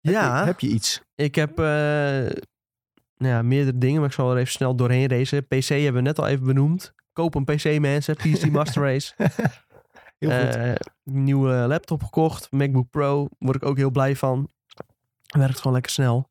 Heb 0.00 0.12
Ja. 0.12 0.40
je, 0.40 0.46
heb 0.46 0.60
je 0.60 0.68
iets? 0.68 1.00
Ik 1.14 1.34
heb 1.34 1.56
nou 1.56 3.34
ja, 3.34 3.42
meerdere 3.42 3.78
dingen, 3.78 4.00
maar 4.00 4.08
ik 4.08 4.14
zal 4.14 4.30
er 4.30 4.36
even 4.36 4.52
snel 4.52 4.74
doorheen 4.76 5.08
racen. 5.08 5.46
PC 5.46 5.68
hebben 5.68 5.94
we 5.94 6.00
net 6.00 6.18
al 6.18 6.26
even 6.26 6.46
benoemd. 6.46 6.94
Koop 7.18 7.34
een 7.34 7.44
PC 7.44 7.78
mensen, 7.80 8.14
PC 8.16 8.50
Master 8.50 8.82
Race. 8.82 9.12
Heel 10.18 10.30
goed. 10.40 10.54
Eh, 10.56 10.72
nieuwe 11.04 11.50
laptop 11.52 12.02
gekocht, 12.02 12.50
MacBook 12.50 12.90
Pro. 12.90 13.28
Word 13.38 13.56
ik 13.56 13.64
ook 13.64 13.76
heel 13.76 13.90
blij 13.90 14.16
van. 14.16 14.48
Werkt 15.26 15.56
gewoon 15.58 15.72
lekker 15.72 15.92
snel. 15.92 16.28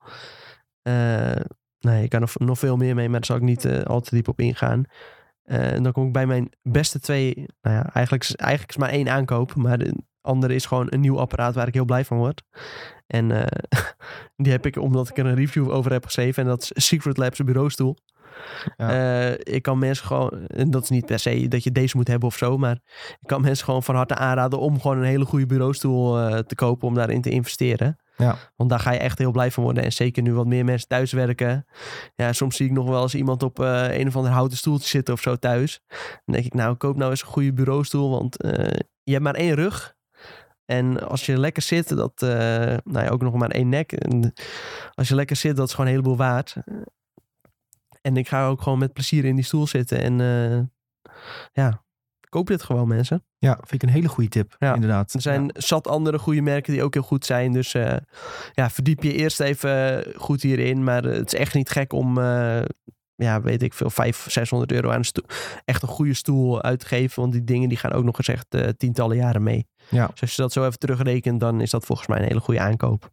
Eh, 0.82 1.32
nee, 1.80 2.04
ik 2.04 2.10
kan 2.10 2.22
er 2.22 2.32
nog 2.36 2.60
veel 2.60 2.78
meer 2.78 2.96
mee, 2.96 3.06
maar 3.10 3.20
daar 3.20 3.26
zal 3.26 3.36
ik 3.36 3.42
niet 3.42 3.66
eh, 3.66 3.84
al 3.84 4.02
te 4.02 4.16
diep 4.16 4.28
op 4.28 4.40
ingaan. 4.40 4.84
En 5.44 5.84
dan 5.84 5.92
kom 5.92 6.06
ik 6.08 6.12
bij 6.14 6.26
mijn 6.26 6.50
beste 6.62 7.00
twee. 7.00 7.34
Nou 7.62 7.76
ja, 7.76 7.90
eigenlijk, 7.94 8.24
is- 8.24 8.36
eigenlijk 8.36 8.70
is 8.72 8.78
maar 8.78 8.90
één 8.90 9.10
aankoop. 9.10 9.56
Maar 9.56 9.78
de 9.78 9.96
andere 10.22 10.56
is 10.56 10.66
gewoon 10.66 10.88
een 10.90 11.00
nieuw 11.00 11.20
apparaat 11.20 11.56
waar 11.56 11.68
ik 11.68 11.74
heel 11.74 11.86
blij 11.86 12.06
van 12.06 12.18
word. 12.18 12.44
En 13.08 13.28
die 14.44 14.52
heb 14.52 14.66
ik 14.66 14.78
omdat 14.78 15.10
ik 15.10 15.18
er 15.18 15.26
een 15.26 15.36
review 15.36 15.70
over 15.72 15.92
heb 15.92 16.06
geschreven. 16.06 16.44
En 16.44 16.50
dat 16.50 16.72
is 16.74 16.88
Secret 16.88 17.18
Labs 17.18 17.40
bureaustoel. 17.44 17.98
Ja. 18.78 18.90
Eh, 18.90 19.56
ik 19.56 19.62
kan 19.62 19.80
mensen 19.80 20.06
gewoon, 20.06 20.48
en 20.48 20.72
dat 20.72 20.84
is 20.84 20.90
niet 20.90 21.06
per 21.06 21.20
se 21.20 21.48
dat 21.48 21.64
je 21.64 21.72
deze 21.72 21.98
moet 21.98 22.08
hebben 22.08 22.28
of 22.28 22.38
zo, 22.38 22.58
maar 22.58 22.80
ik 23.22 23.28
kan 23.28 23.42
mensen 23.42 23.66
gewoon 23.66 23.84
van 23.84 23.96
harte 23.96 24.16
aanraden 24.16 24.60
om 24.60 24.82
gewoon 24.82 24.98
een 24.98 25.04
hele 25.04 25.26
goede 25.26 25.46
bureaustoel 25.46 26.20
eh, 26.20 26.38
te 26.40 26.56
kopen 26.56 26.88
om 26.88 26.94
daarin 26.94 27.22
te 27.22 27.30
investeren. 27.30 27.98
Ja. 28.18 28.36
Want 28.56 28.70
daar 28.70 28.80
ga 28.80 28.92
je 28.92 29.00
echt 29.00 29.18
heel 29.18 29.32
blij 29.32 29.52
van 29.52 29.64
worden. 29.64 29.84
En 29.84 29.94
zeker 29.94 30.24
nu 30.24 30.34
wat 30.34 30.46
meer 30.46 30.66
mensen 30.66 30.88
thuis 30.88 31.12
werken. 31.12 31.66
Ja, 32.16 32.34
soms 32.34 32.56
zie 32.56 32.66
ik 32.66 32.72
nog 32.72 32.88
wel 32.88 33.02
eens 33.02 33.16
iemand 33.16 33.44
op 33.44 33.60
eh, 33.60 33.98
een 33.98 34.08
of 34.08 34.16
ander 34.16 34.32
houten 34.32 34.58
stoeltje 34.58 34.88
zitten 34.88 35.14
of 35.14 35.22
zo 35.22 35.36
thuis. 35.36 35.82
Dan 36.26 36.36
denk 36.36 36.46
ik, 36.46 36.54
nou, 36.54 36.76
koop 36.76 36.98
nou 36.98 37.12
eens 37.12 37.22
een 37.22 37.28
goede 37.28 37.54
bureaustoel, 37.54 38.10
want 38.10 38.36
je 39.04 39.12
hebt 39.12 39.24
maar 39.24 39.36
één 39.36 39.56
rug. 39.56 39.96
En 40.68 41.08
als 41.08 41.26
je 41.26 41.38
lekker 41.38 41.62
zit, 41.62 41.96
dat, 41.96 42.22
eh, 42.22 42.30
nou 42.84 43.06
ja, 43.06 43.08
ook 43.08 43.22
nog 43.22 43.34
maar 43.34 43.50
één 43.50 43.70
nek. 43.70 43.92
En 43.92 44.34
als 44.94 45.08
je 45.08 45.16
lekker 45.16 45.36
zit, 45.36 45.56
dat 45.56 45.68
is 45.68 45.72
gewoon 45.74 45.86
een 45.86 45.96
heleboel 45.96 46.18
waard. 46.18 46.56
En 48.08 48.18
ik 48.18 48.28
ga 48.28 48.48
ook 48.48 48.62
gewoon 48.62 48.80
met 48.80 48.94
plezier 48.94 49.26
in 49.26 49.36
die 49.36 49.46
stoel 49.46 49.68
zitten. 49.68 50.02
En 50.02 50.22
eh, 50.22 50.60
ja, 51.52 51.84
koop 52.30 52.48
dit 52.48 52.64
gewoon 52.64 52.88
mensen. 52.88 53.26
ja, 53.38 53.54
vind 53.56 53.74
ik 53.74 53.84
een 53.84 53.96
hele 53.96 54.08
goede 54.08 54.30
tip. 54.30 54.56
Ja. 54.60 54.74
Inderdaad. 54.74 55.14
Er 55.14 55.22
zijn 55.22 55.50
zat 55.54 55.88
andere 55.88 56.20
goede 56.20 56.42
merken 56.42 56.74
die 56.74 56.84
ook 56.84 56.94
heel 56.94 57.04
goed 57.04 57.26
zijn. 57.26 57.52
Dus 57.52 57.74
eh, 57.74 57.96
ja, 58.54 58.70
verdiep 58.70 59.04
je 59.04 59.14
eerst 59.14 59.40
even 59.40 60.06
goed 60.16 60.42
hierin. 60.42 60.84
Maar 60.84 61.06
eh, 61.06 61.18
het 61.18 61.34
is 61.34 61.40
echt 61.40 61.54
niet 61.54 61.70
gek 61.70 61.94
om, 61.94 62.18
eh, 62.18 62.62
ja, 63.16 63.42
weet 63.42 63.64
ik 63.64 63.74
veel, 63.74 63.90
500, 63.90 64.34
600 64.34 64.72
euro 64.72 64.90
aan 64.90 64.98
een 64.98 65.06
stoel. 65.06 65.26
Echt 65.66 65.82
een 65.82 65.88
goede 65.88 66.14
stoel 66.14 66.62
uitgeven. 66.62 67.22
Want 67.22 67.34
die 67.34 67.44
dingen 67.44 67.70
die 67.70 67.78
gaan 67.78 67.94
ook 67.94 68.04
nog 68.04 68.18
eens 68.18 68.28
echt 68.28 68.46
eh, 68.50 68.68
tientallen 68.68 69.18
jaren 69.18 69.44
mee. 69.44 69.68
Ja. 69.90 70.08
Dus 70.08 70.22
als 70.22 70.36
je 70.36 70.42
dat 70.42 70.52
zo 70.52 70.66
even 70.66 70.80
terugrekent, 70.80 71.40
dan 71.40 71.62
is 71.62 71.70
dat 71.70 71.86
volgens 71.86 72.08
mij 72.08 72.18
een 72.18 72.28
hele 72.28 72.40
goede 72.40 72.60
aankoop. 72.60 73.12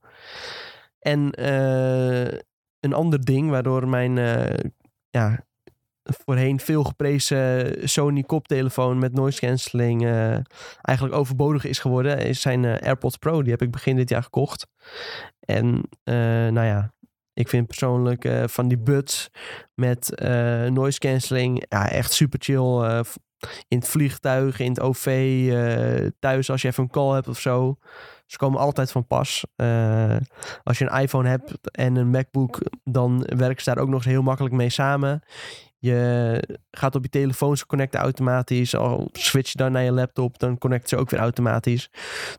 En 0.99 1.31
eh, 1.31 2.39
een 2.81 2.93
ander 2.93 3.25
ding 3.25 3.51
waardoor 3.51 3.89
mijn 3.89 4.19
eh, 4.19 4.71
ja, 5.15 5.45
voorheen 6.03 6.61
veel 6.61 6.85
geprezen 6.85 7.75
Sony 7.89 8.23
koptelefoon 8.23 8.99
met 8.99 9.13
noise 9.13 9.41
cancelling 9.41 10.05
eh, 10.05 10.39
eigenlijk 10.83 11.17
overbodig 11.17 11.65
is 11.65 11.79
geworden, 11.79 12.19
is 12.19 12.41
zijn 12.41 12.65
eh, 12.65 12.87
AirPods 12.87 13.17
Pro. 13.17 13.43
Die 13.43 13.51
heb 13.51 13.63
ik 13.63 13.71
begin 13.71 13.97
dit 13.97 14.09
jaar 14.09 14.23
gekocht. 14.23 14.67
En 15.41 15.89
eh, 16.03 16.15
nou 16.49 16.67
ja, 16.67 16.93
ik 17.33 17.49
vind 17.49 17.67
persoonlijk 17.67 18.25
eh, 18.25 18.43
van 18.47 18.69
die 18.69 18.79
buds 18.79 19.31
met 19.75 20.15
eh, 20.15 20.65
noise 20.67 20.99
cancelling 20.99 21.65
ja, 21.69 21.91
echt 21.91 22.13
super 22.13 22.39
chill. 22.43 22.81
eh, 22.83 23.01
in 23.69 23.79
het 23.79 23.89
vliegtuig, 23.89 24.61
in 24.61 24.69
het 24.69 24.81
OV, 24.81 25.07
eh, 25.51 26.07
thuis 26.19 26.51
als 26.51 26.63
je 26.63 26.69
even 26.69 26.83
een 26.83 26.91
call 26.91 27.15
hebt 27.15 27.29
of 27.29 27.41
zo. 27.41 27.79
Ze 28.27 28.37
komen 28.37 28.61
altijd 28.61 28.93
van 28.93 29.07
pas. 29.07 29.45
Eh, 29.57 30.17
als 30.63 30.79
je 30.79 30.91
een 30.91 31.01
iPhone 31.01 31.29
hebt 31.29 31.71
en 31.71 31.97
een 31.97 32.11
MacBook, 32.11 32.61
dan 32.85 33.27
werken 33.37 33.63
ze 33.63 33.75
daar 33.75 33.83
ook 33.83 33.89
nog 33.89 33.97
eens 33.97 34.13
heel 34.13 34.23
makkelijk 34.23 34.55
mee 34.55 34.71
samen. 34.71 35.23
Je 35.79 36.59
gaat 36.71 36.95
op 36.95 37.03
je 37.03 37.09
telefoon, 37.09 37.57
ze 37.57 37.67
connecten 37.67 38.01
automatisch. 38.01 38.77
Al 38.77 39.09
switch 39.13 39.53
je 39.53 39.59
dan 39.59 39.73
naar 39.73 39.83
je 39.83 39.93
laptop, 39.93 40.39
dan 40.39 40.59
connecten 40.59 40.89
ze 40.89 40.97
ook 40.97 41.11
weer 41.11 41.21
automatisch. 41.21 41.91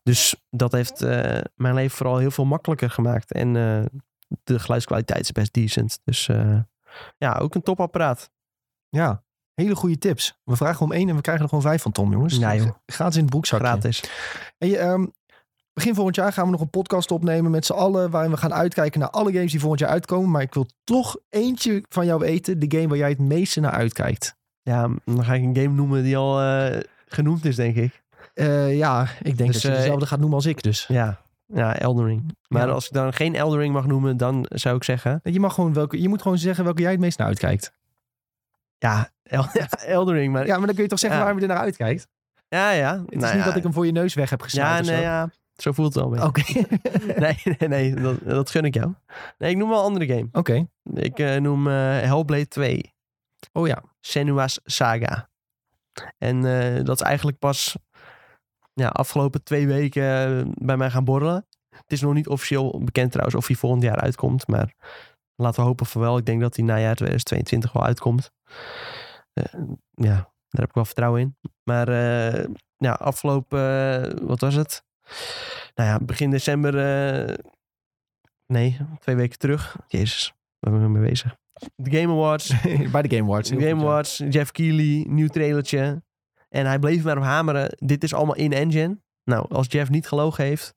Dus 0.03 0.35
dat 0.49 0.71
heeft 0.71 1.01
eh, 1.01 1.41
mijn 1.55 1.73
leven 1.73 1.97
vooral 1.97 2.17
heel 2.17 2.31
veel 2.31 2.45
makkelijker 2.45 2.89
gemaakt. 2.89 3.31
En 3.31 3.55
eh, 3.55 3.85
de 4.43 4.59
geluidskwaliteit 4.59 5.21
is 5.21 5.31
best 5.31 5.53
decent. 5.53 5.99
Dus 6.03 6.29
ja, 7.17 7.33
ook 7.33 7.55
een 7.55 7.61
topapparaat. 7.61 8.29
Ja, 8.89 9.23
hele 9.53 9.75
goede 9.75 9.97
tips. 9.97 10.39
We 10.43 10.55
vragen 10.55 10.85
om 10.85 10.91
één 10.91 11.09
en 11.09 11.15
we 11.15 11.21
krijgen 11.21 11.43
er 11.43 11.49
gewoon 11.49 11.63
vijf 11.63 11.81
van 11.81 11.91
Tom, 11.91 12.11
jongens. 12.11 12.37
Ja, 12.37 12.55
joh. 12.55 12.75
Gratis 12.85 13.15
in 13.15 13.21
het 13.21 13.29
broekzakje. 13.29 13.65
Gratis. 13.65 14.03
Ehm, 14.57 15.05
begin 15.75 15.95
volgend 15.95 16.15
jaar 16.15 16.33
gaan 16.33 16.45
we 16.45 16.51
nog 16.51 16.61
een 16.61 16.69
podcast 16.69 17.11
opnemen 17.11 17.51
met 17.51 17.65
z'n 17.65 17.73
allen. 17.73 18.09
Waarin 18.09 18.31
we 18.31 18.37
gaan 18.37 18.53
uitkijken 18.53 18.99
naar 18.99 19.09
alle 19.09 19.31
games 19.31 19.51
die 19.51 19.59
volgend 19.59 19.79
jaar 19.81 19.89
uitkomen. 19.89 20.31
Maar 20.31 20.41
ik 20.41 20.53
wil 20.53 20.65
toch 20.83 21.17
eentje 21.29 21.83
van 21.89 22.05
jou 22.05 22.19
weten. 22.19 22.59
De 22.59 22.77
game 22.77 22.87
waar 22.87 22.97
jij 22.97 23.09
het 23.09 23.19
meeste 23.19 23.59
naar 23.59 23.71
uitkijkt. 23.71 24.35
Ja, 24.61 24.89
dan 25.05 25.23
ga 25.23 25.33
ik 25.33 25.43
een 25.43 25.55
game 25.55 25.75
noemen 25.75 26.03
die 26.03 26.17
al 26.17 26.41
eh, 26.41 26.79
genoemd 27.07 27.45
is, 27.45 27.55
denk 27.55 27.75
ik. 27.75 28.03
Eh, 28.33 28.77
ja, 28.77 29.07
ik 29.21 29.37
denk 29.37 29.51
Dus, 29.51 29.61
dat 29.61 29.61
je 29.61 29.69
eh, 29.69 29.75
dezelfde 29.77 30.05
gaat 30.05 30.19
noemen 30.19 30.35
als 30.35 30.45
ik 30.45 30.63
dus. 30.63 30.85
Ja, 30.87 31.21
ja 31.45 31.75
Elden 31.79 32.05
Ring. 32.05 32.35
Maar 32.47 32.67
Ja. 32.67 32.73
als 32.73 32.85
ik 32.85 32.93
dan 32.93 33.13
geen 33.13 33.35
Elden 33.35 33.59
Ring 33.59 33.73
mag 33.73 33.85
noemen, 33.85 34.17
dan 34.17 34.45
zou 34.49 34.75
ik 34.75 34.83
zeggen... 34.83 35.19
Je, 35.23 35.39
mag 35.39 35.53
gewoon 35.53 35.73
welke, 35.73 36.01
je 36.01 36.09
moet 36.09 36.21
gewoon 36.21 36.37
zeggen 36.37 36.63
welke 36.63 36.81
jij 36.81 36.91
het 36.91 36.99
meest 36.99 37.17
naar 37.17 37.27
uitkijkt. 37.27 37.71
Ja, 38.77 39.09
El- 39.23 39.47
ja, 39.53 39.67
Elden 39.97 40.15
Ring. 40.15 40.33
Maar 40.33 40.45
Ja, 40.45 40.57
maar 40.57 40.65
dan 40.65 40.75
kun 40.75 40.83
je 40.83 40.89
toch 40.89 40.99
zeggen 40.99 41.19
Ja. 41.19 41.25
waarom 41.25 41.41
je 41.43 41.47
er 41.47 41.53
naar 41.55 41.63
uitkijkt. 41.63 42.07
ja, 42.47 42.71
ja. 42.71 43.03
Het 43.09 43.23
is 43.23 43.33
niet 43.33 43.43
dat 43.43 43.55
ik 43.55 43.63
hem 43.63 43.73
voor 43.73 43.85
je 43.85 43.91
neus 43.91 44.13
weg 44.13 44.29
heb 44.29 44.39
Ja, 44.39 44.45
gesneden. 44.45 44.79
of 44.79 44.85
nee, 44.85 45.01
ja. 45.01 45.29
Zo 45.55 45.71
voelt 45.71 45.93
het 45.93 46.03
een 46.03 46.09
beetje. 46.09 46.27
Oké. 46.27 46.43
Nee, 47.25 47.41
nee, 47.43 47.69
nee. 47.69 47.93
Dat, 47.93 48.19
dat 48.23 48.49
gun 48.49 48.63
ik 48.65 48.73
jou. 48.73 48.93
Nee, 49.37 49.51
ik 49.51 49.57
noem 49.57 49.69
wel 49.69 49.77
een 49.77 49.85
andere 49.85 50.07
game. 50.07 50.27
Oké. 50.31 50.67
Ik 50.93 51.19
eh, 51.19 51.35
noem 51.35 51.67
eh, 51.67 51.73
Hellblade 51.99 52.47
2. 52.47 52.93
Oh 53.53 53.67
ja. 53.67 53.83
Senua's 53.99 54.59
Saga. 54.63 55.29
En 56.17 56.45
eh, 56.45 56.83
dat 56.83 56.95
is 56.95 57.05
eigenlijk 57.05 57.39
pas 57.39 57.77
ja, 58.73 58.87
afgelopen 58.87 59.43
twee 59.43 59.67
weken 59.67 60.51
bij 60.57 60.77
mij 60.77 60.89
gaan 60.89 61.03
borrelen. 61.03 61.47
Het 61.69 61.91
is 61.91 62.01
nog 62.01 62.13
niet 62.13 62.27
officieel 62.27 62.81
bekend 62.83 63.11
trouwens 63.11 63.37
of 63.37 63.47
hij 63.47 63.55
volgend 63.55 63.83
jaar 63.83 63.99
uitkomt. 63.99 64.47
Maar 64.47 64.73
laten 65.35 65.61
we 65.61 65.67
hopen 65.67 65.85
van 65.85 66.01
wel. 66.01 66.17
Ik 66.17 66.25
denk 66.25 66.41
dat 66.41 66.55
hij 66.55 66.65
najaar 66.65 66.95
2022 66.95 67.71
wel 67.71 67.83
uitkomt. 67.83 68.31
Ja, 69.91 70.15
daar 70.49 70.61
heb 70.61 70.69
ik 70.69 70.75
wel 70.75 70.85
vertrouwen 70.85 71.21
in. 71.21 71.37
Maar 71.63 71.89
ja, 72.77 72.91
afgelopen, 72.91 74.27
wat 74.27 74.39
was 74.39 74.55
het? 74.55 74.84
Nou 75.75 75.89
ja, 75.89 75.99
begin 75.99 76.29
december. 76.29 76.77
eh, 77.29 77.37
nee, 78.45 78.77
twee 78.99 79.15
weken 79.15 79.37
terug. 79.39 79.75
Jezus, 79.87 80.33
waar 80.59 80.73
ben 80.73 80.83
ik 80.83 80.89
mee 80.89 81.09
bezig? 81.09 81.35
De 81.75 81.99
Game 81.99 82.13
Awards. 82.13 82.61
Bij 82.91 83.01
de 83.01 83.15
Game 83.15 83.29
Awards. 83.29 83.49
heel 83.49 83.59
Game 83.59 83.71
goed, 83.71 83.79
ja. 83.79 83.87
Awards, 83.87 84.23
Jeff 84.29 84.51
Keighley, 84.51 85.05
nieuw 85.07 85.27
trailertje. 85.27 86.03
En 86.49 86.65
hij 86.65 86.79
bleef 86.79 87.03
maar 87.03 87.17
op 87.17 87.23
hameren. 87.23 87.75
Dit 87.79 88.03
is 88.03 88.13
allemaal 88.13 88.35
in 88.35 88.53
engine. 88.53 88.97
Nou, 89.23 89.45
als 89.49 89.67
Jeff 89.69 89.89
niet 89.89 90.07
gelogen 90.07 90.43
heeft, 90.43 90.75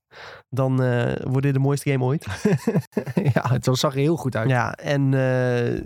dan 0.48 0.82
eh, 0.82 1.12
wordt 1.24 1.42
dit 1.42 1.54
de 1.54 1.60
mooiste 1.60 1.90
game 1.90 2.04
ooit. 2.04 2.26
ja, 3.34 3.48
het 3.48 3.64
zag 3.72 3.92
er 3.92 4.00
heel 4.00 4.16
goed 4.16 4.36
uit. 4.36 4.48
Ja, 4.48 4.74
en 4.74 5.14
eh, 5.14 5.84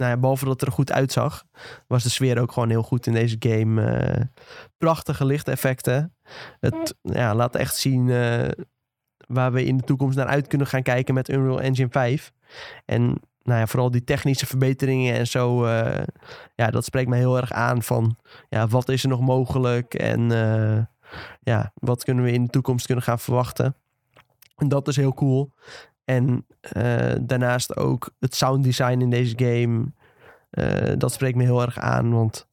nou 0.00 0.12
ja, 0.12 0.18
behalve 0.18 0.44
dat 0.44 0.60
het 0.60 0.68
er 0.68 0.74
goed 0.74 0.92
uitzag, 0.92 1.44
was 1.86 2.02
de 2.02 2.08
sfeer 2.08 2.40
ook 2.40 2.52
gewoon 2.52 2.70
heel 2.70 2.82
goed 2.82 3.06
in 3.06 3.12
deze 3.12 3.36
game. 3.38 3.82
Eh, 3.82 4.24
prachtige 4.78 5.24
lichteffecten. 5.24 6.14
Het 6.60 6.94
ja, 7.02 7.34
laat 7.34 7.54
echt 7.54 7.76
zien 7.76 8.10
eh, 8.10 8.48
waar 9.26 9.52
we 9.52 9.64
in 9.64 9.76
de 9.76 9.82
toekomst 9.82 10.16
naar 10.16 10.26
uit 10.26 10.46
kunnen 10.46 10.66
gaan 10.66 10.82
kijken 10.82 11.14
met 11.14 11.28
Unreal 11.28 11.60
Engine 11.60 11.88
5. 11.90 12.32
En 12.84 13.02
nou 13.42 13.60
ja, 13.60 13.66
vooral 13.66 13.90
die 13.90 14.04
technische 14.04 14.46
verbeteringen 14.46 15.14
en 15.14 15.26
zo, 15.26 15.64
eh, 15.64 16.04
ja, 16.54 16.70
dat 16.70 16.84
spreekt 16.84 17.08
me 17.08 17.16
heel 17.16 17.36
erg 17.36 17.52
aan 17.52 17.82
van, 17.82 18.16
ja, 18.48 18.66
wat 18.66 18.88
is 18.88 19.02
er 19.02 19.08
nog 19.08 19.20
mogelijk 19.20 19.94
en 19.94 20.28
ja, 21.40 21.72
wat 21.74 22.04
kunnen 22.04 22.24
we 22.24 22.32
in 22.32 22.44
de 22.44 22.50
toekomst 22.50 22.86
kunnen 22.86 23.04
gaan 23.04 23.18
verwachten. 23.18 23.76
En 24.56 24.68
dat 24.68 24.88
is 24.88 24.96
heel 24.96 25.14
cool. 25.14 25.52
En 26.10 26.46
eh, 26.60 27.12
daarnaast 27.20 27.76
ook 27.76 28.10
het 28.18 28.34
sound 28.34 28.64
design 28.64 29.00
in 29.00 29.10
deze 29.10 29.34
game. 29.36 29.92
eh, 30.50 30.92
dat 30.98 31.12
spreekt 31.12 31.36
me 31.36 31.42
heel 31.42 31.62
erg 31.62 31.78
aan. 31.78 32.10
Want 32.12 32.48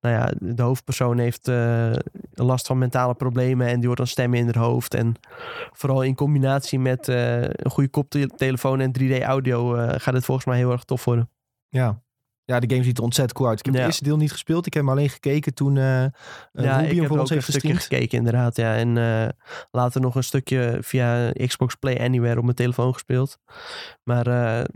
nou 0.00 0.14
ja, 0.14 0.32
de 0.38 0.62
hoofdpersoon 0.62 1.18
heeft 1.18 1.48
eh, 1.48 1.92
last 2.34 2.66
van 2.66 2.78
mentale 2.78 3.14
problemen. 3.14 3.66
En 3.66 3.76
die 3.76 3.86
hoort 3.86 3.98
dan 3.98 4.06
stemmen 4.06 4.38
in 4.38 4.44
haar 4.44 4.64
hoofd. 4.64 4.94
En 4.94 5.14
vooral 5.72 6.02
in 6.02 6.14
combinatie 6.14 6.78
met 6.78 7.06
een 7.08 7.70
goede 7.70 7.88
koptelefoon 7.88 8.80
en 8.80 8.92
3D 9.00 9.22
audio 9.22 9.74
gaat 9.76 10.14
het 10.14 10.24
volgens 10.24 10.46
mij 10.46 10.56
heel 10.56 10.72
erg 10.72 10.84
tof 10.84 11.04
worden. 11.04 11.30
Ja. 11.68 12.02
Ja, 12.46 12.60
de 12.60 12.70
game 12.70 12.84
ziet 12.84 12.96
er 12.98 13.02
ontzettend 13.04 13.38
cool 13.38 13.48
uit. 13.48 13.58
Ik 13.58 13.64
heb 13.64 13.74
Ja. 13.74 13.80
het 13.80 13.88
eerste 13.88 14.04
deel 14.04 14.16
niet 14.16 14.32
gespeeld. 14.32 14.66
Ik 14.66 14.74
heb 14.74 14.82
hem 14.82 14.92
alleen 14.92 15.08
gekeken 15.10 15.54
toen 15.54 15.76
eh, 15.76 15.84
ja, 15.84 16.10
Ruby 16.52 16.82
ik 16.84 16.88
hem 16.90 16.98
heb 16.98 17.06
voor 17.06 17.18
ons 17.18 17.30
een 17.30 17.36
heeft 17.36 17.48
stukje 17.48 17.72
gestreamd. 17.74 17.82
gekeken 17.82 18.18
inderdaad. 18.18 18.56
Ja. 18.56 18.74
En 18.76 18.98
eh, 18.98 19.28
later 19.70 20.00
nog 20.00 20.14
een 20.14 20.24
stukje 20.24 20.78
via 20.80 21.32
Xbox 21.46 21.74
Play 21.74 21.98
Anywhere 22.00 22.36
op 22.36 22.44
mijn 22.44 22.56
telefoon 22.56 22.92
gespeeld. 22.92 23.38
Maar 24.02 24.26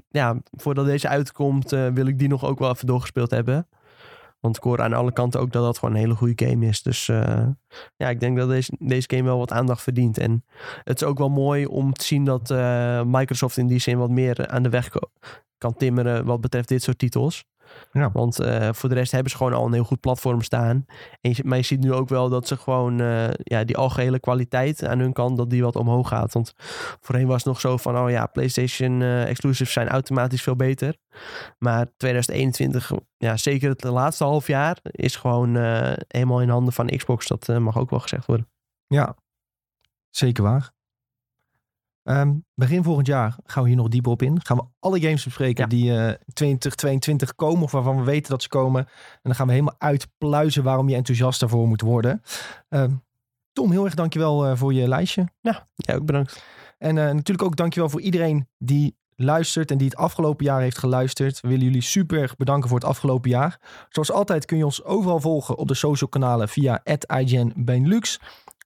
ja, 0.09 0.37
voordat 0.50 0.87
deze 0.87 1.09
uitkomt 1.09 1.70
wil 1.70 2.07
ik 2.07 2.18
die 2.18 2.28
nog 2.28 2.44
ook 2.44 2.59
wel 2.59 2.70
even 2.70 2.87
doorgespeeld 2.87 3.31
hebben. 3.31 3.68
Want 4.40 4.57
ik 4.57 4.62
hoor 4.62 4.83
aan 4.83 4.92
alle 4.92 5.12
kanten 5.12 5.40
ook 5.40 5.52
dat 5.52 5.62
dat 5.64 5.78
gewoon 5.78 5.94
een 5.94 6.00
hele 6.00 6.14
goede 6.14 6.46
game 6.46 6.66
is. 6.66 6.83
Dus 6.83 7.07
ja, 7.96 8.09
ik 8.09 8.20
denk 8.20 8.37
dat 8.37 8.48
deze, 8.48 8.72
deze 8.78 9.09
game 9.11 9.22
wel 9.22 9.38
wat 9.38 9.52
aandacht 9.52 9.83
verdient. 9.83 10.18
En 10.18 10.44
het 10.85 11.00
is 11.00 11.07
ook 11.07 11.18
wel 11.18 11.28
mooi 11.31 11.66
om 11.66 11.92
te 11.92 12.04
zien 12.04 12.24
dat 12.24 12.48
Microsoft 13.07 13.57
in 13.57 13.66
die 13.66 13.78
zin 13.81 13.98
wat 13.98 14.11
meer 14.11 14.48
aan 14.48 14.62
de 14.62 14.68
weg 14.68 14.88
kan 15.59 15.74
timmeren 15.74 16.24
wat 16.24 16.40
betreft 16.40 16.68
dit 16.68 16.83
soort 16.83 16.98
titels. 16.98 17.44
Ja. 17.92 18.11
Want 18.12 18.40
eh, 18.40 18.68
voor 18.72 18.88
de 18.88 18.94
rest 18.94 19.12
hebben 19.12 19.31
ze 19.31 19.37
gewoon 19.37 19.52
al 19.52 19.66
een 19.66 19.72
heel 19.72 19.85
goed 19.85 20.00
platform 20.00 20.42
staan. 20.42 20.87
En 21.20 21.31
je, 21.35 21.42
maar 21.44 21.57
je 21.57 21.64
ziet 21.64 21.81
nu 21.81 21.92
ook 21.92 22.09
wel 22.09 22.28
dat 22.28 22.48
ze 22.48 22.57
gewoon 22.57 23.00
eh, 23.00 23.28
ja, 23.33 23.64
die 23.64 23.76
algehele 23.76 24.20
kwaliteit 24.20 24.85
aan 24.85 24.98
hun 24.98 25.12
kant, 25.12 25.37
dat 25.37 25.50
die 25.50 25.62
wat 25.62 25.76
omhoog 25.76 26.09
gaat. 26.09 26.33
Want 26.33 26.52
voorheen 27.00 27.26
was 27.26 27.37
het 27.37 27.46
nog 27.46 27.61
zo 27.61 27.76
van, 27.76 27.98
oh 27.98 28.11
ja, 28.11 28.26
PlayStation 28.26 29.02
eh, 29.02 29.28
exclusives 29.28 29.72
zijn 29.72 29.88
automatisch 29.88 30.42
veel 30.42 30.57
beter. 30.57 30.96
Maar 31.59 31.87
2021, 31.96 32.92
ja, 33.16 33.37
zeker 33.37 33.68
het 33.68 33.85
laatste 33.85 34.24
half 34.24 34.46
jaar, 34.46 34.78
is 34.83 35.16
gewoon 35.16 35.57
helemaal 36.09 36.40
in 36.40 36.48
handen 36.48 36.72
van 36.72 36.87
Xbox. 36.87 37.26
Dat 37.26 37.59
mag 37.59 37.78
ook 37.78 37.90
wel 37.90 38.00
gezegd 38.00 38.26
worden. 38.26 38.48
Ja, 38.87 39.16
zeker 40.11 40.42
waar. 40.42 40.76
Ehm, 42.08 42.34
begin 42.54 42.82
volgend 42.84 43.06
jaar 43.06 43.36
gaan 43.44 43.62
we 43.62 43.68
hier 43.68 43.78
nog 43.78 43.88
dieper 43.88 44.12
op 44.12 44.22
in. 44.22 44.40
Gaan 44.44 44.56
we 44.56 44.64
alle 44.78 45.00
games 45.00 45.24
bespreken 45.24 45.62
Ja. 45.62 45.68
die 45.68 45.96
eh 46.06 46.14
2022 46.32 47.34
komen 47.34 47.62
of 47.62 47.70
waarvan 47.70 47.96
we 47.96 48.02
weten 48.04 48.30
dat 48.30 48.42
ze 48.42 48.48
komen. 48.48 48.84
En 48.86 49.20
dan 49.22 49.34
gaan 49.34 49.46
we 49.46 49.52
helemaal 49.52 49.74
uitpluizen 49.78 50.62
waarom 50.62 50.88
je 50.88 50.94
enthousiast 50.94 51.40
daarvoor 51.40 51.68
moet 51.68 51.80
worden. 51.80 52.22
Ehm, 52.68 52.92
Tom, 53.52 53.70
heel 53.70 53.84
erg 53.84 53.94
dankjewel 53.94 54.46
eh 54.46 54.56
voor 54.56 54.74
je 54.74 54.88
lijstje. 54.88 55.28
Ja, 55.40 55.66
ook 55.94 56.04
bedankt. 56.06 56.42
En 56.78 56.98
eh, 56.98 57.04
natuurlijk 57.04 57.42
ook 57.42 57.56
dankjewel 57.56 57.88
voor 57.88 58.00
iedereen 58.00 58.48
die 58.58 58.96
luistert 59.16 59.70
en 59.70 59.78
die 59.78 59.88
het 59.88 59.96
afgelopen 59.96 60.44
jaar 60.44 60.60
heeft 60.60 60.78
geluisterd. 60.78 61.40
We 61.40 61.48
willen 61.48 61.64
jullie 61.64 61.80
super 61.82 62.20
erg 62.20 62.36
bedanken 62.36 62.68
voor 62.68 62.78
het 62.78 62.88
afgelopen 62.88 63.30
jaar. 63.30 63.60
Zoals 63.88 64.12
altijd 64.12 64.44
kun 64.44 64.56
je 64.56 64.64
ons 64.64 64.84
overal 64.84 65.20
volgen 65.20 65.56
op 65.56 65.68
de 65.68 65.74
social 65.74 66.10
kanalen 66.10 66.48
via 66.48 66.80
@IGN 67.06 67.52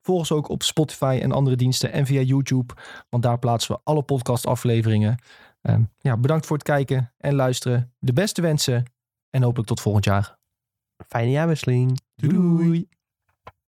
Volg 0.02 0.18
ons 0.18 0.32
ook 0.32 0.48
op 0.48 0.62
Spotify 0.62 1.18
en 1.22 1.32
andere 1.32 1.56
diensten 1.56 1.92
en 1.92 2.06
via 2.06 2.20
YouTube, 2.20 2.74
want 3.08 3.22
daar 3.22 3.38
plaatsen 3.38 3.74
we 3.74 3.80
alle 3.84 4.02
podcastafleveringen. 4.02 5.22
Ehm, 5.60 5.82
ja, 5.98 6.16
bedankt 6.16 6.46
voor 6.46 6.56
het 6.56 6.66
kijken 6.66 7.12
en 7.18 7.34
luisteren. 7.34 7.94
De 7.98 8.12
beste 8.12 8.42
wensen 8.42 8.92
en 9.30 9.42
hopelijk 9.42 9.68
tot 9.68 9.80
volgend 9.80 10.04
jaar. 10.04 10.38
Fijne 11.08 11.30
jaarwisseling. 11.30 12.00
Doei. 12.14 12.36
doei. 12.36 12.88